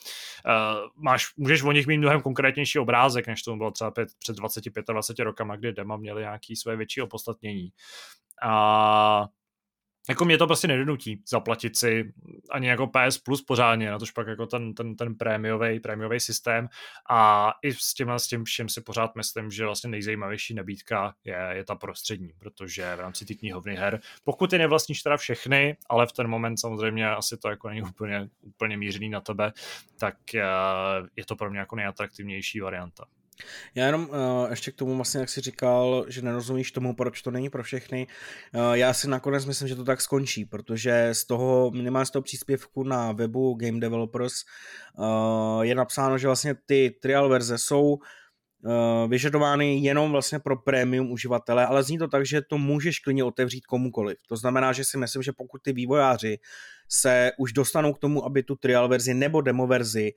máš, 0.95 1.25
můžeš 1.37 1.63
o 1.63 1.71
nich 1.71 1.87
mít 1.87 1.97
mnohem 1.97 2.21
konkrétnější 2.21 2.79
obrázek, 2.79 3.27
než 3.27 3.43
to 3.43 3.55
bylo 3.55 3.70
třeba 3.71 3.91
pět, 3.91 4.09
před 4.19 4.37
20-25 4.37 5.23
rokama, 5.23 5.55
kdy 5.55 5.73
dema 5.73 5.97
měly 5.97 6.21
nějaké 6.21 6.55
své 6.55 6.75
větší 6.75 7.01
opodstatnění. 7.01 7.69
A 8.43 9.27
jako 10.09 10.25
mě 10.25 10.37
to 10.37 10.47
prostě 10.47 10.67
nedonutí 10.67 11.23
zaplatit 11.27 11.77
si 11.77 12.13
ani 12.49 12.67
jako 12.67 12.87
PS 12.87 13.17
Plus 13.17 13.41
pořádně, 13.41 13.91
na 13.91 13.99
tož 13.99 14.11
pak 14.11 14.27
jako 14.27 14.45
ten, 14.45 14.73
ten, 14.73 14.95
ten 14.95 15.15
prémiový, 15.15 15.79
prémiový 15.79 16.19
systém 16.19 16.67
a 17.09 17.51
i 17.61 17.73
s 17.73 17.93
tím, 17.93 18.09
s 18.09 18.27
tím 18.27 18.43
všem 18.43 18.69
si 18.69 18.81
pořád 18.81 19.15
myslím, 19.15 19.51
že 19.51 19.65
vlastně 19.65 19.89
nejzajímavější 19.89 20.53
nabídka 20.53 21.13
je, 21.23 21.49
je 21.51 21.63
ta 21.63 21.75
prostřední, 21.75 22.33
protože 22.39 22.95
v 22.95 22.99
rámci 22.99 23.25
té 23.25 23.33
knihovny 23.33 23.75
her, 23.75 23.99
pokud 24.23 24.53
je 24.53 24.59
nevlastníš 24.59 25.01
teda 25.01 25.17
všechny, 25.17 25.77
ale 25.89 26.07
v 26.07 26.11
ten 26.11 26.27
moment 26.27 26.57
samozřejmě 26.57 27.09
asi 27.09 27.37
to 27.37 27.49
jako 27.49 27.69
není 27.69 27.81
úplně, 27.81 28.29
úplně 28.41 28.77
mířený 28.77 29.09
na 29.09 29.21
tebe, 29.21 29.53
tak 29.99 30.35
eh, 30.35 30.43
je 31.15 31.25
to 31.25 31.35
pro 31.35 31.49
mě 31.49 31.59
jako 31.59 31.75
nejatraktivnější 31.75 32.59
varianta. 32.59 33.05
Já 33.75 33.85
jenom 33.85 34.09
uh, 34.09 34.49
ještě 34.49 34.71
k 34.71 34.75
tomu 34.75 34.95
vlastně, 34.95 35.19
jak 35.19 35.29
jsi 35.29 35.41
říkal, 35.41 36.05
že 36.07 36.21
nerozumíš 36.21 36.71
tomu, 36.71 36.95
proč 36.95 37.21
to 37.21 37.31
není 37.31 37.49
pro 37.49 37.63
všechny. 37.63 38.07
Uh, 38.55 38.73
já 38.73 38.93
si 38.93 39.09
nakonec 39.09 39.45
myslím, 39.45 39.67
že 39.67 39.75
to 39.75 39.83
tak 39.83 40.01
skončí, 40.01 40.45
protože 40.45 41.09
z 41.11 41.25
toho, 41.25 41.71
minimálně 41.71 42.05
z 42.05 42.11
toho 42.11 42.23
příspěvku 42.23 42.83
na 42.83 43.11
webu 43.11 43.53
Game 43.53 43.79
Developers 43.79 44.33
uh, 44.97 45.61
je 45.61 45.75
napsáno, 45.75 46.17
že 46.17 46.27
vlastně 46.27 46.55
ty 46.65 46.95
trial 47.01 47.29
verze 47.29 47.57
jsou 47.57 47.83
uh, 47.91 49.09
vyžadovány 49.09 49.77
jenom 49.77 50.11
vlastně 50.11 50.39
pro 50.39 50.57
premium 50.57 51.11
uživatele, 51.11 51.65
ale 51.65 51.83
zní 51.83 51.97
to 51.97 52.07
tak, 52.07 52.25
že 52.25 52.41
to 52.41 52.57
můžeš 52.57 52.99
klidně 52.99 53.23
otevřít 53.23 53.65
komukoliv. 53.65 54.17
To 54.27 54.35
znamená, 54.35 54.73
že 54.73 54.83
si 54.83 54.97
myslím, 54.97 55.23
že 55.23 55.31
pokud 55.31 55.61
ty 55.61 55.73
vývojáři 55.73 56.37
se 56.89 57.31
už 57.37 57.53
dostanou 57.53 57.93
k 57.93 57.99
tomu, 57.99 58.25
aby 58.25 58.43
tu 58.43 58.55
trial 58.55 58.87
verzi 58.87 59.13
nebo 59.13 59.41
demo 59.41 59.67
verzi 59.67 60.11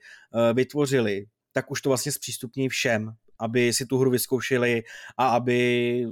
vytvořili 0.53 1.25
tak 1.55 1.71
už 1.71 1.81
to 1.81 1.89
vlastně 1.89 2.11
zpřístupní 2.11 2.69
všem, 2.69 3.13
aby 3.39 3.73
si 3.73 3.85
tu 3.85 3.97
hru 3.97 4.11
vyzkoušeli 4.11 4.83
a 5.17 5.27
aby 5.27 6.07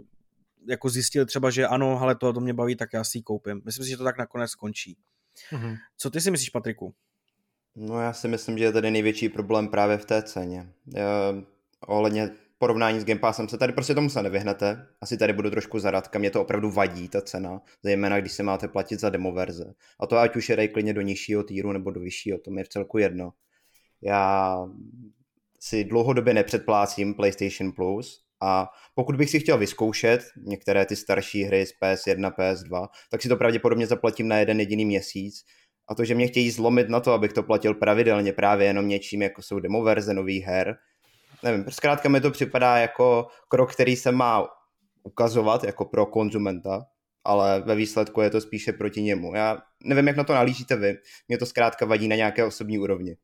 jako 0.70 0.89
zjistili 0.89 1.26
třeba, 1.26 1.50
že 1.50 1.68
ano, 1.68 2.00
ale 2.02 2.16
to, 2.16 2.34
to 2.34 2.39
mě 2.39 2.54
baví, 2.54 2.76
tak 2.76 2.94
já 2.94 3.04
si 3.04 3.18
ji 3.18 3.22
koupím. 3.22 3.62
Myslím 3.66 3.84
si, 3.84 3.89
že 3.89 3.98
to 3.98 4.04
tak 4.04 4.18
nakonec 4.18 4.52
skončí. 4.52 4.98
Mm-hmm. 5.52 5.78
Co 5.98 6.10
ty 6.10 6.22
si 6.22 6.32
myslíš, 6.32 6.50
Patriku? 6.50 6.94
No 7.76 8.02
já 8.02 8.14
si 8.14 8.28
myslím, 8.28 8.58
že 8.58 8.64
je 8.64 8.72
tady 8.72 8.91
největší 8.91 9.30
problém 9.30 9.68
právě 9.68 9.98
v 9.98 10.06
té 10.06 10.24
ceně. 10.24 10.74
Já, 10.96 11.34
ohledně 11.88 12.30
porovnání 12.58 13.00
s 13.00 13.06
Game 13.06 13.20
Passem 13.20 13.50
se 13.50 13.58
tady 13.58 13.74
prostě 13.74 13.96
tomu 13.96 14.10
se 14.10 14.24
nevyhnete. 14.24 14.88
Asi 15.02 15.18
tady 15.18 15.34
budu 15.34 15.50
trošku 15.50 15.80
zaradka, 15.80 16.20
mě 16.20 16.32
to 16.32 16.41
opravdu 16.41 16.72
vadí, 16.72 17.10
ta 17.10 17.22
cena, 17.22 17.62
zejména 17.84 18.20
když 18.20 18.32
se 18.32 18.44
máte 18.44 18.68
platit 18.68 19.00
za 19.00 19.10
demo 19.10 19.32
verze. 19.32 19.74
A 20.00 20.08
to 20.08 20.18
ať 20.18 20.36
už 20.36 20.50
je 20.50 20.68
klidně 20.68 20.94
do 20.94 21.02
nižšího 21.02 21.44
týru 21.44 21.72
nebo 21.72 21.91
do 21.91 22.00
vyššího, 22.00 22.39
to 22.39 22.52
mi 22.52 22.62
je 22.62 22.66
v 22.66 22.70
celku 22.70 22.98
jedno. 22.98 23.34
Já 24.02 24.58
si 25.66 25.84
dlouhodobě 25.84 26.34
nepředplácím 26.34 27.14
PlayStation 27.14 27.72
Plus 27.72 28.24
a 28.41 28.70
pokud 28.95 29.16
bych 29.16 29.30
si 29.30 29.39
chtěl 29.39 29.57
vyzkoušet 29.57 30.26
některé 30.38 30.86
ty 30.86 30.95
starší 30.95 31.43
hry 31.43 31.66
z 31.66 31.72
PS1, 31.84 32.32
PS2, 32.32 32.88
tak 33.11 33.22
si 33.22 33.30
to 33.30 33.38
pravděpodobně 33.38 33.88
zaplatím 33.88 34.28
na 34.28 34.38
jeden 34.38 34.59
jediný 34.59 34.86
měsíc. 34.86 35.36
A 35.89 35.95
to, 35.95 36.05
že 36.05 36.16
mě 36.16 36.28
chtějí 36.28 36.51
zlomit 36.51 36.89
na 36.89 36.99
to, 36.99 37.11
abych 37.11 37.34
to 37.34 37.43
platil 37.43 37.74
pravidelně 37.74 38.34
právě 38.34 38.68
jenom 38.68 38.88
něčím, 38.88 39.22
jako 39.22 39.41
jsou 39.41 39.59
demo 39.59 39.84
verze 39.84 40.14
nových 40.14 40.45
her, 40.45 40.76
nevím, 41.43 41.66
zkrátka 41.70 42.09
mi 42.09 42.22
to 42.22 42.32
připadá 42.32 42.78
jako 42.78 43.28
krok, 43.47 43.74
který 43.74 43.95
se 43.95 44.11
má 44.11 44.47
ukazovat 45.03 45.64
jako 45.64 45.86
pro 45.86 46.05
konzumenta, 46.05 46.86
ale 47.24 47.61
ve 47.61 47.76
výsledku 47.76 48.22
je 48.22 48.30
to 48.30 48.41
spíše 48.41 48.74
proti 48.74 49.01
němu. 49.01 49.36
Já 49.36 49.57
nevím, 49.84 50.07
jak 50.07 50.18
na 50.18 50.24
to 50.24 50.34
nalížíte 50.34 50.76
vy, 50.76 50.97
mě 51.28 51.38
to 51.38 51.45
zkrátka 51.45 51.86
vadí 51.86 52.07
na 52.07 52.16
nějaké 52.16 52.43
osobní 52.43 52.80
úrovni. 52.80 53.16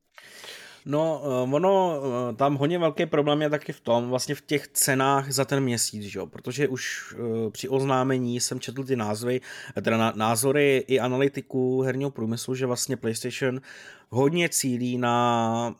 No, 0.85 1.21
eh, 1.23 1.55
ono, 1.55 2.01
eh, 2.31 2.35
tam 2.35 2.55
hodně 2.55 2.79
velký 2.79 3.05
problém 3.05 3.41
je 3.41 3.49
taky 3.49 3.73
v 3.73 3.79
tom, 3.79 4.09
vlastně 4.09 4.35
v 4.35 4.41
těch 4.41 4.67
cenách 4.67 5.31
za 5.31 5.45
ten 5.45 5.63
měsíc, 5.63 6.03
že 6.03 6.19
jo? 6.19 6.27
protože 6.27 6.67
už 6.67 7.13
uh, 7.13 7.49
při 7.51 7.69
oznámení 7.69 8.39
jsem 8.39 8.59
četl 8.59 8.83
ty 8.83 8.95
názvy, 8.95 9.41
teda 9.81 10.13
názory 10.15 10.85
i 10.87 10.99
analytiků 10.99 11.81
herního 11.81 12.11
průmyslu, 12.11 12.55
že 12.55 12.65
vlastně 12.65 12.97
PlayStation 12.97 13.61
hodně 14.09 14.49
cílí 14.49 14.97
na 14.97 15.75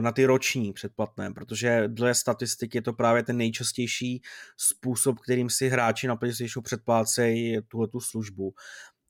na 0.00 0.12
ty 0.12 0.24
roční 0.24 0.72
předplatné, 0.72 1.32
protože 1.32 1.88
dle 1.88 2.14
statistik 2.14 2.74
je 2.74 2.82
to 2.82 2.92
právě 2.92 3.22
ten 3.22 3.36
nejčastější 3.36 4.22
způsob, 4.56 5.18
kterým 5.18 5.50
si 5.50 5.68
hráči 5.68 6.06
na 6.06 6.16
PlayStation 6.16 6.62
předplácejí 6.62 7.58
tuhle 7.68 7.88
tu 7.88 8.00
službu. 8.00 8.54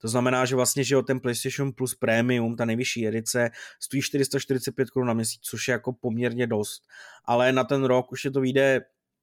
To 0.05 0.09
znamená, 0.09 0.45
že 0.45 0.57
vlastně, 0.57 0.85
že 0.85 0.97
o 0.97 1.03
ten 1.03 1.21
PlayStation 1.21 1.73
Plus 1.73 1.95
Premium, 1.95 2.57
ta 2.57 2.65
nejvyšší 2.65 3.09
edice, 3.09 3.51
stojí 3.81 4.03
445 4.03 4.91
korun 4.91 5.09
na 5.09 5.15
měsíc, 5.15 5.41
což 5.43 5.69
je 5.69 5.73
jako 5.73 5.93
poměrně 5.93 6.47
dost. 6.47 6.83
Ale 7.25 7.53
na 7.53 7.65
ten 7.65 7.85
rok 7.85 8.13
už 8.13 8.25
je 8.25 8.31
to 8.31 8.41
vyjde 8.41 8.81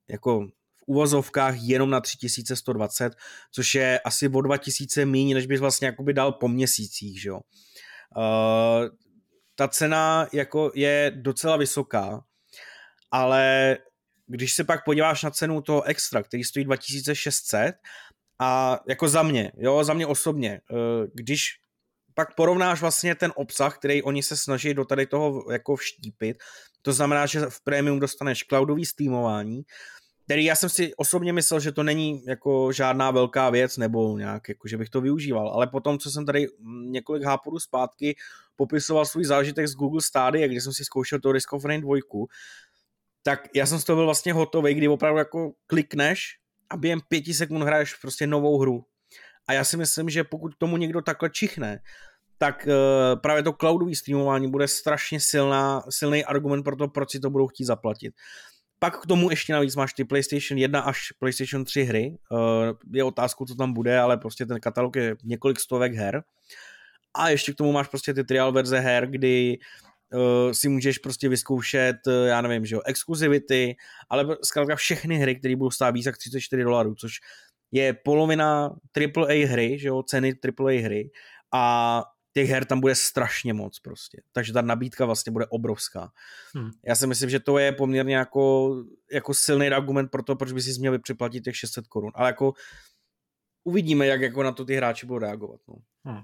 jako 0.09 0.47
v 0.77 0.84
uvozovkách 0.86 1.55
jenom 1.57 1.89
na 1.89 2.01
3120, 2.01 3.13
což 3.51 3.75
je 3.75 3.99
asi 3.99 4.29
o 4.29 4.41
2000 4.41 5.05
méně, 5.05 5.36
než 5.36 5.45
bys 5.45 5.59
vlastně 5.59 5.86
jakoby 5.86 6.13
dal 6.13 6.32
po 6.32 6.47
měsících, 6.47 7.21
že 7.21 7.29
jo. 7.29 7.39
Uh, 8.17 8.89
ta 9.55 9.67
cena 9.67 10.27
jako 10.34 10.71
je 10.75 11.11
docela 11.15 11.57
vysoká, 11.57 12.23
ale 13.11 13.77
když 14.27 14.53
se 14.53 14.63
pak 14.63 14.86
podíváš 14.86 15.23
na 15.23 15.32
cenu 15.32 15.61
toho 15.61 15.84
extra, 15.84 16.23
který 16.23 16.43
stojí 16.43 16.65
2600 16.65 17.75
a 18.42 18.80
jako 18.88 19.08
za 19.08 19.24
mě, 19.24 19.52
jo, 19.58 19.84
za 19.84 19.94
mě 19.94 20.08
osobně, 20.08 20.62
eh, 20.72 21.08
když 21.14 21.44
pak 22.14 22.36
porovnáš 22.36 22.82
vlastně 22.82 23.16
ten 23.16 23.34
obsah, 23.36 23.78
který 23.78 24.04
oni 24.04 24.24
se 24.24 24.38
snaží 24.38 24.74
do 24.74 24.86
tady 24.86 25.08
toho 25.08 25.52
jako 25.52 25.76
vštípit, 25.76 26.38
to 26.82 26.94
znamená, 26.94 27.26
že 27.26 27.42
v 27.50 27.64
prémium 27.64 28.00
dostaneš 28.00 28.44
cloudový 28.44 28.86
streamování, 28.86 29.62
který 30.26 30.46
já 30.46 30.56
jsem 30.56 30.70
si 30.70 30.96
osobně 30.96 31.34
myslel, 31.34 31.60
že 31.60 31.72
to 31.72 31.84
není 31.84 32.26
jako 32.26 32.72
žádná 32.72 33.12
velká 33.12 33.50
věc, 33.50 33.78
nebo 33.78 34.18
nějak, 34.18 34.50
jako, 34.50 34.68
že 34.68 34.78
bych 34.78 34.89
to 34.89 35.02
využíval, 35.02 35.50
ale 35.50 35.68
potom, 35.68 36.00
co 36.00 36.12
jsem 36.12 36.26
tady 36.26 36.48
několik 36.86 37.24
háporů 37.24 37.60
zpátky 37.60 38.16
popisoval 38.56 39.06
svůj 39.06 39.26
zážitek 39.26 39.68
z 39.68 39.76
Google 39.76 40.02
Stadia, 40.02 40.48
kdy 40.48 40.62
jsem 40.62 40.74
si 40.74 40.86
zkoušel 40.86 41.20
to 41.20 41.32
Risk 41.32 41.54
of 41.54 41.66
Rain 41.66 41.82
2, 41.82 41.96
tak 43.24 43.48
já 43.56 43.66
jsem 43.66 43.80
z 43.80 43.84
toho 43.84 43.98
byl 43.98 44.06
vlastně 44.06 44.34
hotový, 44.34 44.74
kdy 44.74 44.88
opravdu 44.88 45.18
jako 45.18 45.52
klikneš 45.68 46.41
a 46.72 46.78
během 46.78 46.99
pěti 47.07 47.34
sekund 47.34 47.63
hraješ 47.63 47.93
prostě 47.93 48.28
novou 48.28 48.59
hru. 48.59 48.86
A 49.47 49.53
já 49.53 49.63
si 49.63 49.78
myslím, 49.78 50.09
že 50.09 50.24
pokud 50.24 50.51
tomu 50.57 50.78
někdo 50.78 51.01
takhle 51.01 51.30
čichne, 51.30 51.80
tak 52.38 52.67
uh, 52.67 53.22
právě 53.22 53.43
to 53.43 53.53
cloudové 53.53 53.95
streamování 53.95 54.51
bude 54.51 54.67
strašně 54.67 55.19
silná, 55.19 55.84
silný 55.89 56.26
argument 56.26 56.63
pro 56.63 56.76
to, 56.76 56.88
proč 56.88 57.11
si 57.11 57.19
to 57.19 57.30
budou 57.30 57.47
chtít 57.47 57.65
zaplatit. 57.65 58.13
Pak 58.80 59.01
k 59.01 59.05
tomu 59.05 59.30
ještě 59.30 59.53
navíc 59.53 59.76
máš 59.76 59.93
ty 59.93 60.03
PlayStation 60.03 60.57
1 60.57 60.82
až 60.82 61.11
PlayStation 61.19 61.65
3 61.65 61.84
hry. 61.84 62.17
Uh, 62.32 62.39
je 62.93 63.03
otázkou, 63.03 63.45
co 63.45 63.55
tam 63.55 63.74
bude, 63.74 63.99
ale 63.99 64.17
prostě 64.17 64.45
ten 64.45 64.59
katalog 64.59 64.95
je 64.95 65.15
několik 65.24 65.59
stovek 65.59 65.93
her. 65.93 66.24
A 67.13 67.30
ještě 67.30 67.53
k 67.53 67.55
tomu 67.55 67.72
máš 67.72 67.88
prostě 67.88 68.13
ty 68.13 68.24
trial 68.24 68.51
verze 68.51 68.80
her, 68.80 69.07
kdy 69.07 69.57
si 70.51 70.70
můžeš 70.70 70.97
prostě 70.97 71.30
vyzkoušet, 71.30 71.95
uh, 72.07 72.14
já 72.28 72.41
nevím, 72.41 72.66
že 72.66 72.76
jo, 72.76 72.82
exkluzivity, 72.86 73.76
ale 74.09 74.38
zkrátka 74.43 74.76
všechny 74.76 75.18
hry, 75.18 75.36
které 75.36 75.55
budou 75.55 75.72
stát 75.72 75.91
víc 75.91 76.05
jak 76.05 76.18
34 76.18 76.64
dolarů, 76.64 76.95
což 76.95 77.14
je 77.72 77.93
polovina 77.93 78.76
AAA 78.97 79.47
hry, 79.47 79.80
že 79.80 79.88
jo, 79.88 80.03
ceny 80.03 80.34
AAA 80.59 80.82
hry 80.82 81.12
a 81.53 82.03
těch 82.34 82.49
her 82.49 82.66
tam 82.66 82.80
bude 82.80 82.95
strašně 82.95 83.53
moc 83.53 83.80
prostě. 83.80 84.22
Takže 84.32 84.53
ta 84.53 84.62
nabídka 84.62 85.05
vlastně 85.05 85.32
bude 85.32 85.45
obrovská. 85.45 86.12
Hmm. 86.55 86.70
Já 86.88 86.95
si 86.95 87.07
myslím, 87.07 87.30
že 87.30 87.39
to 87.39 87.57
je 87.57 87.72
poměrně 87.72 88.16
jako, 88.16 88.76
jako 89.12 89.34
silný 89.34 89.68
argument 89.68 90.07
pro 90.07 90.24
to, 90.24 90.36
proč 90.36 90.51
by 90.51 90.62
si 90.62 90.80
měl 90.80 90.99
připlatit 90.99 91.43
těch 91.43 91.57
600 91.57 91.88
korun. 91.88 92.12
Ale 92.16 92.30
jako 92.30 92.53
uvidíme, 93.64 94.07
jak 94.07 94.22
jako 94.22 94.43
na 94.43 94.51
to 94.51 94.66
ty 94.66 94.76
hráči 94.76 95.05
budou 95.05 95.20
reagovat. 95.20 95.62
No. 95.68 95.76
Hmm. 96.05 96.22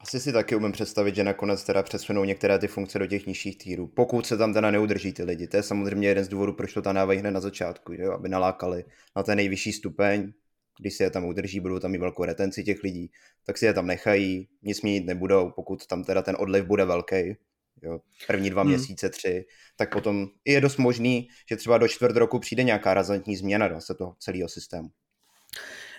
Asi 0.00 0.20
si 0.20 0.32
taky 0.32 0.56
umím 0.56 0.72
představit, 0.72 1.14
že 1.14 1.24
nakonec 1.24 1.64
teda 1.64 1.82
přesunou 1.82 2.24
některé 2.24 2.58
ty 2.58 2.66
funkce 2.66 2.98
do 2.98 3.06
těch 3.06 3.26
nižších 3.26 3.58
týrů, 3.58 3.86
pokud 3.86 4.26
se 4.26 4.36
tam 4.36 4.54
teda 4.54 4.70
neudrží 4.70 5.12
ty 5.12 5.22
lidi. 5.22 5.46
To 5.46 5.56
je 5.56 5.62
samozřejmě 5.62 6.08
jeden 6.08 6.24
z 6.24 6.28
důvodů, 6.28 6.52
proč 6.52 6.74
to 6.74 6.82
tam 6.82 6.94
dávají 6.94 7.18
hned 7.18 7.30
na 7.30 7.40
začátku, 7.40 7.92
jo? 7.92 8.12
aby 8.12 8.28
nalákali 8.28 8.84
na 9.16 9.22
ten 9.22 9.36
nejvyšší 9.36 9.72
stupeň, 9.72 10.32
když 10.80 10.94
si 10.94 11.02
je 11.02 11.10
tam 11.10 11.24
udrží, 11.24 11.60
budou 11.60 11.78
tam 11.78 11.94
i 11.94 11.98
velkou 11.98 12.24
retenci 12.24 12.64
těch 12.64 12.82
lidí, 12.82 13.10
tak 13.46 13.58
si 13.58 13.66
je 13.66 13.74
tam 13.74 13.86
nechají, 13.86 14.48
nic 14.62 14.82
měnit 14.82 15.06
nebudou, 15.06 15.50
pokud 15.50 15.86
tam 15.86 16.04
teda 16.04 16.22
ten 16.22 16.36
odliv 16.38 16.64
bude 16.64 16.84
velký, 16.84 17.36
jo, 17.82 18.00
první 18.26 18.50
dva 18.50 18.62
hmm. 18.62 18.70
měsíce, 18.70 19.08
tři, 19.08 19.44
tak 19.76 19.92
potom 19.92 20.26
je 20.44 20.60
dost 20.60 20.76
možný, 20.76 21.28
že 21.48 21.56
třeba 21.56 21.78
do 21.78 21.88
čtvrt 21.88 22.16
roku 22.16 22.38
přijde 22.38 22.62
nějaká 22.62 22.94
razantní 22.94 23.36
změna 23.36 23.68
do 23.68 23.78
toho 23.98 24.16
celého 24.18 24.48
systému. 24.48 24.88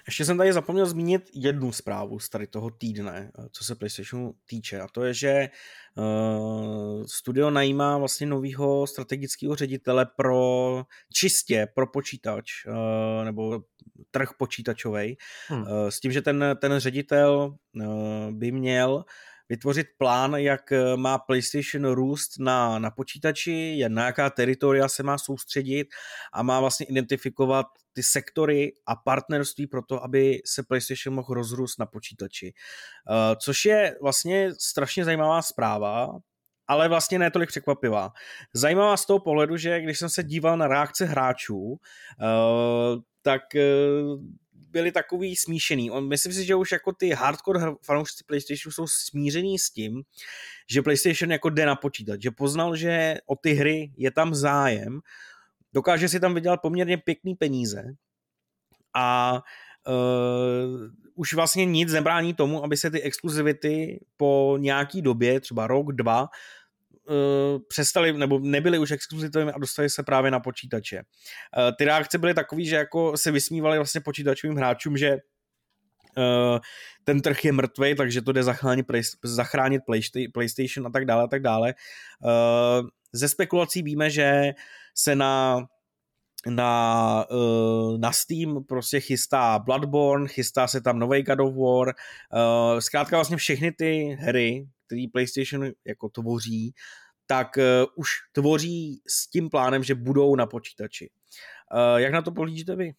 Ještě 0.07 0.25
jsem 0.25 0.37
tady 0.37 0.53
zapomněl 0.53 0.85
zmínit 0.85 1.29
jednu 1.33 1.71
zprávu 1.71 2.19
z 2.19 2.29
tady 2.29 2.47
toho 2.47 2.69
týdne, 2.69 3.31
eh, 3.39 3.47
co 3.51 3.63
se 3.63 3.75
PlayStationu 3.75 4.33
týče, 4.49 4.79
a 4.79 4.87
to 4.87 5.03
je, 5.03 5.13
že 5.13 5.49
uh, 5.95 7.05
studio 7.05 7.49
najímá 7.49 7.97
vlastně 7.97 8.27
nového 8.27 8.87
strategického 8.87 9.55
ředitele 9.55 10.05
pro 10.17 10.83
čistě 11.13 11.67
pro 11.75 11.87
počítač, 11.87 12.65
uh, 12.67 13.25
nebo 13.25 13.61
trh 14.11 14.29
počítačový, 14.37 15.17
hmm. 15.47 15.61
uh, 15.61 15.67
s 15.89 15.99
tím, 15.99 16.11
že 16.11 16.21
ten, 16.21 16.45
ten 16.61 16.79
ředitel 16.79 17.55
uh, 17.75 18.31
by 18.31 18.51
měl 18.51 19.03
vytvořit 19.49 19.87
plán, 19.97 20.35
jak 20.35 20.71
eh, 20.71 20.97
má 20.97 21.17
PlayStation 21.17 21.85
růst 21.85 22.39
na, 22.39 22.79
na 22.79 22.91
počítači, 22.91 23.79
na 23.87 24.05
jaká 24.05 24.29
teritoria 24.29 24.87
se 24.87 25.03
má 25.03 25.17
soustředit 25.17 25.87
a 26.33 26.43
má 26.43 26.59
vlastně 26.59 26.85
identifikovat 26.85 27.65
ty 27.93 28.03
sektory 28.03 28.73
a 28.87 28.95
partnerství 28.95 29.67
pro 29.67 29.81
to, 29.81 30.03
aby 30.03 30.41
se 30.45 30.63
PlayStation 30.63 31.15
mohl 31.15 31.33
rozrůst 31.33 31.79
na 31.79 31.85
počítači. 31.85 32.53
Uh, 33.09 33.35
což 33.41 33.65
je 33.65 33.95
vlastně 34.01 34.51
strašně 34.59 35.05
zajímavá 35.05 35.41
zpráva, 35.41 36.19
ale 36.67 36.89
vlastně 36.89 37.19
ne 37.19 37.31
tolik 37.31 37.49
překvapivá. 37.49 38.11
Zajímavá 38.53 38.97
z 38.97 39.05
toho 39.05 39.19
pohledu, 39.19 39.57
že 39.57 39.81
když 39.81 39.99
jsem 39.99 40.09
se 40.09 40.23
díval 40.23 40.57
na 40.57 40.67
reakce 40.67 41.05
hráčů, 41.05 41.63
uh, 41.63 41.77
tak 43.21 43.41
byli 44.71 44.91
takový 44.91 45.35
smíšený. 45.35 45.91
On, 45.91 46.07
myslím 46.07 46.33
si, 46.33 46.45
že 46.45 46.55
už 46.55 46.71
jako 46.71 46.91
ty 46.93 47.09
hardcore 47.09 47.61
fanoušci 47.81 48.23
PlayStationu 48.23 48.71
jsou 48.71 48.87
smíření 48.87 49.59
s 49.59 49.69
tím, 49.69 50.03
že 50.69 50.81
PlayStation 50.81 51.31
jako 51.31 51.49
jde 51.49 51.65
na 51.65 51.75
počítač, 51.75 52.21
že 52.21 52.31
poznal, 52.31 52.75
že 52.75 53.17
o 53.25 53.35
ty 53.35 53.53
hry 53.53 53.91
je 53.97 54.11
tam 54.11 54.35
zájem, 54.35 54.99
dokáže 55.73 56.09
si 56.09 56.19
tam 56.19 56.33
vydělat 56.33 56.61
poměrně 56.61 56.97
pěkný 56.97 57.35
peníze 57.35 57.83
a 58.93 59.33
uh, 59.87 60.89
už 61.15 61.33
vlastně 61.33 61.65
nic 61.65 61.93
nebrání 61.93 62.33
tomu, 62.33 62.63
aby 62.63 62.77
se 62.77 62.91
ty 62.91 63.01
exkluzivity 63.01 63.99
po 64.17 64.57
nějaký 64.59 65.01
době, 65.01 65.39
třeba 65.39 65.67
rok, 65.67 65.91
dva, 65.91 66.27
přestali, 67.67 68.13
nebo 68.13 68.39
nebyly 68.39 68.79
už 68.79 68.91
exkluzitivní 68.91 69.51
a 69.51 69.57
dostali 69.57 69.89
se 69.89 70.03
právě 70.03 70.31
na 70.31 70.39
počítače. 70.39 70.97
Uh, 70.97 71.71
ty 71.77 71.85
reakce 71.85 72.17
byly 72.17 72.33
takové, 72.33 72.63
že 72.63 72.75
jako 72.75 73.17
se 73.17 73.31
vysmívali 73.31 73.77
vlastně 73.77 74.01
počítačovým 74.01 74.57
hráčům, 74.57 74.97
že 74.97 75.11
uh, 75.11 76.59
ten 77.03 77.21
trh 77.21 77.45
je 77.45 77.51
mrtvý, 77.51 77.95
takže 77.95 78.21
to 78.21 78.31
jde 78.31 78.43
zachránit, 78.43 78.85
zachránit 79.23 79.81
PlayStation 80.33 80.87
a 80.87 80.89
tak 80.89 81.05
dále 81.05 81.23
a 81.23 81.27
tak 81.27 81.41
dále. 81.41 81.73
Ze 83.13 83.29
spekulací 83.29 83.83
víme, 83.83 84.09
že 84.09 84.51
se 84.95 85.15
na 85.15 85.65
na, 86.45 87.25
uh, 87.31 87.97
na 87.97 88.11
Steam 88.11 88.63
prostě 88.63 88.99
chystá 88.99 89.59
Bloodborne, 89.59 90.27
chystá 90.27 90.67
se 90.67 90.81
tam 90.81 90.99
nový 90.99 91.23
God 91.23 91.39
of 91.39 91.55
War, 91.55 91.87
uh, 91.87 92.79
zkrátka 92.79 93.17
vlastně 93.17 93.37
všechny 93.37 93.71
ty 93.71 94.17
hry, 94.19 94.67
které 94.85 95.05
PlayStation 95.11 95.71
jako 95.85 96.09
tvoří, 96.09 96.73
tak 97.25 97.57
uh, 97.57 97.63
už 97.95 98.09
tvoří 98.31 99.01
s 99.07 99.29
tím 99.29 99.49
plánem, 99.49 99.83
že 99.83 99.95
budou 99.95 100.35
na 100.35 100.45
počítači. 100.45 101.09
Jak 101.95 102.13
na 102.13 102.21
to 102.21 102.31
pohlížíte 102.31 102.75
vy? 102.75 102.93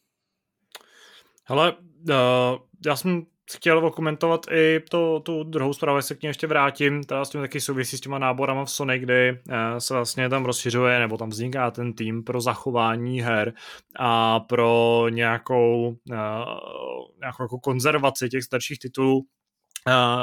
Hele, 1.45 1.77
uh, 1.77 2.59
já 2.87 2.97
jsem 2.97 3.27
chtěl 3.57 3.87
okomentovat 3.87 4.47
i 4.51 4.81
to, 4.91 5.21
tu 5.21 5.45
druhou 5.45 5.73
zprávu, 5.73 6.03
se 6.03 6.15
k 6.15 6.23
ní 6.23 6.27
ještě 6.27 6.47
vrátím, 6.47 7.05
teda 7.05 7.25
s 7.25 7.31
tím 7.31 7.41
taky 7.41 7.61
souvisí 7.61 7.97
s 7.97 8.01
těma 8.01 8.19
náborama 8.19 8.65
v 8.65 8.71
Sony, 8.71 8.99
kdy 8.99 9.31
uh, 9.33 9.79
se 9.79 9.95
vlastně 9.95 10.29
tam 10.29 10.45
rozšiřuje, 10.45 10.99
nebo 10.99 11.17
tam 11.17 11.29
vzniká 11.29 11.71
ten 11.71 11.93
tým 11.93 12.25
pro 12.25 12.41
zachování 12.41 13.21
her 13.21 13.53
a 13.99 14.41
pro 14.41 15.07
nějakou, 15.11 15.89
uh, 15.89 16.17
nějakou 17.21 17.43
jako 17.43 17.59
konzervaci 17.59 18.29
těch 18.29 18.43
starších 18.43 18.79
titulů, 18.79 19.25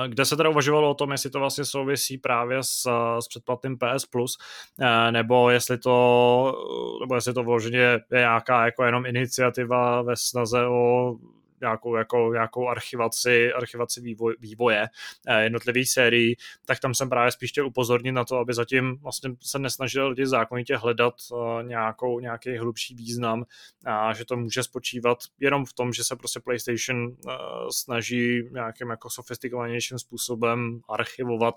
kde 0.08 0.26
se 0.26 0.38
teda 0.38 0.50
uvažovalo 0.50 0.90
o 0.90 0.94
tom, 0.94 1.12
jestli 1.12 1.30
to 1.30 1.40
vlastně 1.40 1.66
souvisí 1.66 2.18
právě 2.18 2.64
s, 2.64 2.90
s 3.20 3.28
předplatným 3.28 3.78
PS 3.78 4.06
Plus, 4.06 4.38
nebo 5.12 5.50
jestli 5.50 5.78
to, 5.78 6.54
nebo 7.02 7.16
jestli 7.16 7.34
to 7.34 7.44
vloženě 7.44 7.80
je 7.80 8.00
nějaká 8.12 8.66
jako 8.66 8.84
jenom 8.84 9.06
iniciativa 9.06 10.02
ve 10.02 10.16
snaze 10.16 10.66
o 10.68 11.16
nějakou, 11.66 11.96
jako, 11.96 12.34
nějakou 12.34 12.68
archivaci, 12.68 13.54
archivaci 13.54 14.02
vývoj, 14.02 14.36
vývoje 14.40 14.88
eh, 15.28 15.44
jednotlivých 15.44 15.90
sérií, 15.90 16.36
tak 16.66 16.80
tam 16.80 16.94
jsem 16.94 17.10
právě 17.10 17.32
spíš 17.32 17.50
chtěl 17.52 17.68
upozornit 17.68 18.12
na 18.12 18.26
to, 18.26 18.38
aby 18.38 18.54
zatím 18.54 18.98
vlastně 19.02 19.30
se 19.42 19.60
nesnažil 19.60 20.08
lidi 20.08 20.28
zákonitě 20.28 20.78
hledat 20.78 21.14
eh, 21.32 21.64
nějakou, 21.64 22.20
nějaký 22.20 22.58
hlubší 22.58 22.96
význam 22.96 23.46
a 23.86 24.14
že 24.14 24.26
to 24.26 24.38
může 24.38 24.64
spočívat 24.64 25.18
jenom 25.40 25.66
v 25.66 25.74
tom, 25.74 25.94
že 25.94 26.04
se 26.04 26.16
prostě 26.16 26.40
PlayStation 26.40 27.08
eh, 27.08 27.32
snaží 27.72 28.44
nějakým 28.52 28.90
jako 28.90 29.10
sofistikovanějším 29.10 30.00
způsobem 30.00 30.82
archivovat 30.90 31.56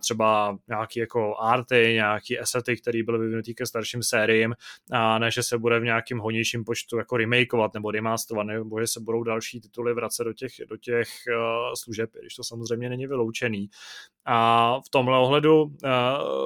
třeba 0.00 0.58
nějaký 0.68 1.00
jako 1.00 1.36
arty, 1.36 1.90
nějaký 1.94 2.38
asety, 2.38 2.76
které 2.76 3.02
byly 3.02 3.18
vyvinutý 3.18 3.54
ke 3.54 3.66
starším 3.66 4.02
sériím 4.02 4.54
a 4.92 5.18
ne, 5.18 5.30
že 5.30 5.42
se 5.42 5.58
bude 5.58 5.80
v 5.80 5.84
nějakým 5.84 6.18
honějším 6.18 6.64
počtu 6.64 6.98
jako 6.98 7.16
remakeovat 7.16 7.74
nebo 7.74 7.90
remasterovat, 7.90 8.46
nebo 8.46 8.80
že 8.80 8.86
se 8.86 9.00
budou 9.00 9.13
další 9.22 9.60
tituly 9.60 9.94
vracet 9.94 10.24
do 10.24 10.32
těch, 10.32 10.52
do 10.68 10.76
těch 10.76 11.08
uh, 11.28 11.72
služeb, 11.82 12.10
když 12.20 12.34
to 12.34 12.44
samozřejmě 12.44 12.88
není 12.88 13.06
vyloučený. 13.06 13.68
A 14.24 14.80
v 14.80 14.88
tomhle 14.90 15.18
ohledu 15.18 15.62
uh, 15.62 15.70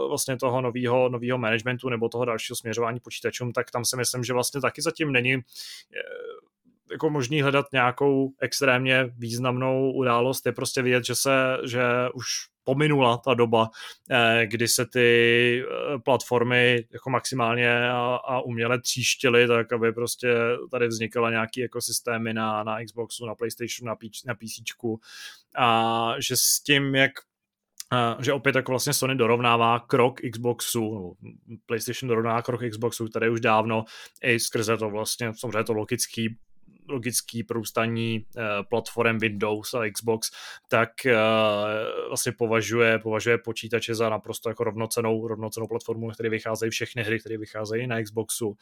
vlastně 0.09 0.37
toho 0.37 0.61
nového 1.09 1.39
managementu 1.39 1.89
nebo 1.89 2.09
toho 2.09 2.25
dalšího 2.25 2.57
směřování 2.57 3.01
počítačům, 3.01 3.53
tak 3.53 3.71
tam 3.71 3.85
si 3.85 3.97
myslím, 3.97 4.25
že 4.25 4.33
vlastně 4.33 4.61
taky 4.61 4.83
zatím 4.83 5.13
není 5.13 5.37
uh, 5.37 5.43
jako 6.93 7.11
možný 7.11 7.43
hledat 7.43 7.67
nějakou 7.73 8.33
extrémně 8.41 9.11
významnou 9.19 9.93
událost, 9.93 10.47
je 10.47 10.53
prostě 10.53 10.83
vidět, 10.83 11.05
že 11.05 11.15
se, 11.15 11.57
že 11.65 11.83
už 12.15 12.27
pominula 12.65 13.17
ta 13.17 13.35
doba, 13.35 13.71
eh, 14.11 14.47
kdy 14.47 14.69
se 14.69 14.87
ty 14.87 15.09
eh, 15.63 15.99
platformy 15.99 16.87
jako 16.93 17.11
maximálně 17.11 17.91
a, 17.91 18.19
a 18.25 18.41
uměle 18.41 18.81
tříštily, 18.81 19.49
tak 19.49 19.73
aby 19.73 19.93
prostě 19.93 20.35
tady 20.71 20.89
vznikala 20.89 21.31
nějaký 21.31 21.65
ekosystémy 21.65 22.35
na, 22.35 22.63
na 22.63 22.85
Xboxu, 22.85 23.27
na 23.27 23.35
PlayStationu, 23.35 23.87
na, 23.87 23.97
na 24.27 24.35
PC 24.35 24.85
a 25.57 26.15
že 26.19 26.37
s 26.37 26.61
tím, 26.61 26.95
jak 26.95 27.13
že 28.21 28.33
opět 28.33 28.57
jako 28.57 28.73
vlastně 28.73 28.93
Sony 28.93 29.17
dorovnává 29.17 29.81
krok 29.81 30.21
Xboxu, 30.33 31.17
PlayStation 31.67 32.09
dorovnává 32.09 32.43
krok 32.43 32.61
Xboxu, 32.71 33.09
který 33.09 33.29
už 33.29 33.41
dávno 33.41 33.85
i 34.23 34.41
skrze 34.41 34.77
to 34.77 34.91
vlastně, 34.91 35.33
samozřejmě 35.35 35.65
to 35.65 35.73
logický 35.73 36.39
logický 36.89 37.45
průstaní 37.45 38.27
uh, 38.37 38.43
platform 38.69 39.19
Windows 39.19 39.75
a 39.75 39.91
Xbox, 39.93 40.31
tak 40.69 40.91
uh, 41.07 41.13
vlastně 42.09 42.33
považuje, 42.33 42.99
považuje 42.99 43.39
počítače 43.39 43.95
za 43.95 44.09
naprosto 44.09 44.49
jako 44.49 44.65
rovnocenou, 44.65 45.29
rovnocenou 45.29 45.67
platformu, 45.67 46.11
které 46.11 46.29
vycházejí 46.29 46.71
všechny 46.71 47.03
hry, 47.03 47.21
které 47.21 47.39
vycházejí 47.39 47.87
na 47.87 48.03
Xboxu. 48.03 48.57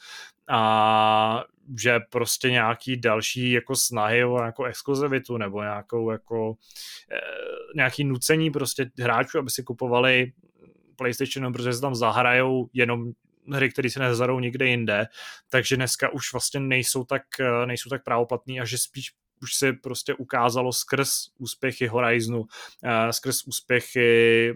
A 0.49 1.43
že 1.81 1.99
prostě 2.09 2.51
nějaký 2.51 2.97
další 2.97 3.51
jako 3.51 3.75
snahy 3.75 4.25
o 4.25 4.43
jako 4.43 4.63
exkluzivitu 4.63 5.37
nebo 5.37 5.61
nějakou 5.61 6.11
jako 6.11 6.49
uh, 6.49 6.55
nějaký 7.75 8.03
nucení 8.03 8.51
prostě 8.51 8.91
hráčů, 8.99 9.39
aby 9.39 9.49
si 9.49 9.63
kupovali 9.63 10.31
PlayStation, 10.95 11.53
protože 11.53 11.73
se 11.73 11.81
tam 11.81 11.95
zahrajou 11.95 12.69
jenom 12.73 13.11
hry, 13.53 13.71
které 13.71 13.89
se 13.89 13.99
nezadou 13.99 14.39
nikde 14.39 14.67
jinde, 14.67 15.05
takže 15.49 15.75
dneska 15.75 16.09
už 16.09 16.33
vlastně 16.33 16.59
nejsou 16.59 17.03
tak, 17.03 17.23
eh, 17.39 17.65
nejsou 17.65 17.89
tak 17.89 18.03
právoplatný 18.03 18.61
a 18.61 18.65
že 18.65 18.77
spíš 18.77 19.11
už 19.41 19.55
se 19.55 19.73
prostě 19.73 20.13
ukázalo 20.13 20.73
skrz 20.73 21.09
úspěchy 21.37 21.87
Horizonu, 21.87 22.39
uh, 22.39 22.47
skrz 23.11 23.43
úspěchy 23.47 24.53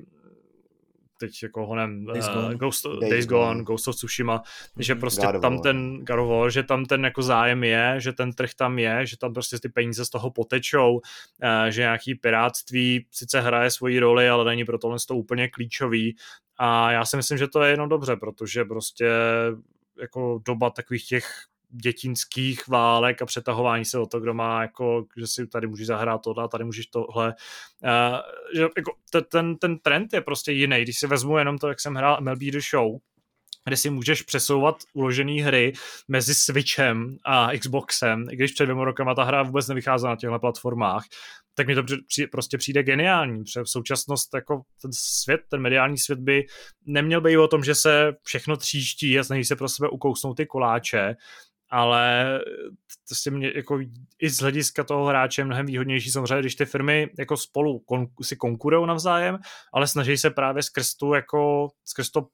teď 1.18 1.44
jako 1.44 1.66
honem 1.66 2.06
Days 2.06 2.28
uh, 2.28 2.34
Gone, 2.34 2.56
Ghost, 2.56 2.86
Days, 2.86 3.12
Days 3.12 3.26
Gone, 3.26 3.46
Gone, 3.46 3.64
Ghost 3.64 3.88
of 3.88 3.96
Tsushima, 3.96 4.38
mm-hmm. 4.38 4.82
že 4.82 4.96
prostě 4.96 5.28
God 5.32 5.42
tam 5.42 5.60
ten 5.62 6.06
God 6.06 6.20
of 6.20 6.30
War, 6.30 6.52
že 6.52 6.64
tam 6.64 6.86
ten 6.86 7.06
jako 7.06 7.22
zájem 7.22 7.64
je, 7.64 7.96
že 7.98 8.14
ten 8.14 8.34
trh 8.34 8.54
tam 8.54 8.80
je, 8.80 9.06
že 9.06 9.18
tam 9.18 9.34
prostě 9.34 9.60
ty 9.60 9.70
peníze 9.70 10.06
z 10.06 10.10
toho 10.10 10.32
potečou, 10.32 10.94
uh, 10.94 11.00
že 11.70 11.82
nějaký 11.82 12.16
pirátství 12.16 13.06
sice 13.12 13.42
hraje 13.42 13.72
svoji 13.72 14.00
roli, 14.00 14.30
ale 14.30 14.46
není 14.46 14.66
pro 14.66 14.78
tohle 14.78 14.98
to 15.08 15.16
úplně 15.16 15.48
klíčový 15.48 16.16
a 16.64 16.92
já 16.92 17.06
si 17.06 17.18
myslím, 17.18 17.38
že 17.38 17.48
to 17.48 17.62
je 17.62 17.72
jenom 17.72 17.90
dobře, 17.90 18.16
protože 18.16 18.66
prostě 18.66 19.10
jako 20.02 20.42
doba 20.46 20.70
takových 20.70 21.08
těch 21.08 21.26
dětinských 21.70 22.68
válek 22.68 23.22
a 23.22 23.26
přetahování 23.26 23.86
se 23.86 24.00
o 24.00 24.06
to, 24.06 24.20
kdo 24.20 24.34
má, 24.34 24.62
jako, 24.62 25.06
že 25.18 25.28
si 25.28 25.48
tady 25.48 25.68
můžeš 25.68 25.88
zahrát 25.88 26.22
tohle 26.22 26.44
a 26.44 26.48
tady 26.48 26.64
můžeš 26.64 26.88
tohle. 26.88 27.34
Uh, 27.84 28.18
že 28.56 28.68
jako, 28.78 28.92
ten, 29.32 29.58
ten 29.58 29.80
trend 29.80 30.14
je 30.14 30.22
prostě 30.22 30.52
jiný. 30.52 30.82
Když 30.82 31.00
si 31.00 31.08
vezmu 31.08 31.38
jenom 31.38 31.58
to, 31.58 31.68
jak 31.68 31.80
jsem 31.80 31.96
hrál 31.96 32.18
MLB 32.22 32.40
The 32.40 32.60
Show, 32.70 32.98
kde 33.66 33.78
si 33.78 33.90
můžeš 33.90 34.22
přesouvat 34.22 34.76
uložené 34.94 35.44
hry 35.44 35.74
mezi 36.08 36.36
Switchem 36.36 37.18
a 37.26 37.50
Xboxem, 37.58 38.28
i 38.32 38.36
když 38.36 38.52
před 38.52 38.66
dvěma 38.66 38.86
rokama 38.86 39.16
ta 39.16 39.24
hra 39.24 39.44
vůbec 39.44 39.68
nevycházela 39.68 40.12
na 40.12 40.16
těchto 40.16 40.40
platformách, 40.40 41.06
tak 41.54 41.68
mi 41.68 41.76
to 41.76 41.84
prostě 42.32 42.58
přijde 42.58 42.84
geniální, 42.84 43.44
protože 43.44 43.62
v 43.62 43.70
současnost 43.70 44.34
jako 44.34 44.62
ten 44.82 44.92
svět, 44.94 45.42
ten 45.50 45.62
mediální 45.62 45.98
svět 45.98 46.20
by 46.20 46.46
neměl 46.86 47.22
být 47.22 47.38
o 47.38 47.48
tom, 47.48 47.64
že 47.64 47.76
se 47.76 48.14
všechno 48.24 48.58
tříští 48.58 49.20
a 49.20 49.24
snaží 49.24 49.46
se 49.46 49.56
pro 49.56 49.70
sebe 49.70 49.90
ukousnout 49.90 50.38
ty 50.38 50.46
koláče, 50.46 51.16
ale 51.70 52.40
to 53.10 53.16
si 53.16 53.32
mě 53.32 53.52
jako 53.56 53.80
i 54.22 54.30
z 54.30 54.38
hlediska 54.38 54.84
toho 54.84 55.06
hráče 55.06 55.42
je 55.42 55.46
mnohem 55.46 55.66
výhodnější 55.66 56.12
samozřejmě, 56.12 56.40
když 56.40 56.56
ty 56.56 56.66
firmy 56.66 57.10
jako 57.20 57.38
spolu 57.38 57.80
kon, 57.80 58.08
si 58.22 58.36
konkurují 58.36 58.88
navzájem, 58.88 59.38
ale 59.74 59.88
snaží 59.88 60.18
se 60.18 60.30
právě 60.30 60.64
skrz 60.64 60.96
tu 60.96 61.14
jako 61.14 61.70
skrz 61.86 62.10
to 62.10 62.28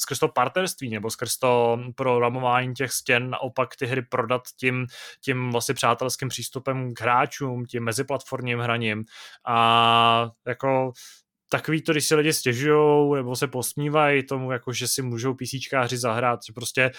skrz 0.00 0.18
to 0.18 0.28
partnerství 0.28 0.90
nebo 0.90 1.10
skrz 1.10 1.36
to 1.38 1.78
programování 1.94 2.74
těch 2.74 2.92
stěn 2.92 3.30
naopak 3.30 3.76
ty 3.76 3.86
hry 3.86 4.02
prodat 4.02 4.42
tím, 4.60 4.86
tím 5.24 5.50
vlastně 5.50 5.74
přátelským 5.74 6.28
přístupem 6.28 6.94
k 6.94 7.00
hráčům, 7.00 7.66
tím 7.66 7.84
meziplatformním 7.84 8.58
hraním. 8.58 9.04
A 9.46 10.30
jako 10.46 10.92
takový 11.50 11.82
to, 11.82 11.92
když 11.92 12.06
si 12.06 12.14
lidi 12.14 12.32
stěžují 12.32 13.14
nebo 13.14 13.36
se 13.36 13.48
posmívají 13.48 14.26
tomu, 14.26 14.52
jako 14.52 14.72
že 14.72 14.88
si 14.88 15.02
můžou 15.02 15.34
PCčkáři 15.34 15.98
zahrát, 15.98 16.40
že 16.46 16.52
prostě, 16.52 16.90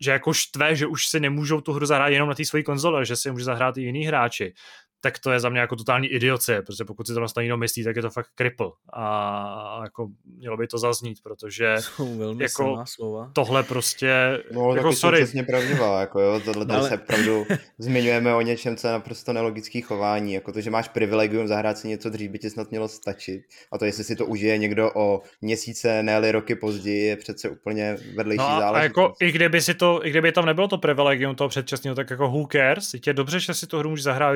že 0.00 0.10
jako 0.10 0.32
štve, 0.32 0.76
že 0.76 0.86
už 0.86 1.06
si 1.06 1.20
nemůžou 1.20 1.60
tu 1.60 1.72
hru 1.72 1.86
zahrát 1.86 2.12
jenom 2.12 2.28
na 2.28 2.34
té 2.34 2.44
svojí 2.44 2.64
konzole, 2.64 3.04
že 3.04 3.16
si 3.16 3.30
může 3.30 3.44
zahrát 3.44 3.76
i 3.76 3.82
jiný 3.82 4.04
hráči 4.04 4.54
tak 5.00 5.18
to 5.18 5.30
je 5.30 5.40
za 5.40 5.48
mě 5.48 5.60
jako 5.60 5.76
totální 5.76 6.08
idiocie, 6.08 6.62
protože 6.62 6.84
pokud 6.84 7.06
si 7.06 7.14
to 7.14 7.20
vlastně 7.20 7.40
někdo 7.40 7.56
myslí, 7.56 7.84
tak 7.84 7.96
je 7.96 8.02
to 8.02 8.10
fakt 8.10 8.30
kripl 8.34 8.72
a 8.92 9.80
jako 9.82 10.08
mělo 10.36 10.56
by 10.56 10.66
to 10.66 10.78
zaznít, 10.78 11.18
protože 11.22 11.76
Jsou 11.80 12.18
velmi 12.18 12.42
jako 12.42 12.84
slova. 12.84 13.30
tohle 13.34 13.62
prostě, 13.62 14.42
no, 14.52 14.74
jako 14.74 14.92
sorry. 14.92 15.18
přesně 15.18 15.42
pravdivá, 15.42 16.00
jako 16.00 16.20
jo, 16.20 16.40
tohle 16.44 16.66
tady 16.66 16.78
Ale... 16.78 16.88
se 16.88 16.94
opravdu 16.94 17.46
zmiňujeme 17.78 18.34
o 18.34 18.40
něčem, 18.40 18.76
co 18.76 18.86
je 18.86 18.92
naprosto 18.92 19.32
nelogický 19.32 19.80
chování, 19.80 20.32
jako 20.32 20.52
to, 20.52 20.60
že 20.60 20.70
máš 20.70 20.88
privilegium 20.88 21.48
zahrát 21.48 21.78
si 21.78 21.88
něco 21.88 22.10
dřív, 22.10 22.30
by 22.30 22.38
ti 22.38 22.50
snad 22.50 22.70
mělo 22.70 22.88
stačit 22.88 23.42
a 23.72 23.78
to, 23.78 23.84
jestli 23.84 24.04
si 24.04 24.16
to 24.16 24.26
užije 24.26 24.58
někdo 24.58 24.90
o 24.94 25.20
měsíce, 25.40 26.02
ne 26.02 26.32
roky 26.32 26.54
později, 26.54 27.06
je 27.06 27.16
přece 27.16 27.48
úplně 27.48 27.96
vedlejší 28.16 28.38
no, 28.38 28.60
záležitost. 28.60 28.76
A 28.76 28.82
jako 28.82 29.14
i 29.20 29.32
kdyby, 29.32 29.60
si 29.60 29.74
to, 29.74 30.06
i 30.06 30.10
kdyby 30.10 30.32
tam 30.32 30.46
nebylo 30.46 30.68
to 30.68 30.78
privilegium 30.78 31.34
toho 31.34 31.48
předčasného, 31.48 31.94
tak 31.94 32.10
jako 32.10 32.28
who 32.28 32.46
cares, 32.52 32.94
je 33.06 33.12
dobře, 33.12 33.40
že 33.40 33.54
si 33.54 33.66
to 33.66 33.78
hru 33.78 33.90
může 33.90 34.02
zahrát 34.02 34.34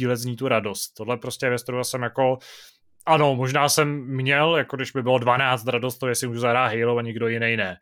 sdílet 0.00 0.18
z 0.18 0.24
ní 0.24 0.36
tu 0.36 0.48
radost. 0.48 0.94
Tohle 0.94 1.16
prostě 1.16 1.50
ve 1.50 1.84
jsem 1.84 2.02
jako 2.02 2.38
ano, 3.06 3.36
možná 3.36 3.68
jsem 3.68 3.88
měl, 4.06 4.56
jako 4.56 4.76
když 4.76 4.90
by 4.90 5.02
bylo 5.02 5.18
12 5.18 5.66
radost, 5.66 5.98
to 5.98 6.08
jestli 6.08 6.28
můžu 6.28 6.40
zahrát 6.40 6.72
Halo 6.72 6.96
a 6.96 7.02
nikdo 7.02 7.28
jiný 7.28 7.56
ne. 7.56 7.76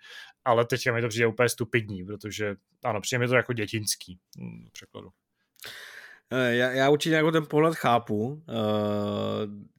Ale 0.44 0.64
teď 0.64 0.90
mi 0.90 1.00
to 1.00 1.08
přijde 1.08 1.26
úplně 1.26 1.48
stupidní, 1.48 2.04
protože 2.04 2.56
ano, 2.84 3.00
přijde 3.00 3.18
mi 3.18 3.28
to 3.28 3.34
jako 3.34 3.52
dětinský 3.52 4.18
v 4.68 4.72
překladu. 4.72 5.08
Eh, 6.30 6.54
já, 6.54 6.70
já 6.70 6.90
určitě 6.90 7.14
jako 7.14 7.30
ten 7.30 7.46
pohled 7.46 7.74
chápu. 7.74 8.42
Eh, 8.48 8.52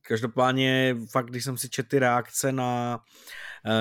každopádně 0.02 0.96
fakt, 1.12 1.26
když 1.26 1.44
jsem 1.44 1.58
si 1.58 1.70
četl 1.70 1.90
ty 1.90 2.00
reakce 2.00 2.52
na, 2.52 3.00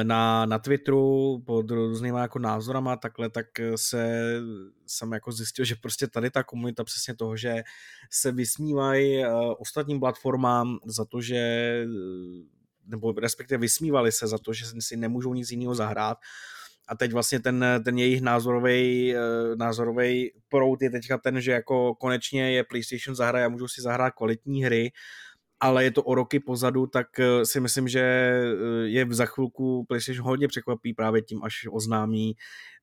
na, 0.03 0.47
na 0.47 0.59
Twitteru 0.59 1.43
pod 1.47 1.71
různýma 1.71 2.21
jako 2.21 2.39
názorama 2.39 2.97
takhle, 2.97 3.31
tak 3.31 3.47
se 3.77 4.35
jsem 4.87 5.13
jako 5.13 5.33
zjistil, 5.33 5.65
že 5.65 5.75
prostě 5.83 6.07
tady 6.07 6.31
ta 6.31 6.43
komunita 6.43 6.85
přesně 6.85 7.15
toho, 7.15 7.37
že 7.37 7.63
se 8.11 8.33
vysmívají 8.33 9.25
ostatním 9.59 10.01
platformám 10.01 10.79
za 10.87 11.05
to, 11.05 11.21
že 11.21 11.85
nebo 12.87 13.13
respektive 13.13 13.59
vysmívali 13.59 14.13
se 14.13 14.27
za 14.27 14.39
to, 14.39 14.53
že 14.53 14.65
si 14.81 14.97
nemůžou 14.97 15.35
nic 15.35 15.51
jiného 15.51 15.75
zahrát, 15.75 16.19
a 16.89 16.97
teď 16.97 17.13
vlastně 17.13 17.41
ten, 17.41 17.65
ten 17.85 17.99
jejich 17.99 18.21
názorový 18.21 19.15
eh, 19.17 19.21
názorový 19.57 20.33
prout 20.49 20.83
je 20.83 20.91
teďka 20.91 21.19
ten, 21.19 21.41
že 21.41 21.53
jako 21.53 21.95
konečně 21.95 22.53
je 22.53 22.65
PlayStation 22.65 23.15
zahraje 23.17 23.45
a 23.45 23.49
můžou 23.49 23.69
si 23.69 23.83
zahrát 23.83 24.15
kvalitní 24.15 24.65
hry, 24.65 24.91
ale 25.61 25.85
je 25.85 25.91
to 25.91 26.03
o 26.03 26.15
roky 26.15 26.41
pozadu, 26.41 26.87
tak 26.87 27.19
eh, 27.19 27.47
si 27.47 27.61
myslím, 27.61 27.89
že 27.89 28.01
eh, 28.01 28.89
je 28.89 29.07
za 29.11 29.27
chvilku 29.27 29.85
PlayStation 29.85 30.27
hodně 30.27 30.49
překvapí 30.49 30.95
právě 30.95 31.23
tím, 31.23 31.43
až 31.43 31.67
oznámí 31.71 32.35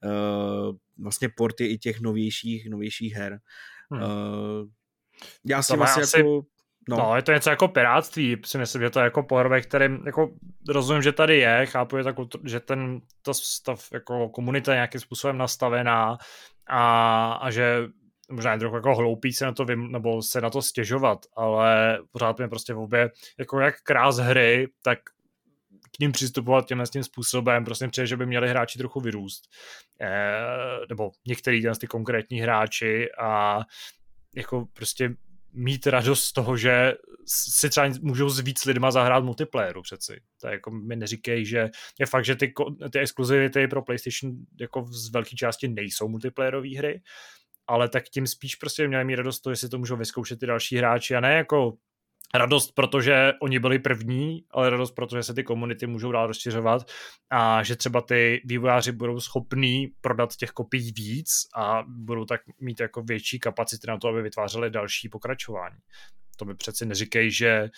uh, 0.03 0.75
vlastně 1.03 1.29
porty 1.29 1.65
i 1.65 1.77
těch 1.77 2.01
novějších, 2.01 2.69
novějších 2.69 3.13
her. 3.13 3.39
Hmm. 3.91 4.01
Uh, 4.01 4.09
já 5.45 5.63
si 5.63 5.77
vlastně 5.77 6.03
asi... 6.03 6.17
jako 6.17 6.41
No. 6.89 6.97
no, 6.97 7.15
je 7.15 7.21
to 7.21 7.31
něco 7.31 7.49
jako 7.49 7.67
pirátství, 7.67 8.37
si 8.45 8.57
myslím, 8.57 8.81
že 8.81 8.89
to 8.89 8.99
je 8.99 9.03
jako 9.03 9.23
pohled, 9.23 9.47
ve 9.47 9.61
kterém 9.61 10.03
jako 10.05 10.29
rozumím, 10.69 11.01
že 11.01 11.11
tady 11.11 11.37
je, 11.37 11.65
chápu, 11.65 11.97
že, 11.97 12.03
ta 12.03 12.13
že 12.43 12.59
ten 12.59 13.01
to 13.21 13.33
stav, 13.33 13.87
jako 13.93 14.29
komunita 14.29 14.71
je 14.71 14.75
nějakým 14.75 15.01
způsobem 15.01 15.37
nastavená 15.37 16.17
a, 16.69 17.33
a 17.33 17.51
že 17.51 17.87
možná 18.31 18.53
je 18.53 18.59
trochu 18.59 18.75
jako 18.75 18.95
hloupý 18.95 19.33
se 19.33 19.45
na 19.45 19.51
to 19.51 19.65
vym, 19.65 19.91
nebo 19.91 20.21
se 20.21 20.41
na 20.41 20.49
to 20.49 20.61
stěžovat, 20.61 21.25
ale 21.35 21.99
pořád 22.11 22.37
mě 22.37 22.47
prostě 22.47 22.73
v 22.73 22.79
obě, 22.79 23.11
jako 23.39 23.59
jak 23.59 23.81
krás 23.81 24.17
hry, 24.17 24.67
tak 24.83 24.99
k 25.95 25.99
ním 25.99 26.11
přistupovat 26.11 26.67
těmhle 26.67 26.87
tím 26.87 27.03
způsobem, 27.03 27.65
prostě 27.65 27.87
přijde, 27.87 28.07
že 28.07 28.17
by 28.17 28.25
měli 28.25 28.49
hráči 28.49 28.79
trochu 28.79 28.99
vyrůst. 28.99 29.43
E, 30.01 30.09
nebo 30.89 31.11
některý 31.27 31.63
ty 31.79 31.87
konkrétní 31.87 32.39
hráči 32.39 33.11
a 33.19 33.59
jako 34.35 34.65
prostě 34.73 35.15
mít 35.53 35.87
radost 35.87 36.23
z 36.23 36.33
toho, 36.33 36.57
že 36.57 36.93
si 37.27 37.69
třeba 37.69 37.87
můžou 38.01 38.29
s 38.29 38.39
víc 38.39 38.65
lidma 38.65 38.91
zahrát 38.91 39.23
multiplayeru 39.23 39.81
přeci. 39.81 40.21
Je 40.47 40.51
jako 40.51 40.71
mi 40.71 40.95
neříkej, 40.95 41.45
že 41.45 41.69
je 41.99 42.05
fakt, 42.05 42.25
že 42.25 42.35
ty, 42.35 42.53
ty 42.91 42.99
exkluzivity 42.99 43.67
pro 43.67 43.81
PlayStation 43.81 44.35
jako 44.59 44.85
z 44.85 45.11
velké 45.11 45.35
části 45.35 45.67
nejsou 45.67 46.07
multiplayerové 46.07 46.77
hry, 46.77 47.01
ale 47.67 47.89
tak 47.89 48.03
tím 48.03 48.27
spíš 48.27 48.55
prostě 48.55 48.87
měli 48.87 49.05
mít 49.05 49.15
radost 49.15 49.39
to, 49.39 49.49
jestli 49.49 49.69
to 49.69 49.77
můžou 49.77 49.95
vyzkoušet 49.95 50.39
ty 50.39 50.45
další 50.45 50.77
hráči 50.77 51.15
a 51.15 51.19
ne 51.19 51.33
jako 51.33 51.73
radost, 52.33 52.71
protože 52.71 53.33
oni 53.41 53.59
byli 53.59 53.79
první, 53.79 54.45
ale 54.51 54.69
radost, 54.69 54.91
protože 54.91 55.23
se 55.23 55.33
ty 55.33 55.43
komunity 55.43 55.87
můžou 55.87 56.11
dál 56.11 56.27
rozšiřovat 56.27 56.91
a 57.29 57.63
že 57.63 57.75
třeba 57.75 58.01
ty 58.01 58.41
vývojáři 58.45 58.91
budou 58.91 59.19
schopní 59.19 59.87
prodat 60.01 60.35
těch 60.35 60.49
kopií 60.49 60.91
víc 60.91 61.29
a 61.55 61.83
budou 61.87 62.25
tak 62.25 62.41
mít 62.59 62.79
jako 62.79 63.01
větší 63.01 63.39
kapacity 63.39 63.87
na 63.87 63.97
to, 63.97 64.07
aby 64.07 64.21
vytvářeli 64.21 64.69
další 64.69 65.09
pokračování. 65.09 65.77
To 66.37 66.45
mi 66.45 66.55
přeci 66.55 66.85
neříkej, 66.85 67.31
že 67.31 67.69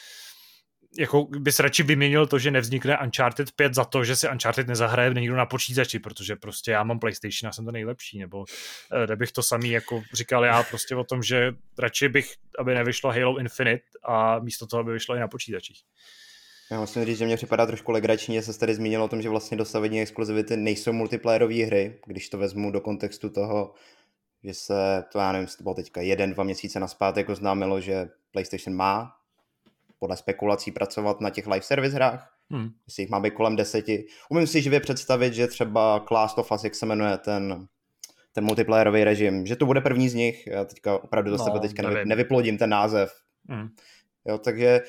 jako 0.97 1.23
bys 1.23 1.59
radši 1.59 1.83
vyměnil 1.83 2.27
to, 2.27 2.39
že 2.39 2.51
nevznikne 2.51 2.97
Uncharted 3.03 3.51
5 3.51 3.73
za 3.73 3.85
to, 3.85 4.03
že 4.03 4.15
si 4.15 4.29
Uncharted 4.29 4.67
nezahraje 4.67 5.13
někdo 5.13 5.35
na 5.35 5.45
počítači, 5.45 5.99
protože 5.99 6.35
prostě 6.35 6.71
já 6.71 6.83
mám 6.83 6.99
PlayStation 6.99 7.49
a 7.49 7.51
jsem 7.51 7.65
to 7.65 7.71
nejlepší, 7.71 8.19
nebo 8.19 8.45
eh, 9.11 9.15
bych 9.15 9.31
to 9.31 9.43
samý 9.43 9.69
jako 9.69 10.03
říkal 10.13 10.45
já 10.45 10.63
prostě 10.63 10.95
o 10.95 11.03
tom, 11.03 11.23
že 11.23 11.51
radši 11.79 12.09
bych, 12.09 12.33
aby 12.59 12.75
nevyšlo 12.75 13.11
Halo 13.11 13.37
Infinite 13.37 13.83
a 14.03 14.39
místo 14.39 14.67
toho, 14.67 14.81
aby 14.81 14.93
vyšlo 14.93 15.15
i 15.15 15.19
na 15.19 15.27
počítačích. 15.27 15.81
Já 16.71 16.79
musím 16.79 17.05
říct, 17.05 17.17
že 17.17 17.25
mě 17.25 17.35
připadá 17.35 17.65
trošku 17.65 17.91
legrační, 17.91 18.35
že 18.35 18.41
se 18.41 18.59
tady 18.59 18.75
zmínil 18.75 19.03
o 19.03 19.07
tom, 19.07 19.21
že 19.21 19.29
vlastně 19.29 19.57
dosavadní 19.57 20.01
exkluzivity 20.01 20.57
nejsou 20.57 20.93
multiplayerové 20.93 21.65
hry, 21.65 21.99
když 22.05 22.29
to 22.29 22.37
vezmu 22.37 22.71
do 22.71 22.81
kontextu 22.81 23.29
toho, 23.29 23.73
že 24.43 24.53
se, 24.53 25.03
to 25.11 25.19
já 25.19 25.31
nevím, 25.31 25.47
to 25.47 25.63
bylo 25.63 25.75
teďka 25.75 26.01
jeden, 26.01 26.33
dva 26.33 26.43
měsíce 26.43 26.79
naspátek 26.79 27.29
oznámilo, 27.29 27.81
že 27.81 28.09
PlayStation 28.31 28.75
má 28.75 29.17
podle 29.99 30.17
spekulací 30.17 30.71
pracovat 30.71 31.21
na 31.21 31.29
těch 31.29 31.47
live 31.47 31.61
service 31.61 31.95
hrách. 31.95 32.33
Hmm. 32.49 32.69
Jestli 32.87 33.03
jich 33.03 33.09
má 33.09 33.19
být 33.19 33.33
kolem 33.33 33.55
deseti. 33.55 34.05
Umím 34.29 34.47
si 34.47 34.61
živě 34.61 34.79
představit, 34.79 35.33
že 35.33 35.47
třeba 35.47 36.05
Class 36.07 36.37
of 36.37 36.51
Us, 36.51 36.63
jak 36.63 36.75
se 36.75 36.85
jmenuje 36.85 37.17
ten, 37.17 37.67
ten 38.33 38.43
multiplayerový 38.43 39.03
režim, 39.03 39.45
že 39.45 39.55
to 39.55 39.65
bude 39.65 39.81
první 39.81 40.09
z 40.09 40.13
nich. 40.13 40.47
Já 40.47 40.65
teďka 40.65 41.03
opravdu 41.03 41.31
do 41.31 41.37
no, 41.37 41.43
sebe 41.43 41.59
teďka 41.59 41.89
nevy, 41.89 42.05
nevyplodím 42.05 42.57
ten 42.57 42.69
název. 42.69 43.13
Hmm. 43.49 43.69
Jo, 44.25 44.37
takže 44.37 44.81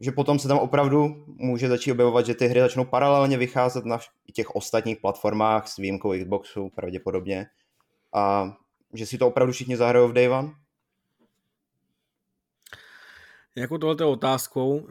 že 0.00 0.12
potom 0.12 0.38
se 0.38 0.48
tam 0.48 0.58
opravdu 0.58 1.24
může 1.26 1.68
začít 1.68 1.92
objevovat, 1.92 2.26
že 2.26 2.34
ty 2.34 2.46
hry 2.46 2.60
začnou 2.60 2.84
paralelně 2.84 3.36
vycházet 3.36 3.84
na 3.84 3.98
těch 4.32 4.54
ostatních 4.54 5.00
platformách 5.00 5.68
s 5.68 5.76
výjimkou 5.76 6.12
Xboxu 6.18 6.70
pravděpodobně. 6.74 7.46
A 8.14 8.52
že 8.94 9.06
si 9.06 9.18
to 9.18 9.28
opravdu 9.28 9.52
všichni 9.52 9.76
zahrajou 9.76 10.08
v 10.08 10.12
Day 10.12 10.28
One 10.28 10.50
jako 13.56 13.78
tohle 13.78 14.06
otázkou, 14.06 14.76
uh, 14.76 14.88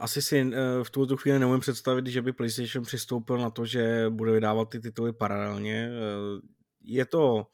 asi 0.00 0.22
si 0.22 0.44
uh, 0.44 0.52
v 0.82 0.90
tuto 0.90 1.16
chvíli 1.16 1.38
neumím 1.38 1.60
představit, 1.60 2.06
že 2.06 2.22
by 2.22 2.32
PlayStation 2.32 2.84
přistoupil 2.84 3.38
na 3.38 3.50
to, 3.50 3.66
že 3.66 4.06
bude 4.08 4.32
vydávat 4.32 4.68
ty 4.68 4.80
tituly 4.80 5.12
paralelně. 5.12 5.90
Uh, 5.90 6.40
je 6.84 7.04
to 7.04 7.46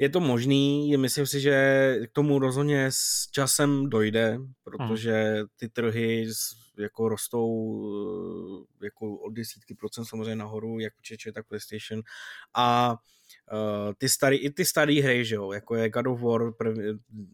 je 0.00 0.08
to 0.08 0.20
možný, 0.20 0.96
myslím 0.96 1.26
si, 1.26 1.40
že 1.40 1.96
k 2.06 2.12
tomu 2.12 2.38
rozhodně 2.38 2.86
s 2.90 3.28
časem 3.30 3.90
dojde, 3.90 4.38
protože 4.64 5.44
ty 5.56 5.68
trhy 5.68 6.26
jako 6.78 7.08
rostou 7.08 7.48
jako 8.82 9.16
od 9.16 9.30
desítky 9.30 9.74
procent 9.74 10.04
samozřejmě 10.04 10.36
nahoru, 10.36 10.78
jak 10.78 10.96
počítače, 10.96 11.32
tak 11.32 11.48
PlayStation 11.48 12.02
a 12.54 12.96
uh, 13.52 13.92
ty 13.98 14.08
starý, 14.08 14.36
i 14.36 14.50
ty 14.50 14.64
staré 14.64 15.02
hry, 15.02 15.24
že 15.24 15.34
jo, 15.34 15.52
jako 15.52 15.74
je 15.74 15.90
God 15.90 16.06
of 16.06 16.20
War, 16.20 16.52
prv, 16.52 16.76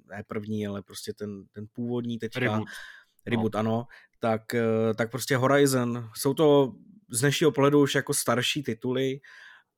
ne 0.06 0.22
první, 0.26 0.66
ale 0.66 0.82
prostě 0.82 1.12
ten, 1.12 1.44
ten 1.52 1.66
původní 1.72 2.18
teďka. 2.18 2.40
Reboot. 2.40 2.68
Reboot, 3.26 3.54
no. 3.54 3.60
ano. 3.60 3.86
Tak, 4.20 4.42
uh, 4.54 4.94
tak 4.94 5.10
prostě 5.10 5.36
Horizon, 5.36 6.10
jsou 6.14 6.34
to 6.34 6.72
z 7.10 7.20
dnešního 7.20 7.52
pohledu 7.52 7.82
už 7.82 7.94
jako 7.94 8.14
starší 8.14 8.62
tituly, 8.62 9.20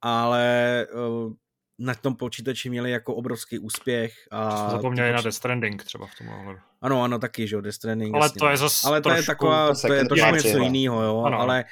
ale 0.00 0.86
uh, 0.94 1.32
na 1.78 1.94
tom 1.94 2.16
počítači 2.16 2.70
měli 2.70 2.90
jako 2.90 3.14
obrovský 3.14 3.58
úspěch. 3.58 4.12
A 4.30 4.70
zapomněli 4.70 5.12
na 5.12 5.20
Death 5.20 5.36
Stranding 5.36 5.84
třeba 5.84 6.06
v 6.06 6.14
tom 6.18 6.28
ohledu. 6.28 6.58
Ano, 6.80 7.02
ano, 7.02 7.18
taky, 7.18 7.48
že 7.48 7.56
jo, 7.56 7.60
Death 7.60 7.76
Stranding. 7.76 8.14
Ale 8.14 8.24
jasně. 8.24 8.38
to 8.38 8.48
je 8.48 8.56
zase 8.56 8.88
Ale 8.88 9.00
to 9.00 9.08
trošku, 9.08 9.22
je 9.22 9.26
taková, 9.26 9.74
to, 9.74 9.86
to 9.86 9.92
je 9.92 10.04
trošku 10.04 10.34
něco 10.34 10.58
jiného, 10.58 11.02
jo, 11.02 11.22
ano. 11.22 11.40
ale 11.40 11.64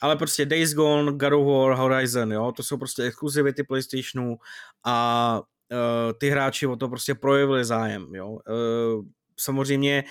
ale 0.00 0.16
prostě 0.16 0.46
Days 0.46 0.74
Gone, 0.74 1.12
God 1.12 1.32
of 1.32 1.46
War, 1.46 1.74
Horizon, 1.74 2.32
jo, 2.32 2.52
to 2.52 2.62
jsou 2.62 2.76
prostě 2.76 3.02
exkluzivity 3.02 3.62
PlayStationu 3.62 4.36
a 4.84 5.40
uh, 5.72 6.12
ty 6.18 6.30
hráči 6.30 6.66
o 6.66 6.76
to 6.76 6.88
prostě 6.88 7.14
projevili 7.14 7.64
zájem, 7.64 8.14
jo. 8.14 8.28
Uh, 8.28 9.04
samozřejmě 9.40 10.04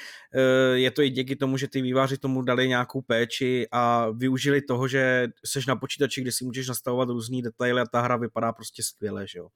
je 0.74 0.92
to 0.92 1.02
i 1.02 1.10
díky 1.10 1.36
tomu, 1.36 1.58
že 1.58 1.68
ty 1.68 1.82
výváři 1.82 2.18
tomu 2.18 2.42
dali 2.42 2.68
nějakou 2.68 3.02
péči 3.02 3.68
a 3.72 4.10
využili 4.10 4.62
toho, 4.62 4.88
že 4.88 5.28
seš 5.46 5.66
na 5.66 5.76
počítači, 5.76 6.22
kde 6.22 6.32
si 6.32 6.46
můžeš 6.46 6.68
nastavovat 6.68 7.10
různý 7.10 7.42
detaily 7.42 7.82
a 7.82 7.86
ta 7.86 8.02
hra 8.02 8.18
vypadá 8.18 8.54
prostě 8.54 8.84
skvěle, 8.84 9.28
že 9.28 9.40
jo. 9.40 9.48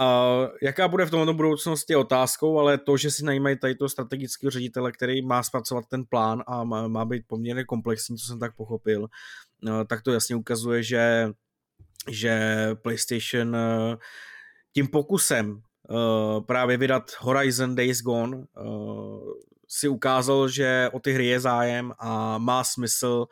Uh, 0.00 0.48
jaká 0.62 0.88
bude 0.88 1.06
v 1.06 1.10
tomto 1.10 1.34
budoucnosti 1.34 1.96
otázkou, 1.96 2.58
ale 2.58 2.78
to, 2.78 2.96
že 2.96 3.10
si 3.10 3.24
najímají 3.24 3.58
tady 3.58 3.74
toho 3.74 3.88
strategického 3.88 4.50
ředitele, 4.50 4.92
který 4.92 5.22
má 5.22 5.42
zpracovat 5.42 5.84
ten 5.88 6.04
plán 6.04 6.42
a 6.46 6.64
má, 6.64 7.04
být 7.04 7.24
poměrně 7.26 7.64
komplexní, 7.64 8.16
co 8.16 8.26
jsem 8.26 8.38
tak 8.38 8.56
pochopil, 8.56 9.02
uh, 9.02 9.84
tak 9.86 10.02
to 10.02 10.12
jasně 10.12 10.36
ukazuje, 10.36 10.82
že, 10.82 11.28
že 12.10 12.40
PlayStation 12.82 13.48
uh, 13.48 13.94
tím 14.72 14.88
pokusem 14.88 15.62
uh, 15.88 16.44
právě 16.44 16.76
vydat 16.76 17.10
Horizon 17.18 17.74
Days 17.74 18.02
Gone 18.02 18.36
uh, 18.36 19.32
si 19.68 19.88
ukázal, 19.88 20.48
že 20.48 20.90
o 20.92 21.00
ty 21.00 21.12
hry 21.12 21.26
je 21.26 21.40
zájem 21.40 21.92
a 21.98 22.38
má 22.38 22.64
smysl 22.64 23.26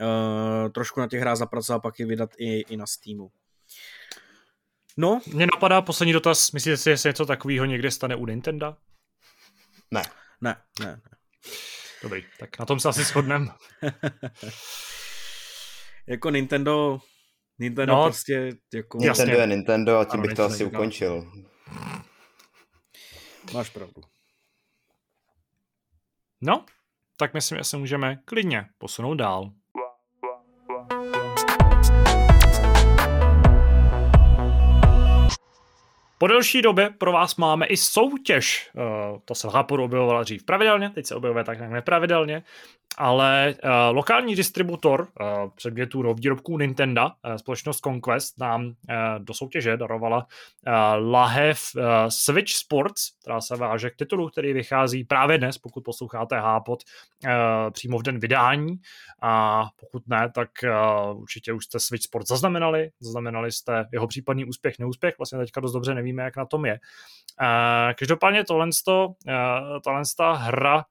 uh, 0.00 0.72
trošku 0.72 1.00
na 1.00 1.08
těch 1.08 1.20
hrách 1.20 1.36
zapracovat, 1.36 1.80
pak 1.80 1.98
je 1.98 2.06
vydat 2.06 2.30
i, 2.38 2.60
i 2.60 2.76
na 2.76 2.86
Steamu. 2.86 3.30
No. 4.96 5.20
Mně 5.26 5.46
napadá 5.54 5.82
poslední 5.82 6.12
dotaz, 6.12 6.52
myslíte 6.52 6.76
si, 6.76 6.90
že 6.90 6.96
se 6.96 7.08
něco 7.08 7.26
takového 7.26 7.64
někde 7.64 7.90
stane 7.90 8.16
u 8.16 8.26
Nintendo? 8.26 8.76
Ne. 9.90 10.02
Ne, 10.40 10.56
ne, 10.80 10.86
ne. 10.86 11.00
Dobrý, 12.02 12.24
tak 12.38 12.58
na 12.58 12.66
tom 12.66 12.80
se 12.80 12.88
asi 12.88 13.04
shodneme. 13.04 13.46
jako 16.06 16.30
Nintendo, 16.30 16.98
Nintendo 17.58 17.92
no, 17.92 18.04
prostě 18.04 18.52
jako... 18.74 18.98
Nintendo 18.98 19.32
jasně. 19.32 19.42
je 19.42 19.46
Nintendo 19.46 19.98
a 19.98 20.04
tím 20.04 20.20
ano, 20.20 20.22
bych 20.22 20.36
to 20.36 20.44
asi 20.44 20.64
ukončil. 20.64 21.32
Máš 23.54 23.70
pravdu. 23.70 24.02
No, 26.40 26.64
tak 27.16 27.34
myslím, 27.34 27.58
že 27.58 27.64
se 27.64 27.76
můžeme 27.76 28.16
klidně 28.24 28.66
posunout 28.78 29.14
dál. 29.14 29.52
Po 36.18 36.26
delší 36.26 36.62
době 36.62 36.90
pro 36.90 37.12
vás 37.12 37.36
máme 37.36 37.66
i 37.66 37.76
soutěž. 37.76 38.70
Uh, 38.74 39.18
to 39.24 39.34
se 39.34 39.48
v 39.48 39.50
Háporu 39.50 39.84
objevovala 39.84 40.22
dřív 40.22 40.44
pravidelně, 40.44 40.90
teď 40.90 41.06
se 41.06 41.14
objevuje 41.14 41.44
tak 41.44 41.58
nějak 41.58 41.72
nepravidelně 41.72 42.42
ale 42.98 43.54
uh, 43.64 43.70
lokální 43.96 44.34
distributor 44.34 45.00
uh, 45.00 45.50
předmětů 45.54 46.02
do 46.02 46.14
výrobků 46.14 46.58
Nintendo, 46.58 47.02
uh, 47.02 47.34
společnost 47.36 47.80
Conquest, 47.80 48.40
nám 48.40 48.64
uh, 48.64 48.72
do 49.18 49.34
soutěže 49.34 49.76
darovala 49.76 50.18
uh, 50.18 50.72
lahev 51.10 51.60
uh, 51.76 51.82
Switch 52.08 52.52
Sports, 52.52 53.10
která 53.22 53.40
se 53.40 53.56
váže 53.56 53.90
k 53.90 53.96
titulu, 53.96 54.28
který 54.28 54.52
vychází 54.52 55.04
právě 55.04 55.38
dnes, 55.38 55.58
pokud 55.58 55.84
posloucháte 55.84 56.36
Hápot, 56.36 56.82
uh, 57.24 57.30
přímo 57.70 57.98
v 57.98 58.02
den 58.02 58.18
vydání 58.18 58.76
a 59.22 59.64
pokud 59.80 60.02
ne, 60.06 60.30
tak 60.34 60.48
uh, 60.64 61.20
určitě 61.20 61.52
už 61.52 61.64
jste 61.64 61.80
Switch 61.80 62.04
Sports 62.04 62.28
zaznamenali, 62.28 62.90
zaznamenali 63.00 63.52
jste 63.52 63.84
jeho 63.92 64.06
případný 64.06 64.44
úspěch, 64.44 64.78
neúspěch, 64.78 65.18
vlastně 65.18 65.38
teďka 65.38 65.60
dost 65.60 65.72
dobře 65.72 65.94
nevíme, 65.94 66.22
jak 66.22 66.36
na 66.36 66.44
tom 66.44 66.66
je. 66.66 66.80
Uh, 67.40 67.92
každopádně 67.98 68.44
tohle, 68.44 68.68
uh, 68.86 69.04
tohle 69.84 70.02
hra 70.36 70.76
uh, 70.76 70.84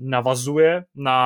navazuje 0.00 0.84
na 0.94 1.21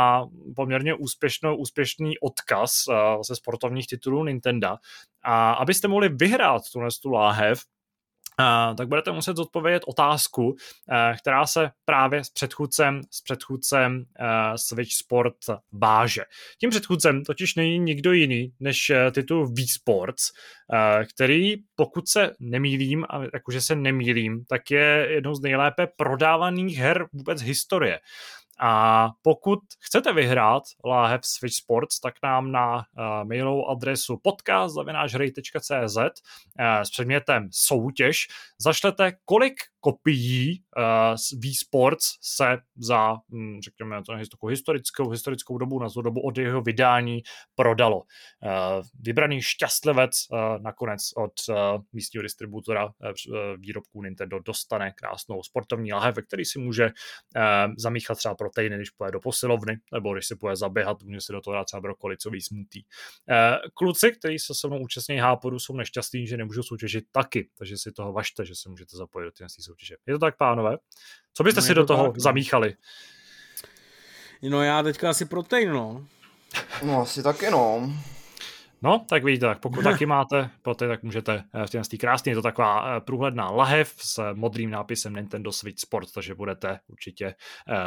poměrně 0.57 0.95
úspěšnou, 0.95 1.57
úspěšný 1.57 2.19
odkaz 2.19 2.85
uh, 2.89 2.95
ze 3.23 3.37
sportovních 3.37 3.87
titulů 3.87 4.25
Nintendo. 4.25 4.77
A 5.23 5.53
abyste 5.53 5.89
mohli 5.89 6.09
vyhrát 6.09 6.63
tuhle 6.73 6.89
tu 7.03 7.11
láhev, 7.11 7.61
Uh, 8.41 8.77
tak 8.77 8.89
budete 8.89 9.13
muset 9.13 9.37
zodpovědět 9.37 9.83
otázku, 9.87 10.45
uh, 10.45 10.57
která 11.21 11.47
se 11.47 11.71
právě 11.85 12.25
s 12.25 12.31
předchůdcem, 12.31 13.01
s 13.11 13.23
předchůdcem 13.23 13.97
uh, 13.97 14.27
Switch 14.57 14.93
Sport 14.93 15.37
váže. 15.73 16.23
Tím 16.61 16.71
předchůdcem 16.71 17.25
totiž 17.25 17.55
není 17.55 17.79
nikdo 17.79 18.13
jiný 18.13 18.53
než 18.61 18.93
titul 19.15 19.53
Wii 19.53 19.69
Sports, 19.69 20.33
který, 21.15 21.55
pokud 21.77 22.09
se 22.09 22.31
nemýlím, 22.41 23.05
a 23.11 23.21
jakože 23.35 23.61
se 23.61 23.77
nemýlím, 23.77 24.45
tak 24.45 24.71
je 24.71 25.09
jednou 25.11 25.35
z 25.35 25.41
nejlépe 25.41 25.87
prodávaných 25.97 26.79
her 26.79 27.07
vůbec 27.13 27.43
historie. 27.43 28.01
A 28.61 29.11
pokud 29.23 29.59
chcete 29.81 30.13
vyhrát 30.13 30.63
láhev 30.85 31.21
Switch 31.25 31.57
Sports, 31.57 32.01
tak 32.01 32.15
nám 32.23 32.53
na 32.53 32.77
uh, 32.77 32.83
mailovou 33.29 33.69
adresu 33.69 34.17
podcast.cz 34.23 35.97
uh, 35.97 36.11
s 36.83 36.91
předmětem 36.91 37.49
soutěž 37.53 38.29
zašlete, 38.61 39.13
kolik 39.25 39.55
kopií 39.81 40.63
uh, 40.77 41.17
z 41.17 41.33
Wii 41.33 41.55
Sports 41.55 42.19
se 42.21 42.59
za, 42.77 43.17
hm, 43.33 43.61
řekněme, 43.65 44.03
to 44.03 44.47
historickou, 44.47 45.11
historickou 45.11 45.59
dobu, 45.59 45.79
na 45.79 45.89
dobu 46.03 46.21
od 46.21 46.39
jeho 46.39 46.63
vydání 46.63 47.23
prodalo. 47.55 47.97
Uh, 47.97 48.03
vybraný 49.01 49.43
šťastlivec 49.43 50.11
uh, 50.31 50.39
nakonec 50.63 51.01
od 51.17 51.33
uh, 51.49 51.57
místního 51.93 52.23
distributora 52.23 52.85
uh, 52.85 52.93
výrobků 53.57 54.03
Nintendo 54.03 54.39
dostane 54.39 54.93
krásnou 54.93 55.43
sportovní 55.43 55.93
lahev, 55.93 56.15
který 56.27 56.45
si 56.45 56.59
může 56.59 56.85
uh, 56.85 57.73
zamíchat 57.79 58.19
třeba 58.19 58.35
proteiny, 58.47 58.77
když 58.77 58.91
půjde 58.91 59.13
do 59.13 59.21
posilovny, 59.21 59.79
nebo 59.93 60.13
když 60.13 60.27
si 60.27 60.37
půjde 60.37 60.57
zaběhat, 60.57 61.03
může 61.03 61.21
si 61.21 61.33
do 61.33 61.41
toho 61.41 61.55
dát 61.55 61.65
třeba 61.65 61.81
brokolicový 61.81 62.41
smutý. 62.41 62.83
Uh, 62.83 63.71
kluci, 63.75 64.13
kteří 64.13 64.39
se 64.39 64.55
se 64.55 64.67
mnou 64.67 64.79
účastní 64.81 65.17
háporu, 65.19 65.59
jsou 65.59 65.77
nešťastní, 65.77 66.27
že 66.27 66.37
nemůžou 66.37 66.63
soutěžit 66.63 67.05
taky, 67.13 67.49
takže 67.59 67.77
si 67.77 67.93
toho 67.93 68.13
vašte, 68.13 68.45
že 68.45 68.55
se 68.55 68.69
můžete 68.69 68.97
zapojit 68.97 69.25
do 69.25 69.31
té 69.31 69.47
soutěže. 69.61 69.97
Je 70.07 70.15
to 70.15 70.19
tak, 70.19 70.37
pánové? 70.37 70.77
Co 71.35 71.45
byste 71.45 71.61
no, 71.61 71.67
si 71.67 71.75
do 71.75 71.87
toho 71.87 72.05
tak, 72.07 72.17
no. 72.17 72.21
zamíchali? 72.21 72.75
No 74.43 74.63
já 74.63 74.83
teďka 74.83 75.11
asi 75.11 75.25
protein, 75.25 75.71
no. 75.71 76.07
No 76.83 77.01
asi 77.01 77.23
taky, 77.23 77.51
no. 77.51 77.93
No, 78.87 79.05
tak 79.09 79.25
vidíte, 79.25 79.47
tak 79.47 79.59
pokud 79.59 79.85
taky 79.85 80.07
máte 80.07 80.51
poté, 80.63 80.89
tak 80.89 81.03
můžete 81.03 81.45
eh, 81.55 81.83
v 81.83 81.89
té 81.89 81.97
krásně, 81.97 82.33
je 82.33 82.37
to 82.37 82.43
taková 82.43 82.97
eh, 82.97 83.01
průhledná 83.01 83.51
lahev 83.51 83.95
s 83.97 84.33
modrým 84.35 84.71
nápisem 84.71 85.15
Nintendo 85.15 85.53
Switch 85.53 85.81
Sport, 85.81 86.13
takže 86.15 86.35
budete 86.35 86.79
určitě 86.89 87.27
eh, 87.27 87.35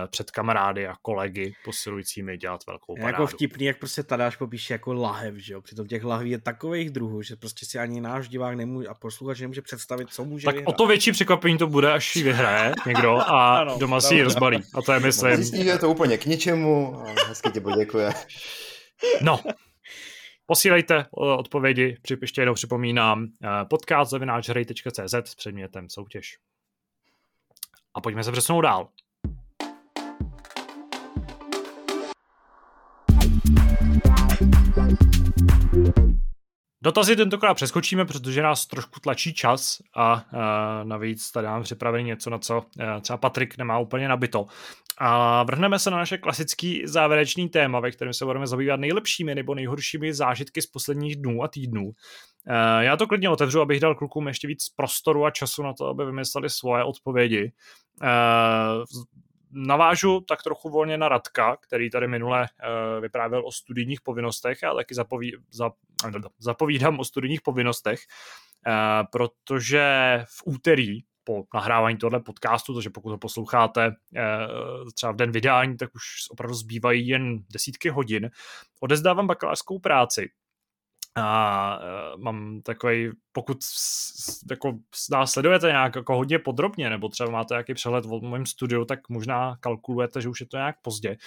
před 0.08 0.32
kamarády 0.32 0.88
a 0.88 0.96
kolegy 1.02 1.54
posilujícími 1.66 2.38
dělat 2.38 2.62
velkou 2.68 2.96
parádu. 2.96 3.14
Jako 3.14 3.28
vtipný, 3.28 3.66
jak 3.66 3.78
prostě 3.78 4.04
Tadáš 4.04 4.36
popíše 4.36 4.74
jako 4.74 4.94
lahev, 4.94 5.36
že 5.36 5.54
jo, 5.54 5.62
přitom 5.62 5.88
těch 5.88 6.04
lahví 6.04 6.30
je 6.30 6.42
takových 6.42 6.90
druhů, 6.90 7.22
že 7.22 7.36
prostě 7.36 7.66
si 7.66 7.80
ani 7.80 8.02
náš 8.02 8.30
divák 8.30 8.56
nemůže 8.56 8.88
a 8.88 8.94
posluchač 8.94 9.40
nemůže 9.40 9.62
představit, 9.62 10.08
co 10.10 10.26
může 10.26 10.46
Tak 10.46 10.56
vyhrát. 10.56 10.74
o 10.74 10.78
to 10.78 10.88
větší 10.88 11.12
překvapení 11.12 11.58
to 11.58 11.68
bude, 11.68 11.94
až 11.94 12.16
ji 12.16 12.24
vyhraje 12.24 12.74
někdo 12.88 13.18
a 13.18 13.58
ano, 13.60 13.78
doma 13.80 14.02
si 14.02 14.16
ji 14.16 14.24
rozbalí. 14.24 14.64
A 14.74 14.82
to 14.82 14.94
je 14.94 15.00
myslím. 15.00 15.36
Zjistí, 15.36 15.64
že 15.64 15.70
je 15.70 15.78
to 15.78 15.90
úplně 15.90 16.18
k 16.18 16.26
ničemu 16.26 17.02
a 17.02 17.28
hezky 17.28 17.52
tě 17.52 17.62
poděkuje. 17.62 18.14
No, 19.22 19.40
Posílejte 20.50 20.96
eh, 20.96 21.06
odpovědi, 21.14 21.98
ještě 22.22 22.42
jednou 22.42 22.54
připomínám, 22.54 23.26
eh, 23.44 23.66
podcast 23.66 24.12
zavináčhrej.cz 24.12 25.14
s 25.14 25.36
předmětem 25.36 25.90
soutěž. 25.90 26.38
A 27.94 28.02
pojďme 28.02 28.24
se 28.24 28.32
přesunout 28.32 28.62
dál. 28.62 28.90
Dotazy 36.84 37.16
tentokrát 37.16 37.54
přeskočíme, 37.54 38.06
protože 38.06 38.42
nás 38.42 38.66
trošku 38.66 39.00
tlačí 39.00 39.34
čas 39.34 39.82
a, 39.96 40.14
a 40.14 40.24
navíc 40.84 41.32
tady 41.32 41.48
mám 41.48 41.64
připravený 41.64 42.04
něco, 42.04 42.30
na 42.30 42.38
co 42.38 42.66
třeba 43.02 43.18
Patrik 43.18 43.58
nemá 43.58 43.80
úplně 43.80 44.08
nabito. 44.08 44.46
A 45.02 45.44
vrhneme 45.44 45.80
se 45.80 45.92
na 45.92 45.98
naše 45.98 46.18
klasický 46.18 46.82
závěrečný 46.86 47.50
téma, 47.50 47.80
ve 47.80 47.92
kterém 47.92 48.14
se 48.14 48.26
budeme 48.26 48.48
zabývat 48.48 48.80
nejlepšími 48.80 49.36
nebo 49.36 49.56
nejhoršími 49.56 50.14
zážitky 50.14 50.62
z 50.62 50.68
posledních 50.68 51.16
dnů 51.16 51.44
a 51.44 51.48
týdnů. 51.48 51.92
Já 52.80 52.98
to 52.98 53.08
klidně 53.08 53.30
otevřu, 53.30 53.62
abych 53.62 53.80
dal 53.80 53.96
klukům 53.96 54.28
ještě 54.28 54.48
víc 54.48 54.70
prostoru 54.76 55.26
a 55.26 55.32
času 55.32 55.64
na 55.64 55.74
to, 55.74 55.86
aby 55.86 56.06
vymysleli 56.06 56.50
svoje 56.50 56.84
odpovědi 56.84 57.52
navážu 59.52 60.20
tak 60.20 60.44
trochu 60.44 60.70
volně 60.70 60.98
na 60.98 61.10
Radka, 61.10 61.58
který 61.58 61.90
tady 61.90 62.08
minule 62.08 62.42
uh, 62.42 63.02
vyprávěl 63.02 63.48
o 63.48 63.52
studijních 63.52 64.02
povinnostech. 64.02 64.60
Já 64.64 64.74
taky 64.74 64.96
zapoví, 64.96 65.36
za, 65.52 65.72
zapovídám 66.40 67.00
o 67.00 67.04
studijních 67.04 67.42
povinnostech, 67.42 68.00
protože 69.12 69.84
v 70.28 70.42
úterý 70.46 71.00
po 71.30 71.44
nahrávání 71.54 71.98
tohle 71.98 72.20
podcastu, 72.20 72.74
takže 72.74 72.90
pokud 72.90 73.10
ho 73.10 73.18
posloucháte 73.18 73.88
uh, 73.88 74.90
třeba 74.96 75.12
v 75.12 75.16
den 75.16 75.32
vydání, 75.32 75.78
tak 75.78 75.96
už 75.96 76.04
opravdu 76.32 76.56
zbývají 76.56 77.08
jen 77.08 77.40
desítky 77.54 77.90
hodin. 77.90 78.30
Odezdávám 78.80 79.28
bakalářskou 79.28 79.80
práci 79.80 80.30
a 81.16 81.80
uh, 81.80 82.22
mám 82.22 82.62
takový, 82.62 83.10
pokud 83.32 83.58
jako 84.52 84.74
nás 85.12 85.32
sledujete 85.32 85.68
nějak 85.68 85.96
jako 85.96 86.16
hodně 86.16 86.40
podrobně, 86.40 86.90
nebo 86.90 87.10
třeba 87.10 87.30
máte 87.30 87.54
nějaký 87.54 87.74
přehled 87.74 88.06
o 88.06 88.20
mém 88.20 88.46
studiu, 88.46 88.86
tak 88.86 89.00
možná 89.10 89.56
kalkulujete, 89.60 90.22
že 90.22 90.30
už 90.30 90.40
je 90.42 90.48
to 90.48 90.58
nějak 90.58 90.76
pozdě. 90.82 91.18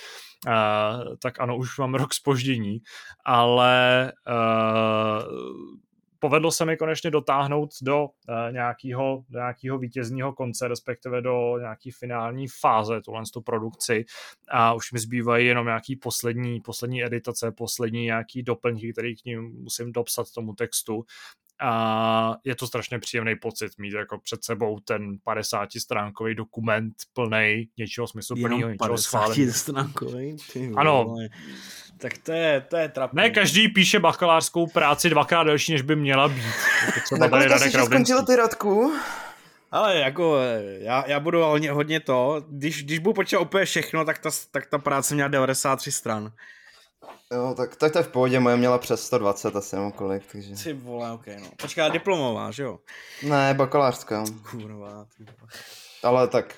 Uh, 0.46 1.16
tak 1.22 1.40
ano, 1.40 1.56
už 1.56 1.78
mám 1.78 1.94
rok 1.94 2.14
spoždění, 2.14 2.78
ale 3.24 4.12
uh, 4.28 5.22
povedlo 6.22 6.52
se 6.52 6.64
mi 6.64 6.76
konečně 6.76 7.10
dotáhnout 7.10 7.70
do 7.82 8.04
uh, 8.04 8.08
nějakého, 8.52 9.24
do 9.28 9.38
nějakého 9.38 9.78
vítězního 9.78 10.32
konce, 10.32 10.68
respektive 10.68 11.20
do 11.22 11.58
nějaký 11.58 11.90
finální 11.90 12.48
fáze 12.60 13.00
tuhle 13.00 13.22
tu 13.32 13.40
produkci. 13.40 14.04
A 14.50 14.74
už 14.74 14.92
mi 14.92 14.98
zbývají 14.98 15.46
jenom 15.46 15.66
nějaký 15.66 15.96
poslední, 15.96 16.60
poslední 16.60 17.04
editace, 17.04 17.52
poslední 17.52 18.02
nějaký 18.04 18.42
doplňky, 18.42 18.92
který 18.92 19.16
k 19.16 19.24
ním 19.24 19.42
musím 19.42 19.92
dopsat 19.92 20.26
tomu 20.34 20.54
textu 20.54 21.04
a 21.60 22.34
je 22.44 22.54
to 22.54 22.66
strašně 22.66 22.98
příjemný 22.98 23.36
pocit 23.36 23.72
mít 23.78 23.92
jako 23.92 24.18
před 24.18 24.44
sebou 24.44 24.80
ten 24.80 25.18
50 25.24 25.68
stránkový 25.78 26.34
dokument 26.34 26.94
plný 27.12 27.68
něčeho 27.78 28.06
smysluplného, 28.06 28.68
něčeho 28.68 28.98
schváleného. 28.98 29.52
stránkový? 29.52 30.36
Ano. 30.76 31.04
Vole. 31.04 31.28
Tak 31.98 32.18
to 32.18 32.32
je, 32.32 32.60
to 32.60 32.76
je 32.76 32.88
trapné. 32.88 33.22
Ne, 33.22 33.30
každý 33.30 33.68
píše 33.68 33.98
bakalářskou 33.98 34.66
práci 34.66 35.10
dvakrát 35.10 35.44
delší, 35.44 35.72
než 35.72 35.82
by 35.82 35.96
měla 35.96 36.28
být. 36.28 36.44
Třeba 37.04 37.28
tady 37.28 37.46
Radek 37.46 37.72
skončil 37.84 38.26
ty 38.26 38.36
Radku? 38.36 38.92
Ale 39.70 39.96
jako 39.96 40.38
já, 40.78 41.04
já 41.06 41.20
budu 41.20 41.40
hodně, 41.40 41.70
hodně 41.70 42.00
to, 42.00 42.44
když, 42.48 42.84
když 42.84 42.98
budu 42.98 43.14
počítat 43.14 43.40
úplně 43.40 43.64
všechno, 43.64 44.04
tak 44.04 44.18
ta, 44.18 44.30
tak 44.50 44.66
ta 44.66 44.78
práce 44.78 45.14
měla 45.14 45.28
93 45.28 45.92
stran. 45.92 46.32
Jo, 47.32 47.54
tak, 47.56 47.76
tak 47.76 47.92
to 47.92 47.98
je 47.98 48.02
v 48.02 48.08
pohodě, 48.08 48.40
moje 48.40 48.56
měla 48.56 48.78
přes 48.78 49.06
120 49.06 49.56
asi 49.56 49.76
nebo 49.76 49.90
kolik, 49.92 50.22
takže... 50.32 50.54
Ty 50.64 50.72
vole, 50.72 51.12
ok, 51.12 51.26
no. 51.26 51.50
Počká, 51.56 51.88
diplomová, 51.88 52.50
že 52.50 52.62
jo? 52.62 52.78
Ne, 53.22 53.54
bakalářská. 53.54 54.24
Kurva. 54.50 55.06
Ale 56.02 56.28
tak 56.28 56.54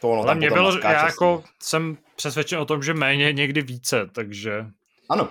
to 0.00 0.10
ono 0.10 0.22
Ale 0.22 0.34
mě 0.34 0.50
bylo, 0.50 0.78
já 0.78 1.06
jako 1.06 1.44
jsem 1.62 1.98
přesvědčen 2.16 2.58
o 2.58 2.64
tom, 2.64 2.82
že 2.82 2.94
méně 2.94 3.32
někdy 3.32 3.62
více, 3.62 4.06
takže... 4.12 4.66
Ano. 5.08 5.28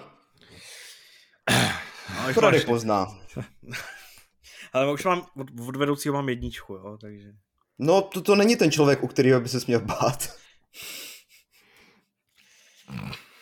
No, 2.28 2.34
to 2.34 2.42
máš... 2.42 2.66
pozná. 2.66 3.08
Ale 4.74 4.94
už 4.94 5.04
mám, 5.04 5.26
od, 5.38 5.48
od 5.68 5.76
vedoucího 5.76 6.14
mám 6.14 6.30
jedničku, 6.30 6.74
jo, 6.74 6.98
takže... 7.02 7.30
No, 7.80 8.02
to, 8.02 8.22
to 8.22 8.36
není 8.36 8.56
ten 8.56 8.72
člověk, 8.72 9.04
u 9.04 9.08
kterého 9.08 9.42
by 9.42 9.50
se 9.50 9.60
měl 9.68 9.80
bát. 9.80 10.30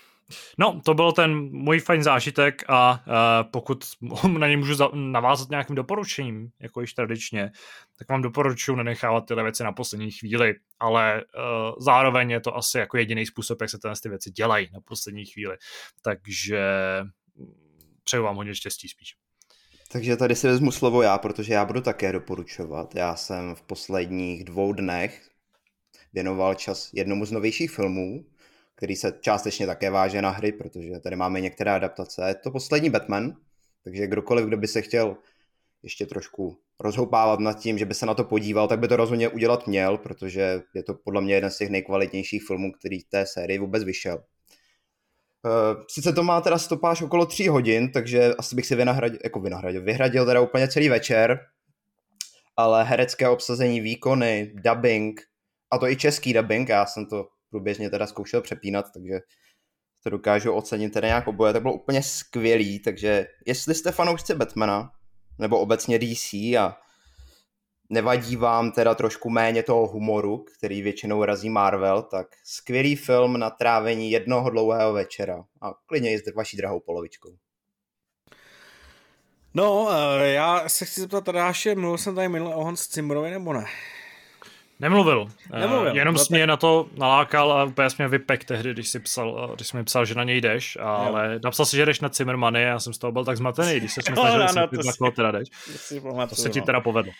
No, 0.61 0.81
to 0.85 0.93
byl 0.93 1.11
ten 1.11 1.49
můj 1.51 1.79
fajn 1.79 2.03
zážitek 2.03 2.63
a 2.67 3.03
uh, 3.07 3.51
pokud 3.51 3.85
na 4.37 4.47
ně 4.47 4.57
můžu 4.57 4.75
za- 4.75 4.89
navázat 4.93 5.49
nějakým 5.49 5.75
doporučením, 5.75 6.49
jako 6.59 6.81
již 6.81 6.93
tradičně, 6.93 7.51
tak 7.97 8.09
vám 8.09 8.21
doporučuji 8.21 8.75
nenechávat 8.75 9.25
tyhle 9.25 9.43
věci 9.43 9.63
na 9.63 9.71
poslední 9.71 10.11
chvíli, 10.11 10.53
ale 10.79 11.23
uh, 11.23 11.75
zároveň 11.79 12.31
je 12.31 12.39
to 12.39 12.57
asi 12.57 12.77
jako 12.77 12.97
jediný 12.97 13.25
způsob, 13.25 13.61
jak 13.61 13.69
se 13.69 13.77
tyhle 13.79 13.95
ty 14.03 14.09
věci 14.09 14.31
dělají 14.31 14.69
na 14.73 14.79
poslední 14.85 15.25
chvíli. 15.25 15.57
Takže 16.01 16.61
přeju 18.03 18.23
vám 18.23 18.35
hodně 18.35 18.55
štěstí 18.55 18.87
spíš. 18.87 19.15
Takže 19.91 20.17
tady 20.17 20.35
si 20.35 20.47
vezmu 20.47 20.71
slovo 20.71 21.01
já, 21.01 21.17
protože 21.17 21.53
já 21.53 21.65
budu 21.65 21.81
také 21.81 22.11
doporučovat. 22.11 22.95
Já 22.95 23.15
jsem 23.15 23.55
v 23.55 23.61
posledních 23.61 24.43
dvou 24.43 24.73
dnech 24.73 25.29
věnoval 26.13 26.55
čas 26.55 26.89
jednomu 26.93 27.25
z 27.25 27.31
novějších 27.31 27.71
filmů, 27.71 28.25
který 28.81 28.95
se 28.95 29.13
částečně 29.21 29.65
také 29.65 29.89
váže 29.89 30.21
na 30.21 30.29
hry, 30.29 30.51
protože 30.51 30.99
tady 30.99 31.15
máme 31.15 31.41
některé 31.41 31.71
adaptace. 31.71 32.27
Je 32.27 32.35
to 32.35 32.51
poslední 32.51 32.89
Batman, 32.89 33.35
takže 33.83 34.07
kdokoliv, 34.07 34.45
kdo 34.45 34.57
by 34.57 34.67
se 34.67 34.81
chtěl 34.81 35.17
ještě 35.83 36.05
trošku 36.05 36.57
rozhoupávat 36.79 37.39
nad 37.39 37.59
tím, 37.59 37.77
že 37.77 37.85
by 37.85 37.93
se 37.93 38.05
na 38.05 38.13
to 38.13 38.23
podíval, 38.23 38.67
tak 38.67 38.79
by 38.79 38.87
to 38.87 38.95
rozhodně 38.95 39.29
udělat 39.29 39.67
měl, 39.67 39.97
protože 39.97 40.61
je 40.75 40.83
to 40.83 40.93
podle 40.93 41.21
mě 41.21 41.33
jeden 41.33 41.51
z 41.51 41.57
těch 41.57 41.69
nejkvalitnějších 41.69 42.43
filmů, 42.47 42.71
který 42.71 42.99
v 42.99 43.09
té 43.09 43.25
sérii 43.25 43.59
vůbec 43.59 43.83
vyšel. 43.83 44.23
Eh, 45.45 45.75
sice 45.89 46.13
to 46.13 46.23
má 46.23 46.41
teda 46.41 46.57
stopáž 46.57 47.01
okolo 47.01 47.25
tří 47.25 47.47
hodin, 47.47 47.91
takže 47.91 48.33
asi 48.33 48.55
bych 48.55 48.65
si 48.65 48.75
vynahradil, 48.75 49.19
jako 49.23 49.39
vynahradil, 49.39 49.83
vyhradil 49.83 50.25
teda 50.25 50.41
úplně 50.41 50.67
celý 50.67 50.89
večer, 50.89 51.39
ale 52.57 52.83
herecké 52.83 53.29
obsazení, 53.29 53.81
výkony, 53.81 54.51
dubbing, 54.55 55.21
a 55.71 55.77
to 55.77 55.87
i 55.87 55.95
český 55.95 56.33
dubbing, 56.33 56.69
já 56.69 56.85
jsem 56.85 57.05
to 57.05 57.27
průběžně 57.51 57.89
teda 57.89 58.07
zkoušel 58.07 58.41
přepínat, 58.41 58.85
takže 58.93 59.19
to 60.03 60.09
dokážu 60.09 60.53
ocenit 60.53 60.93
teda 60.93 61.07
nějak 61.07 61.27
oboje, 61.27 61.53
to 61.53 61.59
bylo 61.59 61.73
úplně 61.73 62.03
skvělý, 62.03 62.79
takže 62.79 63.27
jestli 63.45 63.75
jste 63.75 63.91
fanoušci 63.91 64.35
Batmana, 64.35 64.91
nebo 65.39 65.59
obecně 65.59 65.99
DC 65.99 66.33
a 66.33 66.77
nevadí 67.89 68.35
vám 68.35 68.71
teda 68.71 68.95
trošku 68.95 69.29
méně 69.29 69.63
toho 69.63 69.87
humoru, 69.87 70.45
který 70.57 70.81
většinou 70.81 71.25
razí 71.25 71.49
Marvel, 71.49 72.01
tak 72.01 72.27
skvělý 72.43 72.95
film 72.95 73.39
na 73.39 73.49
trávení 73.49 74.11
jednoho 74.11 74.49
dlouhého 74.49 74.93
večera 74.93 75.43
a 75.61 75.73
klidně 75.85 76.13
i 76.13 76.17
s 76.17 76.35
vaší 76.35 76.57
drahou 76.57 76.79
polovičkou. 76.79 77.29
No, 79.53 79.89
eh, 79.91 80.27
já 80.27 80.69
se 80.69 80.85
chci 80.85 81.01
zeptat 81.01 81.25
Tadáše, 81.25 81.75
mluvil 81.75 81.97
jsem 81.97 82.15
tady 82.15 82.29
minule 82.29 82.55
o 82.55 82.63
Hans 82.63 82.93
Zimmerovi 82.93 83.31
nebo 83.31 83.53
ne? 83.53 83.65
Nemluvil. 84.81 85.27
Nemluvil. 85.59 85.91
Uh, 85.91 85.97
jenom 85.97 86.13
no, 86.15 86.19
jsi 86.19 86.33
mě 86.33 86.47
na 86.47 86.57
to 86.57 86.89
nalákal 86.97 87.51
a 87.51 87.63
úplně 87.63 87.89
jsi 87.89 87.95
mě 87.99 88.07
vypek 88.07 88.43
tehdy, 88.43 88.73
když 88.73 88.89
jsi, 88.89 88.99
psal, 88.99 89.51
když 89.55 89.67
jsi 89.67 89.77
mi 89.77 89.83
psal, 89.83 90.05
že 90.05 90.15
na 90.15 90.23
něj 90.23 90.41
jdeš, 90.41 90.77
ale 90.81 91.33
jo. 91.33 91.39
napsal 91.43 91.65
si, 91.65 91.77
že 91.77 91.85
jdeš 91.85 91.99
na 91.99 92.09
Zimmermany 92.13 92.65
a 92.65 92.67
já 92.67 92.79
jsem 92.79 92.93
z 92.93 92.97
toho 92.97 93.11
byl 93.11 93.25
tak 93.25 93.37
zmatený, 93.37 93.79
když 93.79 93.93
se 93.93 94.01
mi 94.09 94.15
snažil, 94.15 94.47
že 94.47 94.53
to 94.53 94.83
na 94.83 94.93
koho 94.97 95.11
teda 95.11 95.31
jdeš. 95.31 95.47
To 96.29 96.35
se 96.35 96.49
ti 96.49 96.59
no. 96.59 96.65
teda 96.65 96.81
povedlo. 96.81 97.11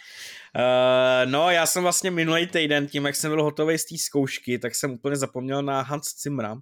Uh, 0.56 1.32
no, 1.32 1.50
já 1.50 1.66
jsem 1.66 1.84
vlastně 1.84 2.12
minulý 2.12 2.48
týden, 2.48 2.88
tím 2.88 3.06
jak 3.06 3.16
jsem 3.16 3.32
byl 3.32 3.44
hotový 3.44 3.78
z 3.78 3.86
té 3.86 3.98
zkoušky, 3.98 4.60
tak 4.60 4.76
jsem 4.76 4.92
úplně 4.92 5.16
zapomněl 5.16 5.62
na 5.62 5.82
Hans 5.82 6.22
Zimmera. 6.24 6.56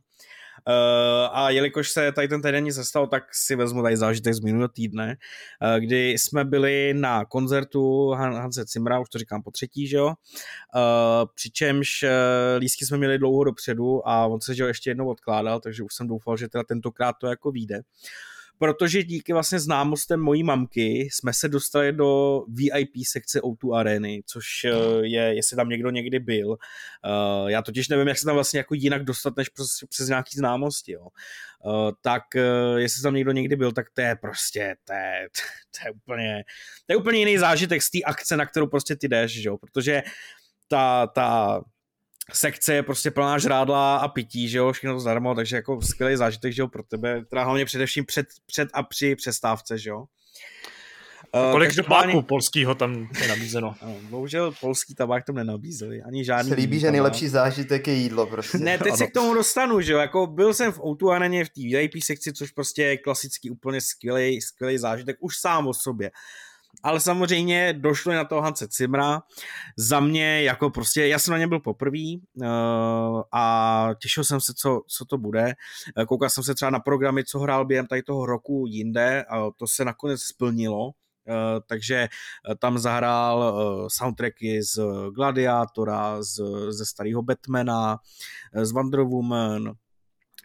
Uh, 0.68 1.38
a 1.38 1.50
jelikož 1.50 1.92
se 1.92 2.12
tady 2.12 2.28
ten 2.28 2.42
týden 2.42 2.64
nic 2.64 2.78
nestalo, 2.78 3.08
tak 3.08 3.36
si 3.36 3.56
vezmu 3.56 3.84
tady 3.84 3.98
zážitek 3.98 4.34
z 4.34 4.40
minulého 4.40 4.68
týdne, 4.68 5.16
uh, 5.62 5.80
kdy 5.80 6.10
jsme 6.10 6.46
byli 6.46 6.94
na 6.94 7.26
koncertu 7.26 8.10
Han- 8.10 8.42
Hanse 8.42 8.66
Cimra, 8.66 9.00
už 9.00 9.10
to 9.10 9.18
říkám 9.18 9.42
po 9.42 9.52
třetí, 9.52 9.88
že 9.88 9.98
jo, 9.98 10.08
uh, 10.08 10.14
přičemž 11.36 12.04
uh, 12.04 12.10
lístky 12.60 12.86
jsme 12.86 12.98
měli 12.98 13.18
dlouho 13.18 13.44
dopředu 13.44 14.08
a 14.08 14.26
on 14.26 14.42
se 14.42 14.56
že 14.56 14.64
jo, 14.64 14.68
ještě 14.68 14.90
jednou 14.90 15.10
odkládal, 15.10 15.60
takže 15.60 15.84
už 15.84 15.94
jsem 15.94 16.08
doufal, 16.08 16.38
že 16.38 16.48
teda 16.48 16.64
tentokrát 16.64 17.16
to 17.22 17.28
jako 17.28 17.52
vyjde. 17.52 17.78
Uh, 17.78 17.84
protože 18.60 19.04
díky 19.04 19.34
vlastně 19.34 19.60
známostem 19.60 20.20
mojí 20.20 20.44
mamky 20.44 21.10
jsme 21.12 21.34
se 21.34 21.50
dostali 21.50 21.94
do 21.94 22.42
VIP 22.48 22.92
sekce 23.06 23.42
O2 23.42 23.76
Areny, 23.76 24.24
což 24.26 24.66
eh, 24.66 24.72
je, 25.02 25.36
jestli 25.36 25.56
tam 25.56 25.70
někdo 25.70 25.90
někdy 25.90 26.20
byl. 26.20 26.48
Uh, 26.50 27.50
já 27.50 27.62
totiž 27.62 27.90
nevím, 27.90 28.08
jak 28.08 28.18
se 28.18 28.26
tam 28.26 28.36
vlastně 28.36 28.58
jako 28.58 28.74
jinak 28.74 29.04
dostat, 29.04 29.38
než 29.38 29.50
přes, 29.50 29.68
přes 29.90 30.08
nějaký 30.08 30.38
známosti, 30.38 30.92
jo. 30.92 31.08
Uh, 31.66 31.92
tak 32.02 32.24
jestli 32.76 33.02
tam 33.02 33.14
někdo 33.14 33.32
někdy 33.32 33.56
byl, 33.56 33.72
tak 33.72 33.86
to 33.94 34.02
je 34.02 34.16
prostě, 34.16 34.76
to 34.84 34.94
je, 34.94 35.28
to 35.80 35.88
je 35.88 35.92
úplně, 35.92 36.44
to 36.86 36.94
je 36.94 36.98
úplně 36.98 37.20
jiný 37.20 37.38
zážitek 37.38 37.82
z 37.82 37.92
té 37.92 38.00
akce, 38.06 38.38
na 38.38 38.46
kterou 38.46 38.68
prostě 38.68 38.96
ty 38.96 39.08
jdeš, 39.08 39.36
jo, 39.36 39.58
protože 39.58 40.04
ta, 40.68 41.08
ta 41.08 41.62
sekce 42.34 42.74
je 42.74 42.84
prostě 42.84 43.12
plná 43.12 43.38
žrádla 43.38 43.98
a 43.98 44.08
pití, 44.08 44.50
že 44.50 44.58
jo, 44.58 44.72
všechno 44.72 44.94
to 44.94 45.00
zdarma, 45.00 45.36
takže 45.36 45.56
jako 45.56 45.82
skvělý 45.82 46.16
zážitek, 46.16 46.54
že 46.54 46.62
jo, 46.62 46.68
pro 46.68 46.84
tebe, 46.84 47.26
teda 47.30 47.44
hlavně 47.44 47.66
především 47.66 48.06
před, 48.06 48.28
před 48.46 48.70
a 48.74 48.84
při 48.84 49.16
přestávce, 49.16 49.78
že 49.78 49.90
jo. 49.90 50.06
Uh, 51.36 51.52
Kolik 51.52 51.76
tabáku 51.76 52.22
polského 52.22 52.76
tam 52.76 53.08
je 53.22 53.28
nabízeno? 53.28 53.76
No, 53.84 53.96
bohužel 54.10 54.54
polský 54.62 54.96
tabák 54.96 55.26
tam 55.26 55.36
nenabízeli, 55.36 56.02
ani 56.02 56.26
žádný. 56.26 56.50
Se 56.50 56.56
líbí, 56.56 56.80
že 56.80 56.92
nejlepší 56.92 57.28
zážitek 57.28 57.88
je 57.88 57.94
jídlo 57.94 58.26
prostě. 58.26 58.58
Ne, 58.58 58.78
teď 58.78 58.88
ano. 58.88 58.98
se 58.98 59.08
k 59.08 59.14
tomu 59.14 59.34
dostanu, 59.34 59.82
že 59.82 59.94
jo, 59.94 60.00
jako 60.00 60.28
byl 60.28 60.54
jsem 60.54 60.72
v 60.72 60.80
O2 60.80 61.12
Areně 61.12 61.46
v 61.46 61.50
té 61.50 61.62
VIP 61.62 62.04
sekci, 62.04 62.34
což 62.34 62.52
prostě 62.52 62.84
je 62.84 62.98
klasický 62.98 63.50
úplně 63.52 63.82
skvělý, 63.82 64.42
skvělý 64.42 64.78
zážitek 64.78 65.18
už 65.20 65.38
sám 65.38 65.68
o 65.68 65.74
sobě 65.74 66.12
ale 66.84 67.00
samozřejmě 67.00 67.74
došlo 67.74 68.14
na 68.14 68.26
toho 68.26 68.42
Hance 68.42 68.68
Cimra. 68.68 69.22
Za 69.78 70.00
mě 70.00 70.44
jako 70.44 70.70
prostě, 70.70 71.08
já 71.08 71.20
jsem 71.20 71.32
na 71.32 71.38
ně 71.38 71.48
byl 71.48 71.60
poprvý 71.60 72.22
uh, 72.36 72.48
a 73.34 73.90
těšil 74.02 74.24
jsem 74.24 74.42
se, 74.42 74.54
co, 74.54 74.82
co 74.88 75.06
to 75.06 75.18
bude. 75.18 75.54
Eh, 75.98 76.06
koukal 76.06 76.30
jsem 76.30 76.44
se 76.44 76.56
třeba 76.56 76.72
na 76.72 76.80
programy, 76.80 77.24
co 77.24 77.40
hrál 77.40 77.66
během 77.66 77.88
tady 77.88 78.04
toho 78.04 78.26
roku 78.26 78.66
jinde 78.68 79.24
a 79.24 79.50
to 79.58 79.68
se 79.68 79.86
nakonec 79.86 80.22
splnilo. 80.22 80.86
Uh, 81.30 81.60
takže 81.68 82.08
tam 82.60 82.78
zahrál 82.78 83.38
uh, 83.40 83.88
soundtracky 83.92 84.64
z 84.64 84.80
Gladiátora, 85.16 86.24
z, 86.24 86.42
ze 86.70 86.86
starého 86.86 87.22
Batmana, 87.22 87.98
z 88.62 88.72
Wonder 88.72 89.02
Woman, 89.02 89.74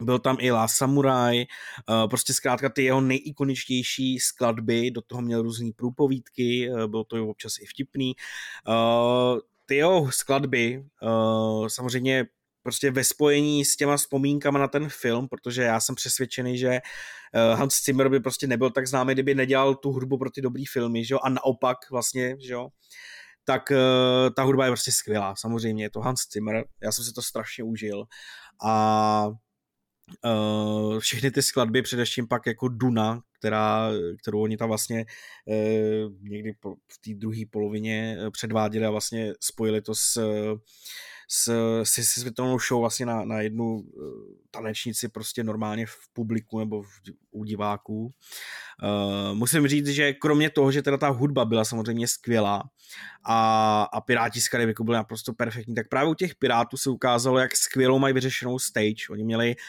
byl 0.01 0.19
tam 0.19 0.37
i 0.41 0.51
Last 0.51 0.77
Samurai, 0.77 1.41
eh, 1.43 2.09
prostě 2.09 2.35
zkrátka 2.35 2.69
ty 2.69 2.85
jeho 2.85 3.01
nejikoničtější 3.01 4.19
skladby, 4.19 4.91
do 4.91 5.03
toho 5.03 5.23
měl 5.23 5.43
různý 5.43 5.73
průpovídky, 5.73 6.71
eh, 6.71 6.87
bylo 6.87 7.05
to 7.05 7.29
občas 7.29 7.59
i 7.61 7.67
vtipný. 7.67 8.15
Eh, 8.69 9.41
ty 9.67 9.77
jeho 9.77 10.13
skladby 10.13 10.85
samozřejmě 11.69 12.27
prostě 12.63 12.91
ve 12.91 13.05
spojení 13.05 13.65
s 13.65 13.77
těma 13.77 13.97
vzpomínkama 13.97 14.59
na 14.59 14.69
ten 14.69 14.89
film, 14.89 15.29
protože 15.29 15.63
já 15.63 15.81
jsem 15.81 15.95
přesvědčený, 15.95 16.59
že 16.59 16.81
Hans 17.55 17.85
Zimmer 17.85 18.09
by 18.09 18.21
prostě 18.21 18.47
nebyl 18.47 18.71
tak 18.71 18.87
známý, 18.87 19.13
kdyby 19.13 19.35
nedělal 19.35 19.75
tu 19.75 19.93
hudbu 19.93 20.19
pro 20.19 20.31
ty 20.31 20.43
dobrý 20.43 20.67
filmy, 20.67 21.05
že 21.05 21.15
jo? 21.15 21.19
a 21.23 21.29
naopak 21.29 21.79
vlastně, 21.91 22.37
že 22.41 22.53
jo? 22.53 22.69
tak 23.45 23.63
ta 24.37 24.43
hudba 24.43 24.65
je 24.65 24.71
prostě 24.71 24.93
skvělá, 24.93 25.35
samozřejmě 25.37 25.85
je 25.85 25.91
to 25.91 26.01
Hans 26.01 26.21
Zimmer, 26.33 26.65
já 26.83 26.93
jsem 26.93 27.05
si 27.05 27.13
to 27.13 27.23
strašně 27.23 27.65
užil 27.65 28.05
a 28.65 29.29
Uh, 30.25 30.99
všechny 30.99 31.31
ty 31.31 31.43
skladby, 31.43 31.83
především 31.83 32.29
pak 32.29 32.47
jako 32.47 32.69
Duna, 32.69 33.21
která, 33.39 33.91
kterou 34.23 34.43
oni 34.43 34.57
tam 34.57 34.69
vlastně 34.69 35.05
eh, 35.51 36.05
někdy 36.21 36.53
v 36.93 36.99
té 37.05 37.15
druhé 37.15 37.43
polovině 37.51 38.19
předváděli 38.33 38.87
a 38.87 38.91
vlastně 38.91 39.33
spojili 39.41 39.83
to 39.83 39.95
s 39.95 40.19
s, 41.29 41.49
s, 41.83 41.99
s 41.99 42.21
světelnou 42.21 42.59
show 42.59 42.81
vlastně 42.81 43.07
na, 43.07 43.25
na 43.25 43.41
jednu 43.41 43.81
tanečnici 44.51 45.09
prostě 45.09 45.45
normálně 45.45 45.87
v 45.87 45.97
publiku 46.13 46.59
nebo 46.59 46.83
v, 46.83 46.89
u 47.31 47.45
diváků. 47.45 48.15
Uh, 48.83 49.35
musím 49.35 49.69
říct, 49.69 49.87
že 49.87 50.13
kromě 50.13 50.51
toho, 50.51 50.73
že 50.73 50.83
teda 50.83 50.97
ta 50.97 51.09
hudba 51.09 51.45
byla 51.45 51.65
samozřejmě 51.65 52.09
skvělá 52.09 52.63
a, 53.25 53.83
a 53.93 54.01
Piráti 54.01 54.41
z 54.41 54.49
Karibiku 54.49 54.85
byli 54.85 54.97
naprosto 54.97 55.33
perfektní, 55.33 55.75
tak 55.75 55.89
právě 55.89 56.11
u 56.11 56.15
těch 56.15 56.35
Pirátů 56.35 56.77
se 56.77 56.91
ukázalo, 56.91 57.39
jak 57.39 57.57
skvělou 57.57 57.99
mají 57.99 58.15
vyřešenou 58.15 58.59
stage. 58.59 59.09
Oni 59.11 59.25
měli 59.25 59.57
uh, 59.57 59.63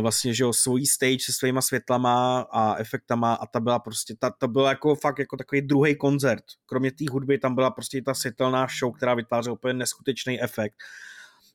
vlastně, 0.00 0.34
že 0.34 0.44
jo, 0.44 0.52
svojí 0.52 0.86
stage 0.86 1.18
se 1.20 1.32
svýma 1.32 1.62
světlama 1.62 2.40
a 2.52 2.76
efektama 2.76 3.34
a 3.34 3.46
ta 3.46 3.60
byla 3.60 3.78
prostě, 3.78 4.14
ta, 4.18 4.30
ta 4.30 4.46
byla 4.46 4.68
jako 4.68 4.94
fakt 4.94 5.18
jako 5.18 5.36
takový 5.36 5.62
druhý 5.62 5.96
koncert. 5.96 6.44
Kromě 6.66 6.92
té 6.92 7.04
hudby 7.10 7.38
tam 7.38 7.54
byla 7.54 7.70
prostě 7.70 8.02
ta 8.02 8.14
světelná 8.14 8.66
show, 8.78 8.96
která 8.96 9.14
vytvářela 9.14 9.54
úplně 9.54 9.74
neskutečný 9.74 10.42
efekt. 10.42 10.74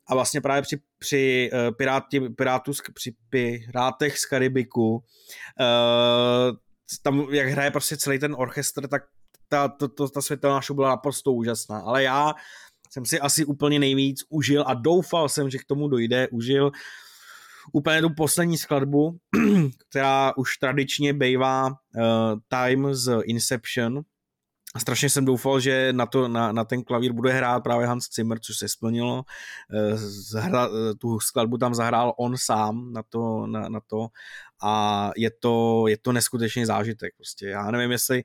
A 0.08 0.16
vlastně 0.16 0.42
právě 0.42 0.62
při, 0.62 0.78
při 1.00 1.50
uh, 1.54 1.76
Piráti, 1.76 2.20
Pirátu, 2.20 2.72
při 2.94 3.16
Pirátech 3.30 4.20
z 4.20 4.26
Karibiku 4.26 4.96
uh, 4.96 5.04
tam, 7.04 7.28
jak 7.32 7.48
hraje 7.48 7.72
prostě 7.72 7.98
celý 7.98 8.20
ten 8.20 8.36
orchestr, 8.38 8.88
tak 8.88 9.04
ta, 9.48 9.68
to, 9.68 9.88
to, 9.88 10.10
ta 10.10 10.22
světelná 10.22 10.62
show 10.62 10.76
byla 10.76 10.90
naprosto 10.90 11.34
úžasná. 11.34 11.80
Ale 11.80 12.04
já 12.04 12.34
jsem 12.90 13.06
si 13.06 13.20
asi 13.20 13.46
úplně 13.46 13.80
nejvíc 13.80 14.20
užil 14.30 14.64
a 14.68 14.74
doufal 14.74 15.30
jsem, 15.30 15.50
že 15.50 15.58
k 15.58 15.66
tomu 15.66 15.88
dojde, 15.88 16.28
užil 16.32 16.72
úplně 17.74 18.02
tu 18.02 18.10
poslední 18.10 18.58
skladbu, 18.58 19.18
která 19.90 20.38
už 20.38 20.58
tradičně 20.58 21.14
bývá 21.14 21.68
uh, 21.68 21.74
Time 22.48 22.96
z 22.96 23.22
Inception, 23.24 24.04
a 24.76 24.80
strašně 24.80 25.10
jsem 25.10 25.26
doufal, 25.26 25.60
že 25.60 25.94
na, 25.94 26.06
to, 26.06 26.28
na, 26.28 26.52
na 26.52 26.64
ten 26.64 26.84
klavír 26.84 27.14
bude 27.14 27.34
hrát 27.34 27.60
právě 27.60 27.88
Hans 27.88 28.08
Zimmer, 28.16 28.40
což 28.40 28.58
se 28.58 28.68
splnilo. 28.68 29.24
Eh, 29.74 29.98
zahra, 30.32 30.68
eh, 30.68 30.96
tu 30.96 31.20
skladbu 31.20 31.58
tam 31.58 31.76
zahrál 31.76 32.14
on 32.18 32.38
sám 32.38 32.94
na 32.94 33.04
to, 33.10 33.48
na, 33.48 33.70
na 33.70 33.80
to 33.88 34.08
a 34.64 35.12
je 35.18 35.32
to, 35.32 35.86
je 35.88 35.98
to 35.98 36.12
neskutečný 36.12 36.66
zážitek. 36.66 37.14
Prostě. 37.18 37.48
Já 37.48 37.72
nevím, 37.72 37.92
jestli 37.92 38.24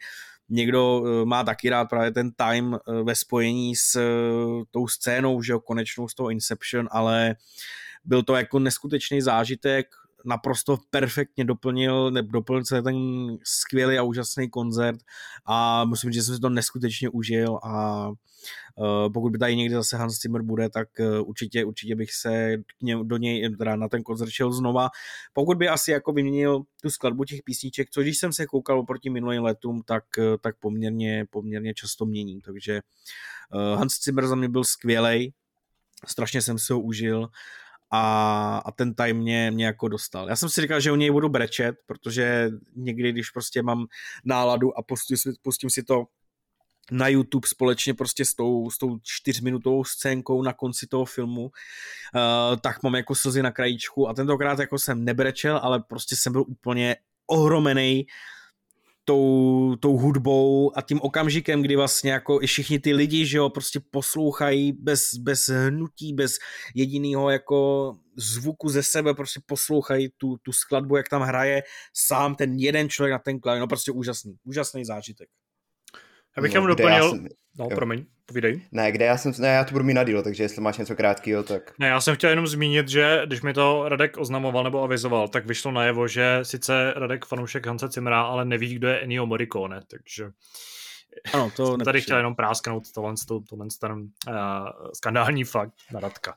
někdo 0.49 1.03
má 1.25 1.45
taky 1.45 1.71
rád 1.71 1.85
právě 1.85 2.11
ten 2.11 2.31
time 2.33 2.79
ve 3.03 3.15
spojení 3.15 3.77
s 3.77 4.01
tou 4.71 4.89
scénou, 4.89 5.43
že 5.43 5.53
jo, 5.53 5.61
konečnou 5.61 6.09
z 6.09 6.15
toho 6.15 6.31
Inception, 6.31 6.89
ale 6.91 7.37
byl 8.05 8.23
to 8.23 8.37
jako 8.37 8.59
neskutečný 8.59 9.21
zážitek, 9.21 9.87
naprosto 10.25 10.79
perfektně 10.91 11.45
doplnil, 11.45 12.11
ne, 12.11 12.23
doplnil 12.23 12.65
se 12.65 12.83
ten 12.83 12.97
skvělý 13.45 13.99
a 13.99 14.03
úžasný 14.03 14.51
koncert 14.51 15.01
a 15.47 15.85
musím 15.85 16.11
říct, 16.11 16.23
že 16.23 16.23
jsem 16.23 16.35
si 16.35 16.41
to 16.41 16.49
neskutečně 16.49 17.09
užil 17.09 17.59
a 17.63 18.09
uh, 18.09 19.13
pokud 19.13 19.33
by 19.33 19.39
tady 19.39 19.57
někdy 19.57 19.75
zase 19.75 19.97
Hans 19.97 20.21
Zimmer 20.21 20.43
bude, 20.43 20.69
tak 20.69 20.89
uh, 21.01 21.29
určitě, 21.29 21.65
určitě 21.65 21.97
bych 21.97 22.13
se 22.13 22.57
k 22.79 22.83
něm, 22.83 23.09
do 23.09 23.17
něj 23.17 23.57
teda 23.57 23.77
na 23.77 23.89
ten 23.89 24.03
koncert 24.03 24.31
šel 24.31 24.53
znova. 24.53 24.89
Pokud 25.33 25.59
by 25.59 25.69
asi 25.69 25.91
jako 25.91 26.13
vyměnil 26.13 26.63
tu 26.83 26.91
skladbu 26.91 27.25
těch 27.25 27.43
písniček, 27.45 27.91
což 27.91 28.05
když 28.05 28.19
jsem 28.19 28.33
se 28.33 28.47
koukal 28.47 28.79
oproti 28.79 29.11
minulým 29.11 29.43
letům, 29.43 29.83
tak, 29.83 30.05
uh, 30.19 30.25
tak 30.41 30.57
poměrně, 30.59 31.27
poměrně 31.31 31.75
často 31.75 32.07
mění, 32.07 32.41
takže 32.41 32.81
uh, 33.55 33.79
Hans 33.79 34.05
Zimmer 34.05 34.27
za 34.27 34.35
mě 34.35 34.49
byl 34.49 34.65
skvělej, 34.65 35.33
strašně 36.07 36.43
jsem 36.43 36.59
si 36.59 36.73
ho 36.73 36.81
užil 36.81 37.29
a, 37.95 38.63
a 38.65 38.73
ten 38.73 38.95
time 38.95 39.17
mě, 39.17 39.51
mě 39.51 39.67
jako 39.67 39.89
dostal. 39.89 40.29
Já 40.29 40.37
jsem 40.37 40.49
si 40.49 40.61
říkal, 40.61 40.81
že 40.81 40.93
u 40.93 40.97
něj 40.97 41.11
budu 41.11 41.29
brečet, 41.29 41.77
protože 41.87 42.51
někdy, 42.77 43.13
když 43.13 43.31
prostě 43.31 43.63
mám 43.63 43.87
náladu 44.25 44.79
a 44.79 44.83
pustím, 44.83 45.17
pustím 45.43 45.71
si 45.71 45.83
to 45.83 46.05
na 46.91 47.09
YouTube 47.09 47.49
společně 47.49 47.95
prostě 47.95 48.25
s 48.25 48.35
tou, 48.35 48.71
s 48.71 48.79
tou 48.79 48.99
čtyřminutovou 49.03 49.85
scénkou 49.85 50.43
na 50.43 50.53
konci 50.53 50.87
toho 50.87 51.05
filmu, 51.05 51.43
uh, 51.43 51.51
tak 52.61 52.83
mám 52.83 52.95
jako 52.95 53.15
slzy 53.15 53.43
na 53.43 53.51
krajíčku 53.51 54.09
a 54.09 54.15
tentokrát 54.15 54.59
jako 54.59 54.79
jsem 54.79 55.05
nebrečel, 55.05 55.61
ale 55.63 55.81
prostě 55.81 56.17
jsem 56.17 56.33
byl 56.33 56.45
úplně 56.49 56.97
ohromený 57.27 58.07
tou, 59.05 59.77
tou 59.77 59.99
hudbou 59.99 60.79
a 60.79 60.83
tím 60.83 61.01
okamžikem, 61.01 61.63
kdy 61.63 61.77
vlastně 61.77 62.13
jako 62.13 62.43
i 62.43 62.47
všichni 62.47 62.79
ty 62.79 62.93
lidi, 62.93 63.27
že 63.27 63.39
jo, 63.39 63.51
prostě 63.51 63.81
poslouchají 63.91 64.73
bez, 64.73 65.15
bez 65.15 65.49
hnutí, 65.49 66.13
bez 66.15 66.33
jediného 66.75 67.31
jako 67.31 67.97
zvuku 68.17 68.69
ze 68.69 68.83
sebe, 68.83 69.15
prostě 69.15 69.41
poslouchají 69.47 70.09
tu, 70.17 70.37
tu 70.43 70.53
skladbu, 70.53 70.97
jak 70.97 71.09
tam 71.09 71.23
hraje 71.23 71.63
sám 71.95 72.35
ten 72.35 72.53
jeden 72.59 72.89
člověk 72.89 73.13
na 73.13 73.19
ten 73.19 73.41
klavír, 73.41 73.61
no 73.61 73.67
prostě 73.67 73.93
úžasný, 73.93 74.37
úžasný 74.45 74.85
zážitek. 74.85 75.29
Já 76.37 76.43
bych 76.43 76.55
no, 76.55 76.57
jenom 76.57 76.69
doplnil, 76.69 77.11
jsem... 77.11 77.29
no 77.59 77.65
jo. 77.71 77.77
promiň, 77.77 78.05
povídej. 78.27 78.63
Ne, 78.73 78.93
kde 78.93 79.05
já 79.05 79.17
jsem, 79.17 79.33
ne, 79.39 79.49
já 79.49 79.65
to 79.65 79.73
budu 79.73 79.85
mít 79.85 79.95
na 79.95 80.05
díl, 80.05 80.23
takže 80.23 80.43
jestli 80.43 80.63
máš 80.63 80.79
něco 80.79 80.97
krátkého, 80.97 81.43
tak... 81.43 81.73
Ne, 81.79 81.89
já 81.89 82.01
jsem 82.01 82.15
chtěl 82.15 82.31
jenom 82.31 82.47
zmínit, 82.47 82.89
že 82.89 83.23
když 83.27 83.43
mi 83.43 83.53
to 83.53 83.89
Radek 83.89 84.19
oznamoval 84.19 84.65
nebo 84.65 84.83
avizoval, 84.83 85.29
tak 85.29 85.47
vyšlo 85.47 85.71
najevo, 85.71 86.09
že 86.09 86.39
sice 86.43 86.93
Radek 86.97 87.25
fanoušek 87.25 87.67
Hanse 87.67 87.89
Cimra, 87.89 88.23
ale 88.23 88.45
neví, 88.45 88.75
kdo 88.75 88.89
je 88.89 89.01
Ennio 89.01 89.27
Morricone, 89.27 89.81
takže... 89.91 90.31
Ano, 91.33 91.51
to 91.57 91.67
jsem 91.71 91.81
tady 91.81 92.01
chtěl 92.01 92.17
jenom 92.17 92.35
prásknout 92.35 92.93
tohle, 92.93 93.15
tohle, 93.29 93.43
tohle 93.49 93.67
ten 93.81 93.93
uh, 93.93 94.37
skandální 94.95 95.45
fakt 95.45 95.75
na 95.93 96.01
Radka. 96.01 96.35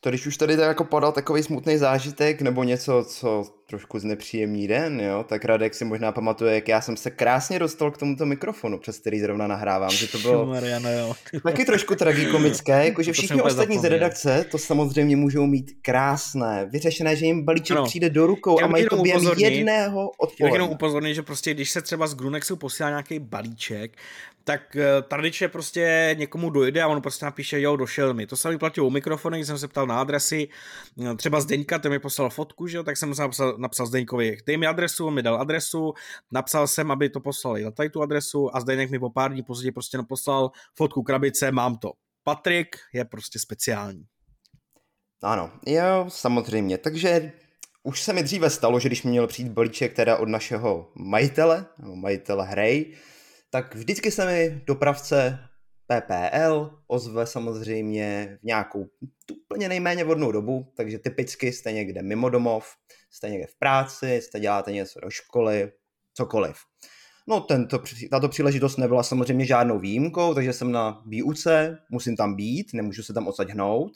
To 0.00 0.08
když 0.08 0.26
už 0.26 0.36
tady 0.36 0.54
jako 0.54 0.84
podal 0.84 1.12
takový 1.12 1.42
smutný 1.42 1.78
zážitek 1.78 2.42
nebo 2.42 2.64
něco, 2.64 3.04
co 3.08 3.44
trošku 3.66 3.98
znepříjemní 3.98 4.68
den, 4.68 5.00
jo, 5.00 5.24
tak 5.28 5.44
Radek 5.44 5.74
si 5.74 5.84
možná 5.84 6.12
pamatuje, 6.12 6.54
jak 6.54 6.68
já 6.68 6.80
jsem 6.80 6.96
se 6.96 7.10
krásně 7.10 7.58
dostal 7.58 7.90
k 7.90 7.98
tomuto 7.98 8.26
mikrofonu, 8.26 8.78
přes 8.78 8.98
který 8.98 9.20
zrovna 9.20 9.46
nahrávám, 9.46 9.90
že 9.90 10.08
to 10.08 10.18
bylo 10.18 10.46
Mariano, 10.46 10.92
jo. 10.92 11.14
taky 11.42 11.64
trošku 11.64 11.94
tragikomické, 11.94 12.84
jakože 12.84 13.12
všichni 13.12 13.42
ostatní 13.42 13.78
z 13.78 13.84
redakce 13.84 14.44
to 14.50 14.58
samozřejmě 14.58 15.16
můžou 15.16 15.46
mít 15.46 15.70
krásné, 15.82 16.68
vyřešené, 16.70 17.16
že 17.16 17.26
jim 17.26 17.44
balíček 17.44 17.76
ano. 17.76 17.86
přijde 17.86 18.10
do 18.10 18.26
rukou 18.26 18.60
a 18.62 18.66
mají 18.66 18.86
to 18.90 18.96
během 18.96 19.22
jedného 19.36 20.10
odpoledne. 20.18 20.54
Jenom 20.54 20.70
upozornit, 20.70 21.14
že 21.14 21.22
prostě 21.22 21.54
když 21.54 21.70
se 21.70 21.82
třeba 21.82 22.06
z 22.06 22.14
Grunexu 22.14 22.56
posílá 22.56 22.88
nějaký 22.88 23.18
balíček, 23.18 23.96
tak 24.44 24.76
uh, 24.76 24.82
tradičně 25.08 25.48
prostě 25.48 26.14
někomu 26.18 26.50
dojde 26.50 26.82
a 26.82 26.88
on 26.88 27.02
prostě 27.02 27.24
napíše, 27.24 27.60
jo, 27.60 27.76
došel 27.76 28.14
mi. 28.14 28.26
To 28.26 28.36
se 28.36 28.50
mi 28.50 28.58
platilo 28.58 28.86
u 28.86 28.90
mikrofonu, 28.90 29.36
když 29.36 29.46
jsem 29.46 29.58
se 29.58 29.68
ptal 29.68 29.86
na 29.86 30.00
adresy, 30.00 30.48
no, 30.96 31.16
třeba 31.16 31.40
Zdeňka, 31.40 31.78
ten 31.78 31.92
mi 31.92 31.98
poslal 31.98 32.30
fotku, 32.30 32.66
že 32.66 32.76
jo, 32.76 32.82
tak 32.82 32.96
jsem 32.96 33.14
se 33.14 33.22
napsal, 33.22 33.54
napsal 33.58 33.86
Zdeňkovi, 33.86 34.38
dej 34.46 34.56
mi 34.56 34.66
adresu, 34.66 35.06
on 35.06 35.14
mi 35.14 35.22
dal 35.22 35.40
adresu, 35.40 35.94
napsal 36.32 36.68
jsem, 36.68 36.90
aby 36.90 37.10
to 37.10 37.20
poslali 37.20 37.64
na 37.64 37.70
tady 37.70 37.90
tu 37.90 38.02
adresu 38.02 38.56
a 38.56 38.60
Zdeněk 38.60 38.90
mi 38.90 38.98
po 38.98 39.10
pár 39.10 39.32
dní 39.32 39.42
později 39.42 39.72
prostě 39.72 39.98
poslal 40.08 40.50
fotku 40.74 41.02
krabice, 41.02 41.52
mám 41.52 41.78
to. 41.78 41.92
Patrik 42.24 42.76
je 42.92 43.04
prostě 43.04 43.38
speciální. 43.38 44.04
Ano, 45.22 45.52
jo, 45.66 46.06
samozřejmě. 46.08 46.78
Takže 46.78 47.32
už 47.82 48.02
se 48.02 48.12
mi 48.12 48.22
dříve 48.22 48.50
stalo, 48.50 48.80
že 48.80 48.88
když 48.88 49.02
mi 49.02 49.10
měl 49.10 49.26
přijít 49.26 49.52
balíček 49.52 49.94
teda 49.94 50.16
od 50.16 50.28
našeho 50.28 50.92
majitele, 50.94 51.66
nebo 51.78 51.96
majitele 51.96 52.46
hry, 52.46 52.92
tak 53.50 53.74
vždycky 53.74 54.10
se 54.10 54.26
mi 54.26 54.62
dopravce 54.66 55.38
PPL 55.86 56.78
ozve 56.86 57.26
samozřejmě 57.26 58.38
v 58.40 58.44
nějakou 58.44 58.86
úplně 59.44 59.68
nejméně 59.68 60.04
vodnou 60.04 60.32
dobu, 60.32 60.72
takže 60.76 60.98
typicky 60.98 61.52
jste 61.52 61.72
někde 61.72 62.02
mimo 62.02 62.28
domov, 62.28 62.68
jste 63.10 63.30
někde 63.30 63.46
v 63.46 63.58
práci, 63.58 64.20
jste 64.22 64.40
děláte 64.40 64.72
něco 64.72 65.00
do 65.00 65.10
školy, 65.10 65.72
cokoliv. 66.14 66.56
No 67.28 67.40
tento, 67.40 67.82
tato 68.10 68.28
příležitost 68.28 68.76
nebyla 68.76 69.02
samozřejmě 69.02 69.46
žádnou 69.46 69.78
výjimkou, 69.78 70.34
takže 70.34 70.52
jsem 70.52 70.72
na 70.72 71.02
výuce, 71.06 71.78
musím 71.90 72.16
tam 72.16 72.34
být, 72.34 72.74
nemůžu 72.74 73.02
se 73.02 73.12
tam 73.12 73.28
odsaď 73.28 73.50
hnout, 73.50 73.92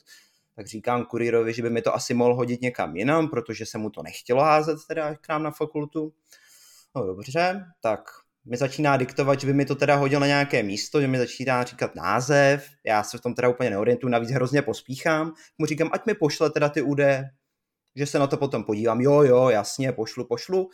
tak 0.57 0.67
říkám 0.67 1.05
kurýrovi, 1.05 1.53
že 1.53 1.63
by 1.63 1.71
mi 1.71 1.83
to 1.83 1.95
asi 1.95 2.15
mohl 2.15 2.35
hodit 2.35 2.61
někam 2.61 2.97
jinam, 2.97 3.29
protože 3.29 3.67
se 3.67 3.79
mu 3.79 3.91
to 3.91 4.03
nechtělo 4.03 4.43
házet 4.43 4.79
teda 4.89 5.15
k 5.15 5.29
nám 5.29 5.43
na 5.43 5.51
fakultu. 5.51 6.13
No 6.97 7.07
dobře, 7.07 7.65
tak 7.81 8.01
mi 8.45 8.57
začíná 8.57 8.97
diktovat, 8.97 9.41
že 9.41 9.47
by 9.47 9.53
mi 9.53 9.65
to 9.65 9.75
teda 9.75 9.95
hodil 9.95 10.21
na 10.21 10.27
nějaké 10.27 10.63
místo, 10.63 11.01
že 11.01 11.09
mi 11.09 11.19
začíná 11.19 11.65
říkat 11.65 11.95
název, 11.95 12.69
já 12.87 13.03
se 13.03 13.19
v 13.19 13.21
tom 13.21 13.35
teda 13.35 13.49
úplně 13.49 13.71
neorientuju, 13.71 14.11
navíc 14.11 14.31
hrozně 14.31 14.63
pospíchám, 14.63 15.33
mu 15.59 15.67
říkám, 15.67 15.91
ať 15.93 16.07
mi 16.07 16.15
pošle 16.15 16.51
teda 16.51 16.69
ty 16.69 16.83
údaje, 16.83 17.31
že 17.97 18.07
se 18.07 18.19
na 18.19 18.27
to 18.27 18.37
potom 18.37 18.65
podívám, 18.65 19.01
jo, 19.01 19.23
jo, 19.23 19.49
jasně, 19.49 19.93
pošlu, 19.93 20.25
pošlu. 20.25 20.71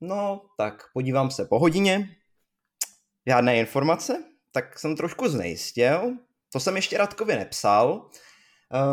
No, 0.00 0.42
tak 0.58 0.82
podívám 0.94 1.30
se 1.30 1.44
po 1.44 1.58
hodině, 1.58 2.08
žádné 3.26 3.58
informace, 3.58 4.24
tak 4.52 4.78
jsem 4.78 4.96
trošku 4.96 5.28
znejistil, 5.28 6.16
to 6.52 6.60
jsem 6.60 6.76
ještě 6.76 6.98
Radkovi 6.98 7.36
nepsal, 7.36 8.10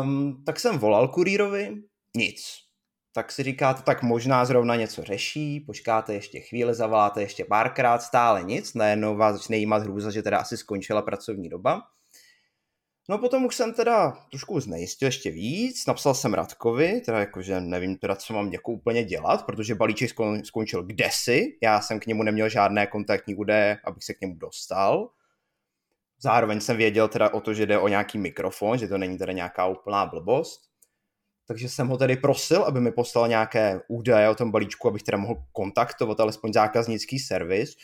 um, 0.02 0.44
tak 0.46 0.60
jsem 0.60 0.78
volal 0.78 1.08
kurýrovi, 1.08 1.76
nic, 2.16 2.69
tak 3.12 3.32
si 3.32 3.42
říkáte, 3.42 3.82
tak 3.82 4.02
možná 4.02 4.44
zrovna 4.44 4.76
něco 4.76 5.02
řeší, 5.02 5.60
počkáte 5.60 6.14
ještě 6.14 6.40
chvíli, 6.40 6.74
zavoláte 6.74 7.22
ještě 7.22 7.44
párkrát, 7.44 8.02
stále 8.02 8.42
nic, 8.42 8.74
najednou 8.74 9.16
vás 9.16 9.36
začne 9.36 9.56
jímat 9.56 9.82
hrůza, 9.82 10.10
že 10.10 10.22
teda 10.22 10.38
asi 10.38 10.56
skončila 10.56 11.02
pracovní 11.02 11.48
doba. 11.48 11.82
No 13.08 13.18
potom 13.18 13.44
už 13.44 13.56
jsem 13.56 13.74
teda 13.74 14.10
trošku 14.30 14.60
znejistil 14.60 15.08
ještě 15.08 15.30
víc, 15.30 15.86
napsal 15.86 16.14
jsem 16.14 16.34
Radkovi, 16.34 17.00
teda 17.00 17.18
jakože 17.18 17.60
nevím 17.60 17.96
teda, 17.96 18.16
co 18.16 18.34
mám 18.34 18.52
jako 18.52 18.72
úplně 18.72 19.04
dělat, 19.04 19.46
protože 19.46 19.74
balíček 19.74 20.10
skončil 20.44 20.82
kdesi, 20.82 21.58
já 21.62 21.80
jsem 21.80 22.00
k 22.00 22.06
němu 22.06 22.22
neměl 22.22 22.48
žádné 22.48 22.86
kontaktní 22.86 23.34
údaje, 23.34 23.78
abych 23.84 24.04
se 24.04 24.14
k 24.14 24.20
němu 24.20 24.34
dostal. 24.34 25.10
Zároveň 26.22 26.60
jsem 26.60 26.76
věděl 26.76 27.08
teda 27.08 27.34
o 27.34 27.40
to, 27.40 27.54
že 27.54 27.66
jde 27.66 27.78
o 27.78 27.88
nějaký 27.88 28.18
mikrofon, 28.18 28.78
že 28.78 28.88
to 28.88 28.98
není 28.98 29.18
teda 29.18 29.32
nějaká 29.32 29.66
úplná 29.66 30.06
blbost. 30.06 30.69
Takže 31.50 31.68
jsem 31.68 31.88
ho 31.88 31.96
tedy 31.96 32.16
prosil, 32.16 32.62
aby 32.62 32.80
mi 32.80 32.92
poslal 32.92 33.28
nějaké 33.28 33.80
údaje 33.88 34.28
o 34.28 34.34
tom 34.34 34.50
balíčku, 34.50 34.88
abych 34.88 35.02
teda 35.02 35.18
mohl 35.18 35.36
kontaktovat 35.52 36.20
alespoň 36.20 36.52
zákaznický 36.52 37.18
servis. 37.18 37.74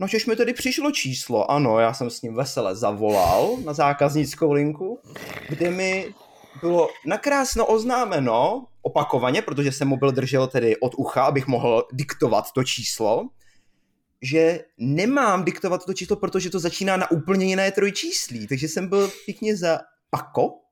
No, 0.00 0.06
že 0.06 0.18
mi 0.28 0.36
tedy 0.36 0.52
přišlo 0.52 0.90
číslo, 0.90 1.50
ano, 1.50 1.78
já 1.78 1.92
jsem 1.92 2.10
s 2.10 2.22
ním 2.22 2.34
vesele 2.34 2.76
zavolal 2.76 3.56
na 3.64 3.72
zákaznickou 3.72 4.52
linku, 4.52 5.00
kde 5.48 5.70
mi 5.70 6.14
bylo 6.60 6.88
nakrásno 7.06 7.66
oznámeno 7.66 8.66
opakovaně, 8.82 9.42
protože 9.42 9.72
jsem 9.72 9.88
mobil 9.88 10.12
držel 10.12 10.46
tedy 10.46 10.76
od 10.76 10.94
ucha, 10.96 11.24
abych 11.24 11.46
mohl 11.46 11.86
diktovat 11.92 12.52
to 12.52 12.64
číslo, 12.64 13.28
že 14.22 14.64
nemám 14.78 15.44
diktovat 15.44 15.84
to 15.84 15.94
číslo, 15.94 16.16
protože 16.16 16.50
to 16.50 16.58
začíná 16.58 16.96
na 16.96 17.10
úplně 17.10 17.46
jiné 17.46 17.72
trojčíslí, 17.72 18.46
takže 18.46 18.68
jsem 18.68 18.88
byl 18.88 19.10
pěkně 19.24 19.56
za 19.56 19.80
pako. 20.10 20.67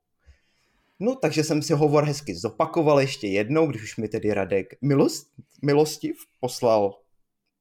No, 1.00 1.14
takže 1.14 1.44
jsem 1.44 1.62
si 1.62 1.72
hovor 1.72 2.04
hezky 2.04 2.34
zopakoval 2.34 3.00
ještě 3.00 3.26
jednou, 3.26 3.66
když 3.66 3.82
už 3.82 3.96
mi 3.96 4.08
tedy 4.08 4.34
Radek 4.34 4.74
milost, 4.82 5.26
milostiv 5.62 6.16
poslal 6.40 6.98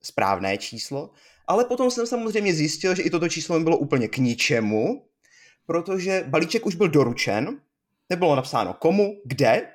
správné 0.01 0.57
číslo 0.57 1.11
ale 1.47 1.65
potom 1.65 1.91
jsem 1.91 2.07
samozřejmě 2.07 2.53
zjistil, 2.53 2.95
že 2.95 3.01
i 3.01 3.09
toto 3.09 3.29
číslo 3.29 3.57
mi 3.57 3.63
bylo 3.63 3.77
úplně 3.77 4.07
k 4.07 4.17
ničemu, 4.17 5.05
protože 5.65 6.23
balíček 6.27 6.65
už 6.65 6.75
byl 6.75 6.87
doručen, 6.87 7.61
nebylo 8.09 8.35
napsáno 8.35 8.73
komu, 8.73 9.21
kde, 9.25 9.67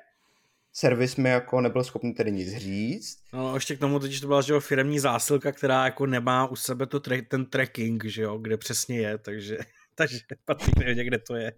servis 0.73 1.15
mi 1.15 1.29
jako 1.29 1.61
nebyl 1.61 1.83
schopný 1.83 2.13
tedy 2.13 2.31
nic 2.31 2.57
říct. 2.57 3.17
No 3.33 3.55
ještě 3.55 3.75
k 3.75 3.79
tomu 3.79 3.99
totiž 3.99 4.21
to 4.21 4.27
byla 4.27 4.41
že 4.41 4.53
jo, 4.53 4.59
firmní 4.59 4.99
zásilka, 4.99 5.51
která 5.51 5.85
jako 5.85 6.05
nemá 6.05 6.47
u 6.47 6.55
sebe 6.55 6.85
to 6.85 6.99
tra- 6.99 7.25
ten 7.27 7.45
tracking, 7.45 8.05
že 8.05 8.21
jo, 8.21 8.37
kde 8.37 8.57
přesně 8.57 8.97
je, 8.97 9.17
takže 9.17 9.57
takže 10.01 10.17
Patrik 10.45 10.75
nevěděl, 10.79 11.05
kde 11.05 11.17
to 11.17 11.35
je. 11.35 11.53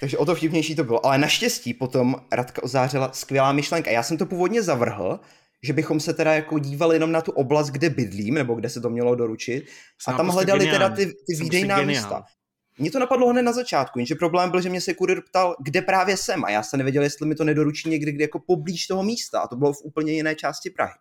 Takže 0.00 0.18
o 0.18 0.26
to 0.26 0.34
vtipnější 0.34 0.76
to 0.76 0.84
bylo. 0.84 1.06
Ale 1.06 1.18
naštěstí 1.18 1.74
potom 1.74 2.16
Radka 2.32 2.62
ozářila 2.62 3.12
skvělá 3.12 3.52
myšlenka. 3.52 3.90
Já 3.90 4.02
jsem 4.02 4.16
to 4.16 4.26
původně 4.26 4.62
zavrhl, 4.62 5.20
že 5.62 5.72
bychom 5.72 6.00
se 6.00 6.14
teda 6.14 6.34
jako 6.34 6.58
dívali 6.58 6.96
jenom 6.96 7.12
na 7.12 7.20
tu 7.20 7.32
oblast, 7.32 7.70
kde 7.70 7.90
bydlím, 7.90 8.34
nebo 8.34 8.54
kde 8.54 8.68
se 8.68 8.80
to 8.80 8.90
mělo 8.90 9.14
doručit. 9.14 9.66
Jsem 9.98 10.14
a 10.14 10.16
tam 10.16 10.28
hledali 10.28 10.66
geniální. 10.66 10.96
teda 10.96 10.96
ty, 10.96 11.06
ty 11.06 11.42
výdejná 11.42 11.82
místa. 11.82 12.24
Mně 12.78 12.90
to 12.90 12.98
napadlo 12.98 13.28
hned 13.28 13.42
na 13.42 13.52
začátku, 13.52 13.98
jenže 13.98 14.14
problém 14.14 14.50
byl, 14.50 14.60
že 14.60 14.68
mě 14.68 14.80
se 14.80 14.94
kurier 14.94 15.20
ptal, 15.20 15.56
kde 15.64 15.82
právě 15.82 16.16
jsem 16.16 16.44
a 16.44 16.50
já 16.50 16.62
jsem 16.62 16.78
nevěděl, 16.78 17.02
jestli 17.02 17.26
mi 17.26 17.34
to 17.34 17.44
nedoručí 17.44 17.88
někdy, 17.88 18.12
kde 18.12 18.24
jako 18.24 18.38
poblíž 18.46 18.86
toho 18.86 19.02
místa 19.02 19.40
a 19.40 19.48
to 19.48 19.56
bylo 19.56 19.72
v 19.72 19.82
úplně 19.84 20.12
jiné 20.12 20.34
části 20.34 20.70
Prahy. 20.70 20.92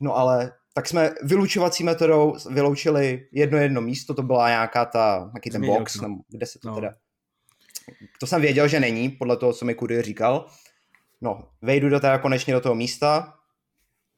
No 0.00 0.16
ale 0.16 0.52
tak 0.74 0.88
jsme 0.88 1.10
vylučovací 1.22 1.84
metodou 1.84 2.34
vyloučili 2.50 3.28
jedno 3.32 3.58
jedno 3.58 3.80
místo, 3.80 4.14
to 4.14 4.22
byla 4.22 4.48
nějaká 4.48 4.84
ta, 4.84 5.30
nějaký 5.34 5.50
ten 5.50 5.66
box, 5.66 6.00
no. 6.00 6.20
kde 6.28 6.46
se 6.46 6.58
to 6.58 6.68
no. 6.68 6.74
teda... 6.74 6.94
To 8.20 8.26
jsem 8.26 8.40
věděl, 8.40 8.68
že 8.68 8.80
není, 8.80 9.08
podle 9.08 9.36
toho, 9.36 9.52
co 9.52 9.64
mi 9.64 9.74
kurier 9.74 10.04
říkal. 10.04 10.46
No, 11.20 11.48
vejdu 11.62 11.88
do 11.88 12.00
teda 12.00 12.18
konečně 12.18 12.54
do 12.54 12.60
toho 12.60 12.74
místa, 12.74 13.34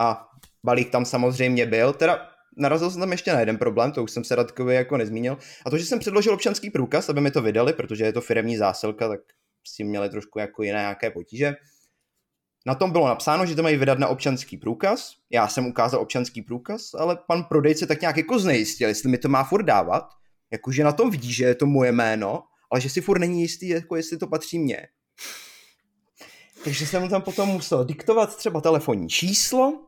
a 0.01 0.29
balík 0.65 0.91
tam 0.91 1.05
samozřejmě 1.05 1.67
byl. 1.67 1.93
Teda 1.93 2.29
narazil 2.57 2.91
jsem 2.91 3.01
tam 3.01 3.13
ještě 3.13 3.33
na 3.33 3.41
jeden 3.41 3.59
problém, 3.59 3.93
to 3.93 4.03
už 4.05 4.11
jsem 4.11 4.25
se 4.25 4.35
Radkovi 4.35 4.75
jako 4.75 4.97
nezmínil. 4.97 5.39
A 5.67 5.71
to, 5.71 5.79
že 5.79 5.85
jsem 5.85 5.99
předložil 5.99 6.35
občanský 6.35 6.71
průkaz, 6.71 7.09
aby 7.09 7.21
mi 7.21 7.31
to 7.31 7.43
vydali, 7.43 7.73
protože 7.73 8.05
je 8.05 8.13
to 8.13 8.21
firmní 8.21 8.57
zásilka, 8.57 9.09
tak 9.09 9.21
s 9.67 9.75
tím 9.77 9.87
měli 9.87 10.09
trošku 10.09 10.39
jako 10.39 10.63
jiné 10.63 10.79
nějaké 10.79 11.11
potíže. 11.11 11.55
Na 12.67 12.75
tom 12.75 12.91
bylo 12.91 13.09
napsáno, 13.09 13.47
že 13.47 13.55
to 13.55 13.63
mají 13.63 13.77
vydat 13.77 13.99
na 13.99 14.09
občanský 14.09 14.57
průkaz. 14.57 15.13
Já 15.31 15.49
jsem 15.49 15.67
ukázal 15.67 16.01
občanský 16.01 16.43
průkaz, 16.43 16.95
ale 16.99 17.19
pan 17.27 17.45
prodejce 17.45 17.87
tak 17.87 18.01
nějak 18.01 18.17
jako 18.17 18.39
znejistil, 18.39 18.89
jestli 18.89 19.09
mi 19.09 19.19
to 19.19 19.29
má 19.29 19.45
furt 19.45 19.63
dávat. 19.63 20.05
Jakože 20.53 20.85
na 20.85 20.93
tom 20.93 21.11
vidí, 21.11 21.33
že 21.33 21.45
je 21.45 21.55
to 21.55 21.67
moje 21.67 21.93
jméno, 21.93 22.43
ale 22.71 22.81
že 22.81 22.91
si 22.91 23.01
furt 23.01 23.19
není 23.19 23.43
jistý, 23.43 23.69
jako 23.69 23.97
jestli 23.97 24.19
to 24.19 24.27
patří 24.27 24.59
mně. 24.59 24.87
Takže 26.65 26.87
jsem 26.87 27.03
mu 27.03 27.09
tam 27.09 27.23
potom 27.23 27.49
musel 27.49 27.85
diktovat 27.85 28.37
třeba 28.37 28.61
telefonní 28.61 29.09
číslo, 29.09 29.87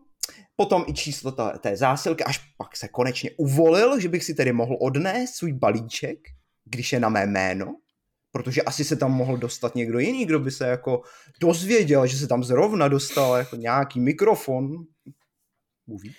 potom 0.56 0.84
i 0.86 0.94
číslo 0.94 1.32
té, 1.32 1.58
té 1.58 1.76
zásilky, 1.76 2.24
až 2.24 2.38
pak 2.58 2.76
se 2.76 2.88
konečně 2.88 3.30
uvolil, 3.36 4.00
že 4.00 4.08
bych 4.08 4.24
si 4.24 4.34
tedy 4.34 4.52
mohl 4.52 4.76
odnést 4.80 5.34
svůj 5.34 5.52
balíček, 5.52 6.18
když 6.64 6.92
je 6.92 7.00
na 7.00 7.08
mé 7.08 7.26
jméno, 7.26 7.76
protože 8.36 8.62
asi 8.62 8.84
se 8.84 8.96
tam 8.96 9.12
mohl 9.12 9.36
dostat 9.36 9.74
někdo 9.74 9.98
jiný, 9.98 10.26
kdo 10.26 10.40
by 10.40 10.50
se 10.50 10.66
jako 10.66 11.02
dozvěděl, 11.40 12.06
že 12.06 12.16
se 12.16 12.26
tam 12.26 12.44
zrovna 12.44 12.88
dostal 12.88 13.36
jako 13.36 13.56
nějaký 13.56 14.00
mikrofon. 14.00 14.84
Uví. 15.86 16.14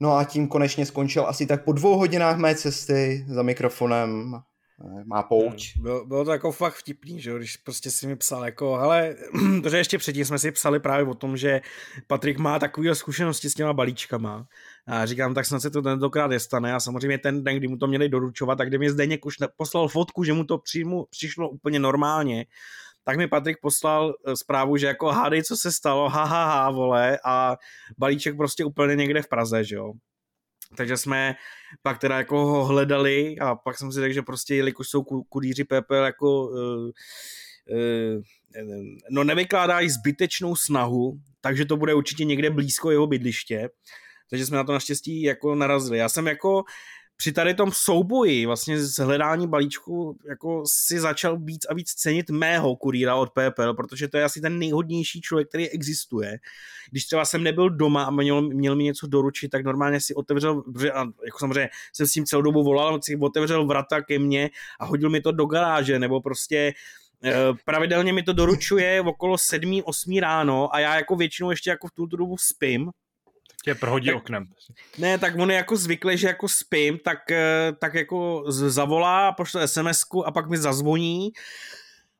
No 0.00 0.16
a 0.16 0.24
tím 0.24 0.48
konečně 0.48 0.86
skončil 0.86 1.26
asi 1.26 1.46
tak 1.46 1.64
po 1.64 1.72
dvou 1.72 1.98
hodinách 1.98 2.38
mé 2.38 2.54
cesty 2.54 3.26
za 3.28 3.42
mikrofonem 3.42 4.42
má 5.04 5.22
pouč. 5.22 5.76
Bylo, 5.76 6.04
bylo 6.04 6.24
to 6.24 6.32
jako 6.32 6.52
fakt 6.52 6.74
vtipný, 6.74 7.20
že 7.20 7.36
když 7.36 7.56
prostě 7.56 7.90
si 7.90 8.06
mi 8.06 8.16
psal 8.16 8.44
jako, 8.44 8.76
hele, 8.76 9.16
protože 9.62 9.76
ještě 9.76 9.98
předtím 9.98 10.24
jsme 10.24 10.38
si 10.38 10.52
psali 10.52 10.80
právě 10.80 11.06
o 11.06 11.14
tom, 11.14 11.36
že 11.36 11.60
Patrik 12.06 12.38
má 12.38 12.58
takové 12.58 12.94
zkušenosti 12.94 13.50
s 13.50 13.54
těma 13.54 13.72
balíčkama. 13.72 14.46
A 14.86 15.06
říkám, 15.06 15.34
tak 15.34 15.46
snad 15.46 15.60
se 15.60 15.70
to 15.70 15.82
tentokrát 15.82 16.26
nestane. 16.26 16.74
A 16.74 16.80
samozřejmě 16.80 17.18
ten 17.18 17.44
den, 17.44 17.56
kdy 17.56 17.68
mu 17.68 17.76
to 17.76 17.86
měli 17.86 18.08
doručovat, 18.08 18.58
tak 18.58 18.68
kdy 18.68 18.78
mi 18.78 18.90
Zdeněk 18.90 19.26
už 19.26 19.36
poslal 19.56 19.88
fotku, 19.88 20.24
že 20.24 20.32
mu 20.32 20.44
to 20.44 20.58
přijmu, 20.58 21.06
přišlo 21.10 21.48
úplně 21.48 21.78
normálně, 21.78 22.46
tak 23.04 23.16
mi 23.16 23.28
Patrik 23.28 23.56
poslal 23.62 24.14
eh, 24.26 24.36
zprávu, 24.36 24.76
že 24.76 24.86
jako 24.86 25.08
hádej, 25.08 25.42
co 25.42 25.56
se 25.56 25.72
stalo, 25.72 26.08
ha, 26.08 26.24
ha, 26.24 26.46
ha, 26.46 26.70
vole, 26.70 27.18
a 27.24 27.56
balíček 27.98 28.36
prostě 28.36 28.64
úplně 28.64 28.96
někde 28.96 29.22
v 29.22 29.28
Praze, 29.28 29.64
že 29.64 29.76
jo. 29.76 29.92
Takže 30.76 30.96
jsme 30.96 31.34
pak 31.82 31.98
teda 31.98 32.16
jako 32.16 32.46
ho 32.46 32.64
hledali 32.64 33.38
a 33.38 33.54
pak 33.54 33.78
jsem 33.78 33.92
si 33.92 34.00
řekl, 34.00 34.14
že 34.14 34.22
prostě 34.22 34.54
jelikož 34.54 34.88
jsou 34.88 35.02
kudíři 35.04 35.64
PPL 35.64 35.94
jako 35.94 36.46
uh, 36.46 36.90
no 39.10 39.24
nevykládají 39.24 39.90
zbytečnou 39.90 40.56
snahu, 40.56 41.18
takže 41.40 41.64
to 41.64 41.76
bude 41.76 41.94
určitě 41.94 42.24
někde 42.24 42.50
blízko 42.50 42.90
jeho 42.90 43.06
bydliště, 43.06 43.68
takže 44.32 44.46
jsme 44.46 44.56
na 44.56 44.64
to 44.64 44.72
naštěstí 44.72 45.22
jako 45.22 45.54
narazili. 45.54 45.98
Já 45.98 46.08
jsem 46.08 46.26
jako 46.26 46.64
při 47.16 47.32
tady 47.32 47.54
tom 47.54 47.70
souboji 47.72 48.46
vlastně 48.46 48.80
z 48.80 48.98
hledání 48.98 49.48
balíčku 49.48 50.18
jako 50.28 50.62
si 50.66 51.00
začal 51.00 51.38
víc 51.38 51.64
a 51.70 51.74
víc 51.74 51.94
cenit 51.94 52.30
mého 52.30 52.76
kurýra 52.76 53.14
od 53.14 53.30
PPL, 53.30 53.74
protože 53.74 54.08
to 54.08 54.16
je 54.18 54.24
asi 54.24 54.40
ten 54.40 54.58
nejhodnější 54.58 55.20
člověk, 55.20 55.48
který 55.48 55.70
existuje. 55.70 56.38
Když 56.90 57.06
třeba 57.06 57.24
jsem 57.24 57.42
nebyl 57.42 57.70
doma 57.70 58.04
a 58.04 58.10
měl, 58.10 58.42
měl 58.42 58.76
mi 58.76 58.84
něco 58.84 59.06
doručit, 59.06 59.48
tak 59.48 59.64
normálně 59.64 60.00
si 60.00 60.14
otevřel, 60.14 60.62
a 60.94 60.98
jako 61.00 61.38
samozřejmě 61.38 61.68
jsem 61.92 62.06
s 62.06 62.12
tím 62.12 62.26
celou 62.26 62.42
dobu 62.42 62.64
volal, 62.64 63.00
si 63.02 63.16
otevřel 63.16 63.66
vrata 63.66 64.02
ke 64.02 64.18
mně 64.18 64.50
a 64.80 64.84
hodil 64.84 65.10
mi 65.10 65.20
to 65.20 65.32
do 65.32 65.46
garáže, 65.46 65.98
nebo 65.98 66.20
prostě 66.20 66.72
eh, 67.24 67.34
pravidelně 67.64 68.12
mi 68.12 68.22
to 68.22 68.32
doručuje 68.32 69.00
okolo 69.00 69.36
7-8 69.36 70.20
ráno 70.20 70.74
a 70.74 70.78
já 70.78 70.96
jako 70.96 71.16
většinou 71.16 71.50
ještě 71.50 71.70
jako 71.70 71.88
v 71.88 71.92
tu 71.92 72.06
dobu 72.06 72.36
spím, 72.38 72.90
Tě 73.64 73.74
prohodí 73.74 74.06
tak, 74.06 74.16
oknem. 74.16 74.46
Ne, 74.98 75.18
tak 75.18 75.38
on 75.38 75.50
je 75.50 75.56
jako 75.56 75.76
zvyklý, 75.76 76.18
že 76.18 76.26
jako 76.26 76.48
spím, 76.48 76.98
tak, 76.98 77.30
eh, 77.30 77.72
tak 77.80 77.94
jako 77.94 78.44
zavolá, 78.48 79.32
pošle 79.32 79.68
sms 79.68 80.02
a 80.24 80.30
pak 80.30 80.50
mi 80.50 80.58
zazvoní. 80.58 81.30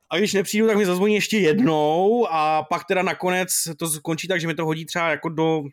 A 0.09 0.17
když 0.17 0.33
nepřijdu, 0.33 0.67
tak 0.67 0.77
mi 0.77 0.85
zazvoní 0.85 1.15
ještě 1.15 1.37
jednou 1.37 2.27
a 2.31 2.63
pak 2.63 2.85
teda 2.85 3.01
nakonec 3.01 3.67
to 3.77 3.87
skončí 3.87 4.27
tak, 4.27 4.41
že 4.41 4.47
mi 4.47 4.53
to 4.53 4.65
hodí 4.65 4.85
třeba 4.85 5.09
jako 5.09 5.29
do 5.29 5.63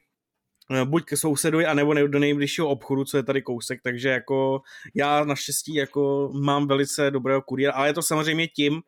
eh, 0.71 0.85
buď 0.85 1.05
ke 1.05 1.17
sousedovi, 1.17 1.67
anebo 1.67 1.95
do 1.95 2.19
nejbližšího 2.19 2.69
obchodu, 2.69 3.05
co 3.05 3.17
je 3.17 3.23
tady 3.23 3.43
kousek, 3.43 3.81
takže 3.83 4.09
jako 4.09 4.61
já 4.95 5.25
naštěstí 5.25 5.75
jako 5.75 6.31
mám 6.43 6.67
velice 6.67 7.11
dobrého 7.11 7.43
kuriéra, 7.43 7.73
ale 7.75 7.89
je 7.89 7.95
to 7.95 8.03
samozřejmě 8.03 8.49
tím, 8.49 8.83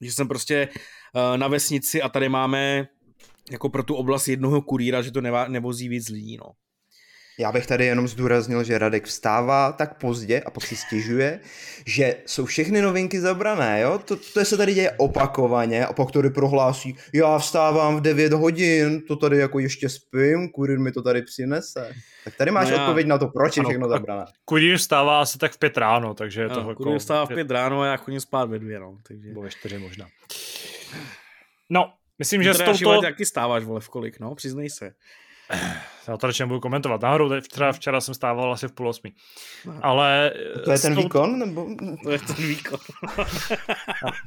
že 0.00 0.12
jsem 0.12 0.28
prostě 0.28 0.68
eh, 1.14 1.38
na 1.38 1.48
vesnici 1.48 2.02
a 2.02 2.08
tady 2.08 2.28
máme 2.28 2.88
jako 3.50 3.68
pro 3.68 3.82
tu 3.82 3.94
oblast 3.94 4.28
jednoho 4.28 4.62
kurýra, 4.62 5.02
že 5.02 5.10
to 5.10 5.20
nevá, 5.20 5.48
nevozí 5.48 5.88
víc 5.88 6.08
lidí, 6.08 6.36
no. 6.36 6.50
Já 7.38 7.52
bych 7.52 7.66
tady 7.66 7.86
jenom 7.86 8.08
zdůraznil, 8.08 8.64
že 8.64 8.78
Radek 8.78 9.04
vstává 9.04 9.72
tak 9.72 10.00
pozdě 10.00 10.40
a 10.40 10.50
pak 10.50 10.64
si 10.64 10.76
stěžuje, 10.76 11.40
že 11.86 12.16
jsou 12.26 12.44
všechny 12.44 12.82
novinky 12.82 13.20
zabrané, 13.20 13.80
jo? 13.80 13.98
To, 14.04 14.16
to 14.16 14.44
se 14.44 14.56
tady 14.56 14.74
děje 14.74 14.90
opakovaně 14.90 15.86
a 15.86 15.92
pak 15.92 16.10
tady 16.10 16.30
prohlásí, 16.30 16.96
já 17.14 17.38
vstávám 17.38 17.96
v 17.96 18.00
9 18.00 18.32
hodin, 18.32 19.02
to 19.08 19.16
tady 19.16 19.38
jako 19.38 19.58
ještě 19.58 19.88
spím, 19.88 20.48
kurýr 20.48 20.78
mi 20.78 20.92
to 20.92 21.02
tady 21.02 21.22
přinese. 21.22 21.94
Tak 22.24 22.36
tady 22.36 22.50
máš 22.50 22.70
no 22.70 22.76
já... 22.76 22.82
odpověď 22.82 23.06
na 23.06 23.18
to, 23.18 23.28
proč 23.28 23.56
je 23.56 23.60
ano, 23.60 23.68
všechno 23.68 23.88
zabrané. 23.88 24.24
Kurýr 24.44 24.76
vstává 24.76 25.20
asi 25.20 25.38
tak 25.38 25.52
v 25.52 25.58
pět 25.58 25.76
ráno, 25.76 26.14
takže 26.14 26.42
je 26.42 26.48
to 26.48 26.60
jako... 26.60 26.74
Kurýr 26.74 26.98
vstává 26.98 27.26
v 27.26 27.28
pět 27.28 27.50
ráno 27.50 27.80
a 27.80 27.86
já 27.86 27.96
chodím 27.96 28.20
spát 28.20 28.50
ve 28.50 28.58
dvě, 28.58 28.80
no. 28.80 28.98
Takže... 29.08 29.28
Nebo 29.28 29.42
ve 29.42 29.50
čtyři 29.50 29.78
možná. 29.78 30.06
No, 31.70 31.92
Myslím, 32.18 32.42
že 32.42 32.54
s 32.54 32.58
touto... 32.58 33.00
taky 33.00 33.26
stáváš, 33.26 33.64
vole, 33.64 33.80
v 33.80 33.88
kolik, 33.88 34.20
no, 34.20 34.34
přiznej 34.34 34.70
se. 34.70 34.94
Já 36.08 36.16
to 36.16 36.26
radši 36.26 36.42
nebudu 36.42 36.60
komentovat. 36.60 37.02
Náhodou 37.02 37.40
včera, 37.40 37.72
včera 37.72 38.00
jsem 38.00 38.14
stával 38.14 38.52
asi 38.52 38.68
v 38.68 38.72
půl 38.72 38.88
osmi. 38.88 39.12
Ale... 39.82 40.32
To 40.64 40.72
je 40.72 40.78
ten 40.78 40.94
tou... 40.94 41.02
výkon? 41.02 41.38
Nebo... 41.38 41.66
To 42.04 42.10
je 42.10 42.18
ten 42.18 42.36
výkon. 42.36 42.78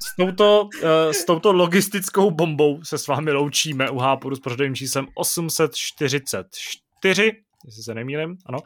s, 0.06 0.16
touto, 0.18 0.70
eh, 0.84 1.14
s 1.14 1.26
touto 1.26 1.52
logistickou 1.52 2.32
bombou 2.32 2.84
se 2.84 2.98
s 2.98 3.08
vámi 3.08 3.32
loučíme 3.32 3.90
u 3.90 3.98
Háporu 3.98 4.36
s 4.36 4.40
pořadovým 4.40 4.76
číslem 4.76 5.08
844, 5.14 7.32
jestli 7.66 7.84
se 7.84 7.94
nemýlim, 7.94 8.38
ano. 8.46 8.60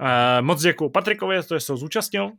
Eh, 0.00 0.42
moc 0.42 0.62
děkuji 0.62 0.88
Patrikovi, 0.88 1.36
že 1.36 1.60
se 1.60 1.76
zúčastnil. 1.76 2.30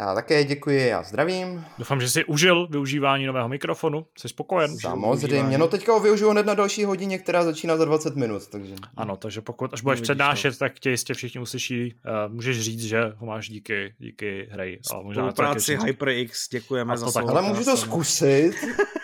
Já 0.00 0.14
také 0.14 0.44
děkuji, 0.44 0.88
já 0.88 1.02
zdravím. 1.02 1.64
Doufám, 1.78 2.00
že 2.00 2.10
jsi 2.10 2.24
užil 2.24 2.66
využívání 2.66 3.26
nového 3.26 3.48
mikrofonu, 3.48 4.06
jsi 4.18 4.28
spokojen. 4.28 4.78
Samozřejmě, 4.78 5.58
no 5.58 5.68
teďka 5.68 5.92
ho 5.92 6.00
využiju 6.00 6.30
hned 6.30 6.46
na 6.46 6.54
další 6.54 6.84
hodině, 6.84 7.18
která 7.18 7.44
začíná 7.44 7.76
za 7.76 7.84
20 7.84 8.16
minut, 8.16 8.46
takže... 8.46 8.74
Ano, 8.96 9.16
takže 9.16 9.40
pokud 9.40 9.74
až 9.74 9.80
budeš 9.80 10.00
přednášet, 10.00 10.58
tak 10.58 10.78
tě 10.78 10.90
jistě 10.90 11.14
všichni 11.14 11.40
uslyší, 11.40 11.94
uh, 12.26 12.34
můžeš 12.34 12.60
říct, 12.60 12.84
že 12.84 13.12
ho 13.16 13.26
máš 13.26 13.48
díky, 13.48 13.94
díky 13.98 14.48
hry. 14.50 14.80
Ale 14.90 15.04
možná 15.04 15.32
práci 15.32 15.76
HyperX, 15.76 16.48
děkujeme 16.48 16.96
za 16.96 17.12
tak. 17.12 17.28
Ale 17.28 17.42
můžu 17.42 17.64
to 17.64 17.76
zkusit. 17.76 18.54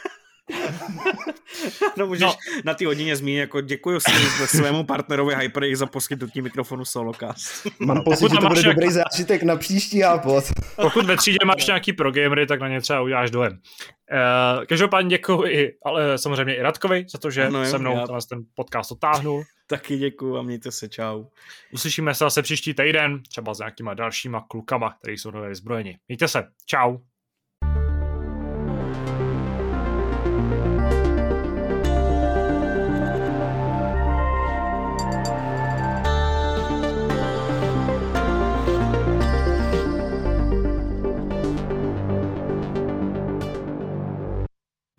no 1.96 2.06
můžeš 2.06 2.22
no. 2.22 2.34
na 2.64 2.74
ty 2.74 2.84
hodině 2.84 3.16
zmínit, 3.16 3.38
jako 3.38 3.60
děkuji 3.60 4.00
svému 4.46 4.84
partnerovi 4.84 5.34
HyperX 5.34 5.78
za 5.78 5.86
poskytnutí 5.86 6.42
mikrofonu 6.42 6.84
Solocast. 6.84 7.66
Mám 7.78 8.04
pocit, 8.04 8.30
že 8.30 8.36
to 8.36 8.48
bude 8.48 8.60
nějak... 8.60 8.76
dobrý 8.76 8.92
zážitek 8.92 9.42
na 9.42 9.56
příští 9.56 10.04
ápod. 10.04 10.44
Pokud 10.76 11.06
ve 11.06 11.16
třídě 11.16 11.38
máš 11.44 11.66
nějaký 11.66 11.92
pro 11.92 12.12
gamery, 12.12 12.46
tak 12.46 12.60
na 12.60 12.68
ně 12.68 12.80
třeba 12.80 13.00
uděláš 13.00 13.30
dojem. 13.30 13.52
Uh, 13.52 14.64
každopádně 14.64 15.10
děkuji 15.10 15.46
i, 15.46 15.72
ale 15.84 16.18
samozřejmě 16.18 16.56
i 16.56 16.62
Radkovi 16.62 17.06
za 17.12 17.18
to, 17.18 17.30
že 17.30 17.50
no, 17.50 17.66
se 17.66 17.78
mnou 17.78 17.96
já... 17.96 18.06
ten 18.28 18.42
podcast 18.54 18.92
otáhnul. 18.92 19.44
Taky 19.66 19.98
děkuji 19.98 20.36
a 20.36 20.42
mějte 20.42 20.70
se, 20.70 20.88
čau. 20.88 21.24
Uslyšíme 21.72 22.14
se 22.14 22.24
zase 22.24 22.42
příští 22.42 22.74
týden, 22.74 23.22
třeba 23.28 23.54
s 23.54 23.58
nějakýma 23.58 23.94
dalšíma 23.94 24.44
klukama, 24.48 24.94
který 25.02 25.18
jsou 25.18 25.30
nové 25.30 25.48
vyzbrojeni. 25.48 25.98
Mějte 26.08 26.28
se, 26.28 26.44
čau. 26.66 26.96